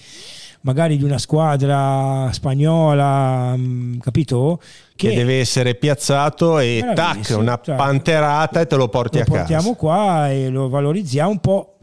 [0.62, 4.60] magari di una squadra spagnola, mh, capito?
[4.96, 9.26] che deve essere piazzato e tac, una cioè, panterata e te lo porti lo a
[9.26, 9.38] casa.
[9.38, 11.78] portiamo qua e lo valorizziamo un po'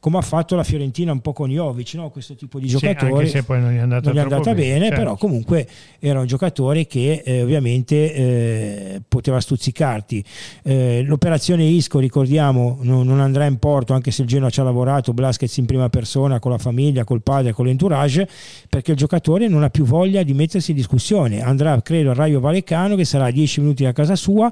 [0.00, 2.08] come ha fatto la Fiorentina un po' con Jovic, no?
[2.10, 3.12] questo tipo di Sì, giocatori.
[3.12, 4.98] anche se poi non gli è andata, non è andata bene, certo.
[4.98, 5.68] però comunque
[5.98, 10.24] era un giocatore che eh, ovviamente eh, poteva stuzzicarti.
[10.62, 14.62] Eh, l'operazione Isco, ricordiamo, non, non andrà in porto anche se il Genoa ci ha
[14.62, 18.26] lavorato, Blasquez in prima persona con la famiglia, col padre, con l'entourage,
[18.70, 21.42] perché il giocatore non ha più voglia di mettersi in discussione.
[21.42, 24.50] Andrà, credo, al Raio Vallecano che sarà a 10 minuti da casa sua.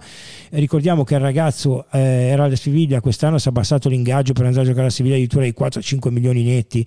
[0.51, 4.45] Eh, ricordiamo che il ragazzo eh, era alla Siviglia, quest'anno si è abbassato l'ingaggio per
[4.45, 6.85] andare a giocare a Siviglia addirittura di 4-5 milioni netti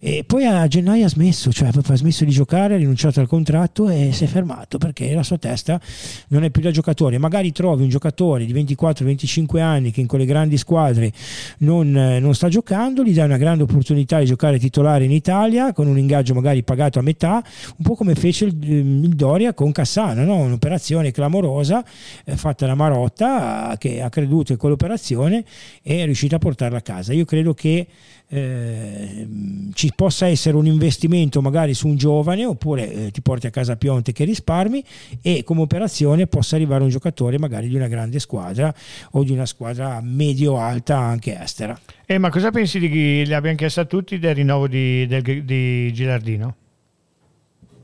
[0.00, 3.88] e poi a gennaio ha smesso, cioè ha smesso di giocare, ha rinunciato al contratto
[3.88, 5.80] e si è fermato perché la sua testa
[6.28, 7.18] non è più da giocatore.
[7.18, 11.12] Magari trovi un giocatore di 24-25 anni che in quelle grandi squadre
[11.58, 15.72] non, eh, non sta giocando, gli dai una grande opportunità di giocare titolare in Italia
[15.72, 17.42] con un ingaggio magari pagato a metà,
[17.76, 20.36] un po' come fece il, il Doria con Cassano, no?
[20.36, 21.84] un'operazione clamorosa
[22.24, 25.44] eh, fatta da Marotta che ha creduto in quell'operazione
[25.82, 27.12] e è riuscita a portarla a casa.
[27.12, 27.87] Io credo che
[28.28, 29.26] eh,
[29.72, 33.76] ci possa essere un investimento magari su un giovane oppure eh, ti porti a casa
[33.76, 34.84] Pionte che risparmi
[35.22, 38.74] e come operazione possa arrivare un giocatore magari di una grande squadra
[39.12, 41.78] o di una squadra medio-alta anche estera.
[42.04, 45.44] Eh, ma cosa pensi di chi le abbiamo chiesto a tutti del rinnovo di, del,
[45.44, 46.56] di Gilardino?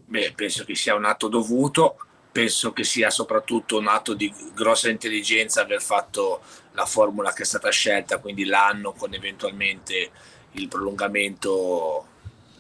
[0.07, 1.97] Beh, penso che sia un atto dovuto,
[2.31, 6.41] penso che sia soprattutto un atto di grossa intelligenza aver fatto
[6.75, 10.11] la formula che è stata scelta, quindi l'anno con eventualmente
[10.53, 12.07] il prolungamento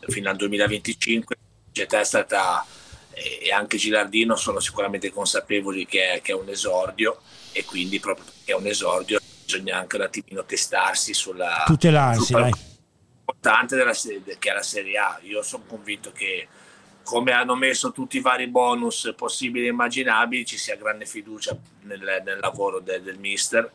[0.08, 1.36] fino al 2025.
[1.72, 2.64] Società è stata
[3.14, 7.20] e anche Gilardino sono sicuramente consapevoli che è, che è un esordio
[7.52, 12.50] e quindi proprio perché è un esordio bisogna anche un attimino testarsi sulla tutelarsi sul
[13.20, 15.18] importante della, che è la Serie A.
[15.22, 16.48] Io sono convinto che
[17.02, 22.22] come hanno messo tutti i vari bonus possibili e immaginabili ci sia grande fiducia nel,
[22.24, 23.70] nel lavoro del, del mister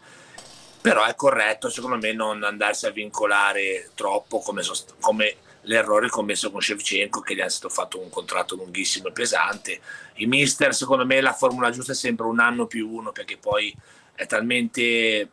[0.82, 6.52] però è corretto secondo me non andarsi a vincolare troppo come, sost- come l'errore commesso
[6.52, 9.80] con Shevchenko che gli è stato fatto un contratto lunghissimo e pesante.
[10.16, 13.76] I mister secondo me la formula giusta è sempre un anno più uno perché poi
[14.16, 15.30] è talmente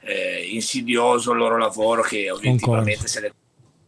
[0.00, 3.34] eh, insidioso il loro lavoro che obiettivamente se le,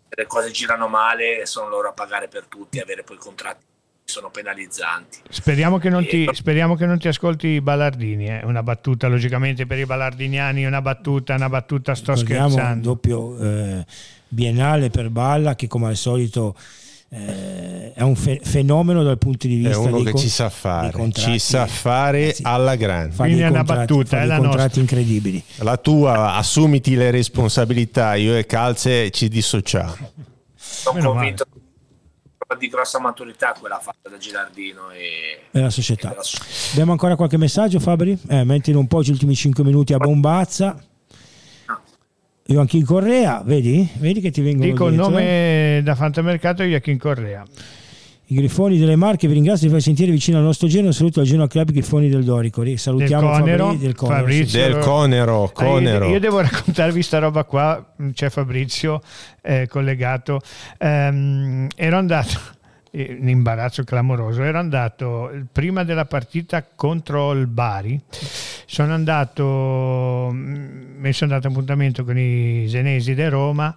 [0.09, 3.68] le cose girano male sono loro a pagare per tutti avere poi contratti
[4.09, 5.19] sono penalizzanti.
[5.29, 8.41] Speriamo che non, ti, speriamo che non ti, ascolti i Ballardini, eh?
[8.45, 12.75] una battuta logicamente per i ballardiniani, una battuta, una battuta sto Ricordiamo scherzando.
[12.75, 13.85] un doppio eh,
[14.29, 16.55] biennale per Balla che come al solito
[17.11, 20.49] eh, è un fe- fenomeno dal punto di vista è uno che con- ci sa
[20.51, 22.43] fare ci sa fare Eh sì.
[22.45, 24.81] alla grande fa Quindi è una contratti- battuta, è la contratti nostra.
[24.83, 29.97] incredibili la tua assumiti le responsabilità io e Calze ci dissociamo
[30.55, 31.47] Sono Meno convinto
[32.57, 36.71] di grossa maturità quella fatta da Gilardino e, e la società e della società.
[36.73, 38.19] abbiamo ancora qualche messaggio Fabri?
[38.29, 40.83] Eh, mettilo un po' gli ultimi 5 minuti a bombazza
[42.47, 43.87] Joachim Correa vedi?
[43.99, 45.13] vedi che ti vengono Dico il dietro, eh?
[45.13, 47.45] nome da fantamercato Joachim Correa.
[48.31, 50.93] I Grifoni delle Marche vi ringrazio di far sentire vicino al nostro Genoa.
[50.93, 52.61] Saluto al Genoa Club Grifoni del Dorico.
[52.61, 54.19] Ri- Salutiamo Del Conero, Fabri del Conero.
[54.19, 54.61] Fabrizio.
[54.61, 59.01] del Conero Ah, Conero Io, io devo raccontarvi sta roba qua, c'è Fabrizio
[59.41, 60.41] eh, collegato.
[60.77, 62.39] Ehm, ero andato,
[62.91, 67.99] eh, un imbarazzo clamoroso, ero andato prima della partita contro il Bari,
[68.67, 73.75] sono andato, mm, mi sono dato appuntamento con i senesi di Roma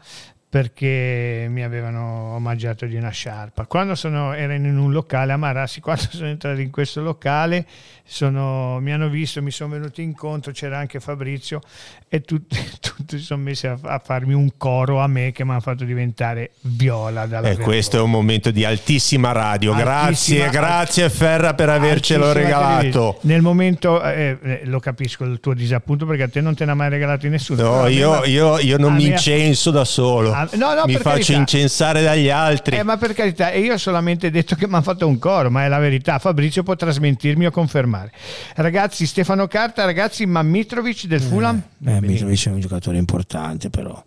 [0.52, 3.66] perché mi avevano omaggiato di una sciarpa.
[3.68, 7.66] Quando sono, ero in un locale a Marassi, quando sono entrato in questo locale
[8.04, 11.62] sono, mi hanno visto, mi sono venuti incontro, c'era anche Fabrizio
[12.10, 15.52] e tutti, tutti si sono messi a, a farmi un coro a me che mi
[15.52, 20.50] hanno fatto diventare viola dalla e questo è un momento di altissima radio Altissima- grazie
[20.50, 23.20] grazie Ferra per avercelo regalato.
[23.22, 26.72] Nel momento, eh, eh, lo capisco il tuo disappunto perché a te non te ne
[26.72, 27.62] ha mai regalato nessuno.
[27.62, 31.02] No, me io, io- io non mi incenso da solo, Ah, no, no, mi per
[31.02, 31.38] faccio carità.
[31.38, 32.78] incensare dagli altri.
[32.78, 35.50] Eh, ma per carità, e io ho solamente detto che mi hanno fatto un coro,
[35.50, 36.20] ma è la verità.
[36.20, 38.12] Fabrizio può smentirmi o confermare.
[38.56, 41.62] Ragazzi, Stefano Carta, ragazzi, ma Mitrovic del Fulham?
[41.86, 44.04] Eh, Mitrovic è un giocatore importante, però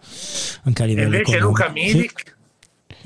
[0.65, 1.47] anche a E livello invece economico.
[1.49, 2.33] Luca Milik Sì.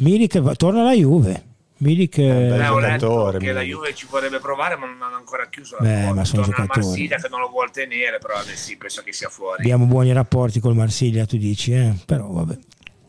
[0.03, 1.43] Milik va- torna alla Juve.
[1.81, 3.61] Milik eh, beh, eh, giocatore, che la.
[3.61, 6.15] Juve ci vorrebbe provare ma non hanno ancora chiuso la Beh, porta.
[6.15, 6.87] ma sono Torna giocatori.
[6.87, 10.13] Marsiglia che non lo vuol tenere però adesso sì, penso che sia fuori abbiamo buoni
[10.13, 11.95] rapporti col Marsiglia, tu dici, eh?
[12.05, 12.59] però vabbè.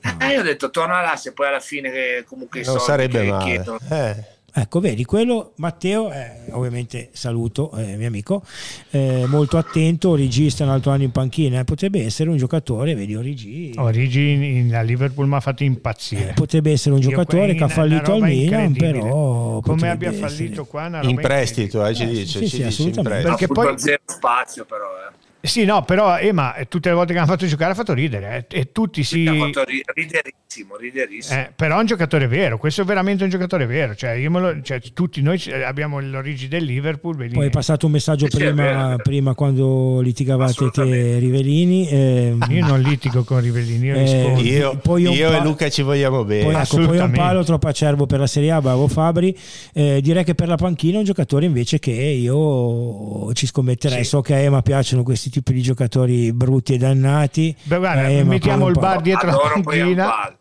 [0.02, 3.22] Eh, io ho detto torna là se poi alla fine che comunque i non sarebbe
[3.22, 3.78] che male.
[3.90, 8.44] Eh, Ecco, vedi, quello Matteo, eh, ovviamente saluto, eh, mio amico,
[8.90, 12.96] eh, molto attento, Origi sta un altro anno in panchina, eh, potrebbe essere un giocatore,
[12.96, 16.34] vedi Origi, Origi a Liverpool mi ha fatto eh, impazzire.
[16.34, 20.28] potrebbe essere un Io giocatore qua che ha fallito al Milan, però Come abbia essere.
[20.28, 23.04] fallito qua una roba in prestito, eh, ci Eh, dice, sì, ci sì, dice in
[23.04, 23.30] prestito.
[23.30, 25.28] Perché poi zero spazio però eh.
[25.42, 28.46] Sì, no, però Ema eh, tutte le volte che hanno fatto giocare ha fatto ridere
[28.50, 29.26] eh, e tutti si...
[29.26, 33.30] ha fatto ri- riderissimo riderissimo Eh, però è un giocatore vero, questo è veramente un
[33.30, 33.96] giocatore vero.
[33.96, 37.16] Cioè, io me lo- cioè, tutti noi eh, abbiamo l'origine del Liverpool.
[37.16, 38.98] vedi- Poi è passato un messaggio prima, vero, è vero.
[39.02, 41.20] prima quando litigavate te.
[41.20, 41.88] Rivellini.
[41.90, 44.42] ehm, Io non litigo con Rivellini, io Eh, rispondo.
[44.42, 46.44] Io, Poi io pa- e Luca ci vogliamo bene.
[46.52, 49.34] Poi, ecco, poi un palo troppo acerbo per la Serie A, bravo Fabri.
[49.74, 54.04] Eh, direi che per la panchina è un giocatore invece che io ci scommetterei.
[54.04, 54.10] Sì.
[54.10, 57.56] So che a Ema piacciono questi tipi di giocatori brutti e dannati.
[57.64, 60.34] Beh, guarda, Ema mettiamo il bar dietro la adoro panchina.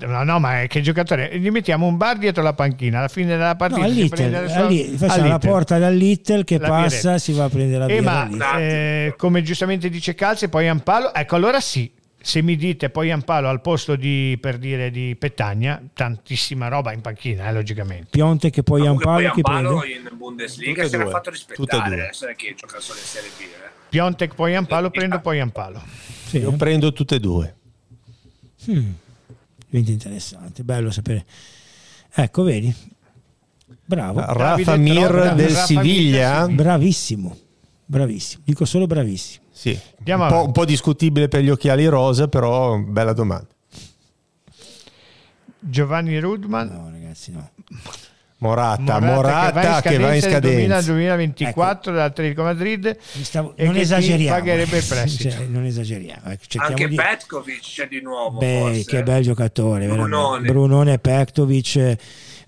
[0.00, 1.38] No, no, ma è che giocatore?
[1.38, 2.98] Gli mettiamo un bar dietro la panchina.
[2.98, 5.38] Alla fine della No, partita al si Little, prende la al sua- Li- facciamo la
[5.38, 9.14] porta dal Little che La passa, si va a prendere la Eh, birra ma eh,
[9.16, 11.88] come giustamente dice Calze, poi Ampalo, ecco allora sì,
[12.20, 17.00] se mi dite poi Ampalo al posto di, per dire, di Petagna, tantissima roba in
[17.00, 18.08] panchina, eh, logicamente.
[18.10, 20.08] Pionte che poi ha un Comunque palo poi chi Ampalo prende?
[20.10, 21.12] in Bundesliga e si era due.
[21.12, 23.74] fatto rispettare che gioca solo in Serie B eh.
[23.88, 25.82] Piontek poi Ampalo, prendo poi Ampalo.
[26.26, 27.54] Sì, Io prendo tutte e due.
[28.66, 28.90] Hmm,
[29.70, 31.24] interessante, bello sapere.
[32.12, 32.74] Ecco, vedi,
[33.84, 36.46] bravo, Rafa Mir Troppo, del Rafa Siviglia.
[36.46, 37.36] Mir bravissimo,
[37.84, 39.44] bravissimo, dico solo bravissimo.
[39.52, 43.48] Sì, un po', un po' discutibile per gli occhiali rosa, però bella domanda.
[45.58, 46.68] Giovanni Rudman.
[46.68, 47.50] No, ragazzi, no.
[48.38, 50.28] Morata, Morata, che va in scadenza.
[50.80, 50.92] scadenza.
[50.92, 52.96] 2024 dall'Atletico Madrid.
[53.14, 55.30] Mi stavo- E non esageriamo, pagherebbe il prestito.
[55.30, 56.20] Cioè, non esageriamo.
[56.26, 58.38] ecco, cerchiamo Anche di- Petkovic c'è di nuovo.
[58.38, 58.84] Beh, forse.
[58.84, 59.86] che bel giocatore.
[59.86, 60.46] Brunone.
[60.46, 61.96] Brunone e Pektovic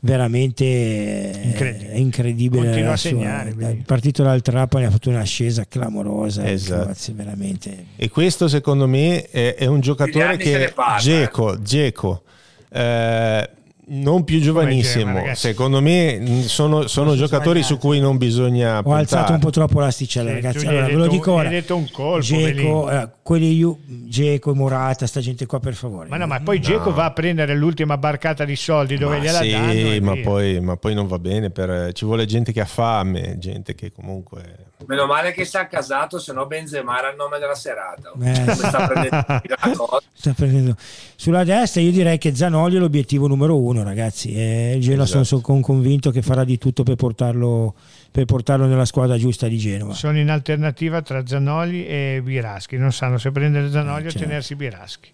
[0.01, 1.91] veramente eh, Incredibile.
[1.91, 2.63] è incredibile.
[2.65, 3.83] Continua la a sua- segnare, il quindi.
[3.87, 6.43] partito dal Trapani ha fatto un'ascesa clamorosa.
[6.43, 6.95] in Esatto.
[7.15, 7.87] Veramente.
[7.97, 12.23] E questo secondo me è, è un giocatore anni se ne che Geco, Geco,
[12.71, 13.51] eh,
[13.91, 15.49] non più giovanissimo, ragazzi.
[15.49, 17.75] secondo me sono, sono giocatori sbagliato.
[17.75, 19.33] su cui non bisogna Ho alzato puntare.
[19.35, 20.67] un po' troppo l'asticella, ragazzi.
[20.67, 21.49] Allora, hai ve lo detto- dico ora.
[21.49, 26.09] detto un colpo, Geco, eh, quelli io, Geco, Morata, sta gente qua, per favore.
[26.09, 29.41] Ma no, ma poi Geco va a prendere l'ultima barcata di soldi dove Ma gliela
[29.41, 30.01] sì, danno.
[30.05, 33.75] ma poi, ma poi non va bene, per- ci vuole gente che ha fame, gente
[33.75, 34.67] che comunque...
[34.87, 38.13] Meno male che si è casato, se no Benzema era il nome della serata.
[38.23, 38.55] Eh.
[38.55, 39.99] Sta prendendo.
[40.77, 40.77] Sta.
[41.17, 44.33] Sulla destra io direi che Zanoli è l'obiettivo numero uno, ragazzi.
[44.35, 45.25] E il Genoa Esatto.
[45.25, 47.75] sono, sono convinto che farà di tutto per portarlo,
[48.11, 49.95] per portarlo nella squadra giusta di Genova.
[49.95, 52.77] Sono in alternativa tra Zanoli e Biraschi.
[52.77, 54.27] Non sanno se prendere Zanoli Eh, o certo.
[54.27, 55.11] tenersi Biraschi.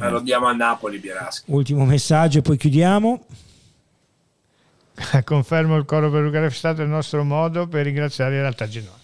[0.00, 1.50] Eh, lo diamo a Napoli, Biraschi.
[1.50, 3.24] ultimo messaggio e poi chiudiamo.
[5.24, 8.98] Confermo il coro per Luca è stato il nostro modo per ringraziare in realtà Genoa.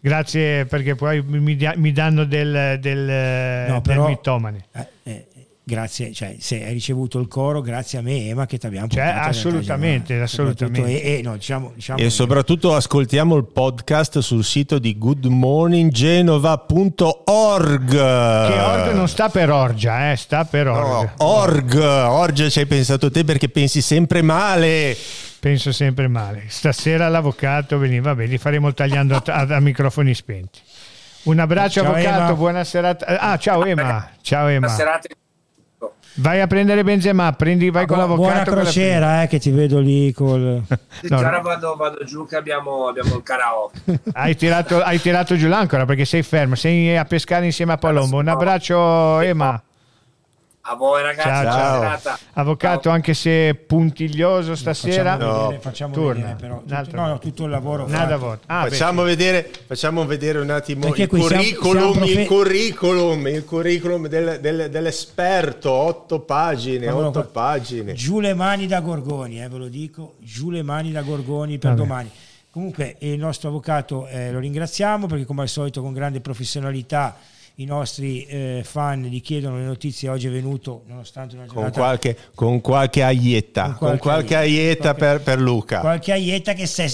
[0.00, 4.66] Grazie perché poi mi, mi danno del, del, No, del mittomane.
[4.72, 5.26] Eh, eh,
[5.66, 9.02] grazie, cioè, se hai ricevuto il coro, grazie a me, Ema, che ti abbiamo Cioè,
[9.02, 11.02] assolutamente, assolutamente.
[11.02, 18.60] E, e no, diciamo, diciamo E soprattutto ascoltiamo il podcast sul sito di goodmorninggenova.org Che
[18.60, 21.12] Org non sta per Orgia, eh, sta per Org.
[21.18, 24.96] No, org, org ci hai pensato te perché pensi sempre male.
[25.40, 26.44] Penso sempre male.
[26.48, 30.60] Stasera l'avvocato veniva, vabbè, li faremo tagliando a, a- a microfoni spenti.
[31.24, 32.34] Un abbraccio Ciao, avvocato, Ema.
[32.34, 33.06] buona serata.
[33.06, 34.10] Ah, ciao Ema.
[34.20, 34.66] Ciao Ema.
[34.66, 35.08] La serata
[36.16, 38.28] Vai a prendere Benzema, prendi, vai con Bu- l'avvocato.
[38.30, 40.62] buona con la- crociera, eh, che ti vedo lì col...
[41.08, 41.42] No, Ora no.
[41.42, 43.80] vado, vado giù che abbiamo, abbiamo il karaoke.
[44.14, 48.18] Hai tirato, hai tirato giù l'ancora perché sei fermo, sei a pescare insieme a Palombo.
[48.18, 49.60] Un abbraccio Ema.
[50.66, 51.80] A voi ragazzi, Ciao, ciao.
[51.80, 52.18] serata.
[52.32, 52.92] Avvocato, Ciao.
[52.92, 55.12] anche se puntiglioso stasera.
[55.18, 55.42] Facciamo No.
[55.42, 56.32] vedere, facciamo Torna.
[56.34, 56.54] vedere
[56.84, 58.18] tutto, no, no, tutto il lavoro Nada fatto.
[58.18, 58.40] voto.
[58.46, 62.20] Ah, beh, facciamo, vedere, facciamo vedere un attimo Perché il qui siamo- curriculum, siamo profe-
[62.22, 67.92] il curriculum, il curriculum del- del- dell'esperto, otto pagine, Eccolo otto pagine.
[67.92, 71.72] Giù le mani da Gorgoni, eh, ve lo dico, giù le mani da Gorgoni per
[71.74, 71.82] Vabbè.
[71.82, 72.10] domani.
[72.50, 77.16] Comunque il nostro avvocato eh, lo ringraziamo perché come al solito con grande professionalità
[77.56, 81.78] i nostri eh, fan gli chiedono le notizie, oggi è venuto nonostante una Con giornata
[81.80, 85.80] qualche, con qualche aietta, Con con qualche qualche, aietta, aietta qualche- per, per Luca.
[85.80, 86.92] qualche aietta che si è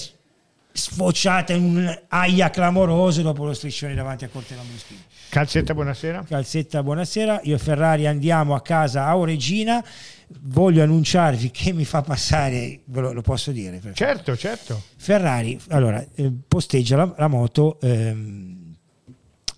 [0.73, 5.01] sfociata in un aia clamoroso dopo lo striscione davanti a Corte Lambruschini.
[5.31, 6.24] Calzetta, buonasera.
[6.28, 7.41] Calzetta, buonasera.
[7.45, 9.82] Io e Ferrari andiamo a casa a Oregina.
[10.43, 13.81] Voglio annunciarvi che mi fa passare, ve lo, lo posso dire?
[13.95, 14.81] Certo, certo.
[14.97, 18.60] Ferrari allora, eh, posteggia la, la moto ehm,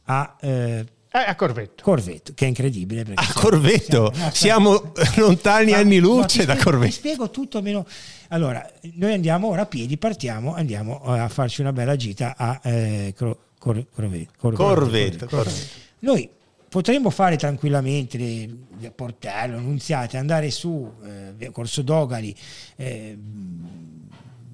[0.05, 1.83] a eh, Eh, a Corvetto.
[1.83, 3.05] Corvetto, che è incredibile.
[3.05, 6.63] perché A siamo- Corvetto, no, siamo lontani Ma- anni no, luce ti da spiego- Ti
[6.65, 6.93] Corvetto.
[6.95, 7.87] spiego tutto meno.
[8.29, 13.13] Allora, noi andiamo ora a piedi, partiamo, andiamo a farci una bella gita a eh,
[13.15, 15.27] Cro- Cor- Cor- Corvetto, Corvetto.
[15.27, 15.81] Corvetto.
[15.99, 16.29] Noi
[16.69, 18.49] potremmo fare tranquillamente le,
[18.79, 22.35] via Portello, Annunziate, andare su eh, via Corso Dogali,
[22.77, 23.19] eh,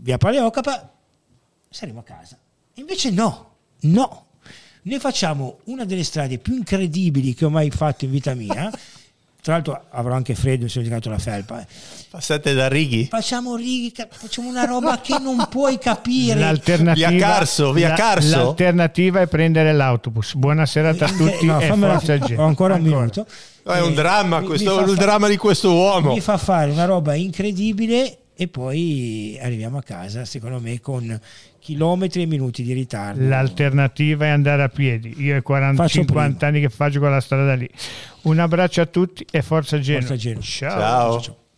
[0.00, 0.92] via Paleocapa,
[1.70, 2.36] saremo a casa.
[2.74, 4.24] Invece no, no.
[4.88, 8.70] Noi facciamo una delle strade più incredibili che ho mai fatto in vita mia.
[9.40, 11.60] Tra l'altro avrò anche freddo, mi sono girato la felpa.
[11.60, 11.66] eh.
[12.10, 13.06] Passate da Righi?
[13.08, 16.38] Facciamo righe, ca- facciamo una roba che non puoi capire.
[16.38, 18.36] L'alternativa, Via Carso, via la- Carso?
[18.36, 20.34] L'alternativa è prendere l'autobus.
[20.34, 22.36] Buona serata a tutti No, e forza gente.
[22.36, 23.26] ho ancora un minuto.
[23.64, 26.12] Oh, è un Eh, dramma, questo, il dramma di questo uomo.
[26.14, 31.18] mi fa fare una roba incredibile e poi arriviamo a casa, secondo me, con
[31.68, 33.28] chilometri e minuti di ritardo.
[33.28, 35.14] L'alternativa è andare a piedi.
[35.18, 37.68] Io ho 40, Faccio 50 anni che faccio quella strada lì.
[38.22, 40.00] Un abbraccio a tutti e forza Genoa.
[40.00, 40.40] Forza Genoa.
[40.40, 40.70] Ciao.
[40.70, 40.80] Ciao.
[40.80, 41.36] Ciao, ciao.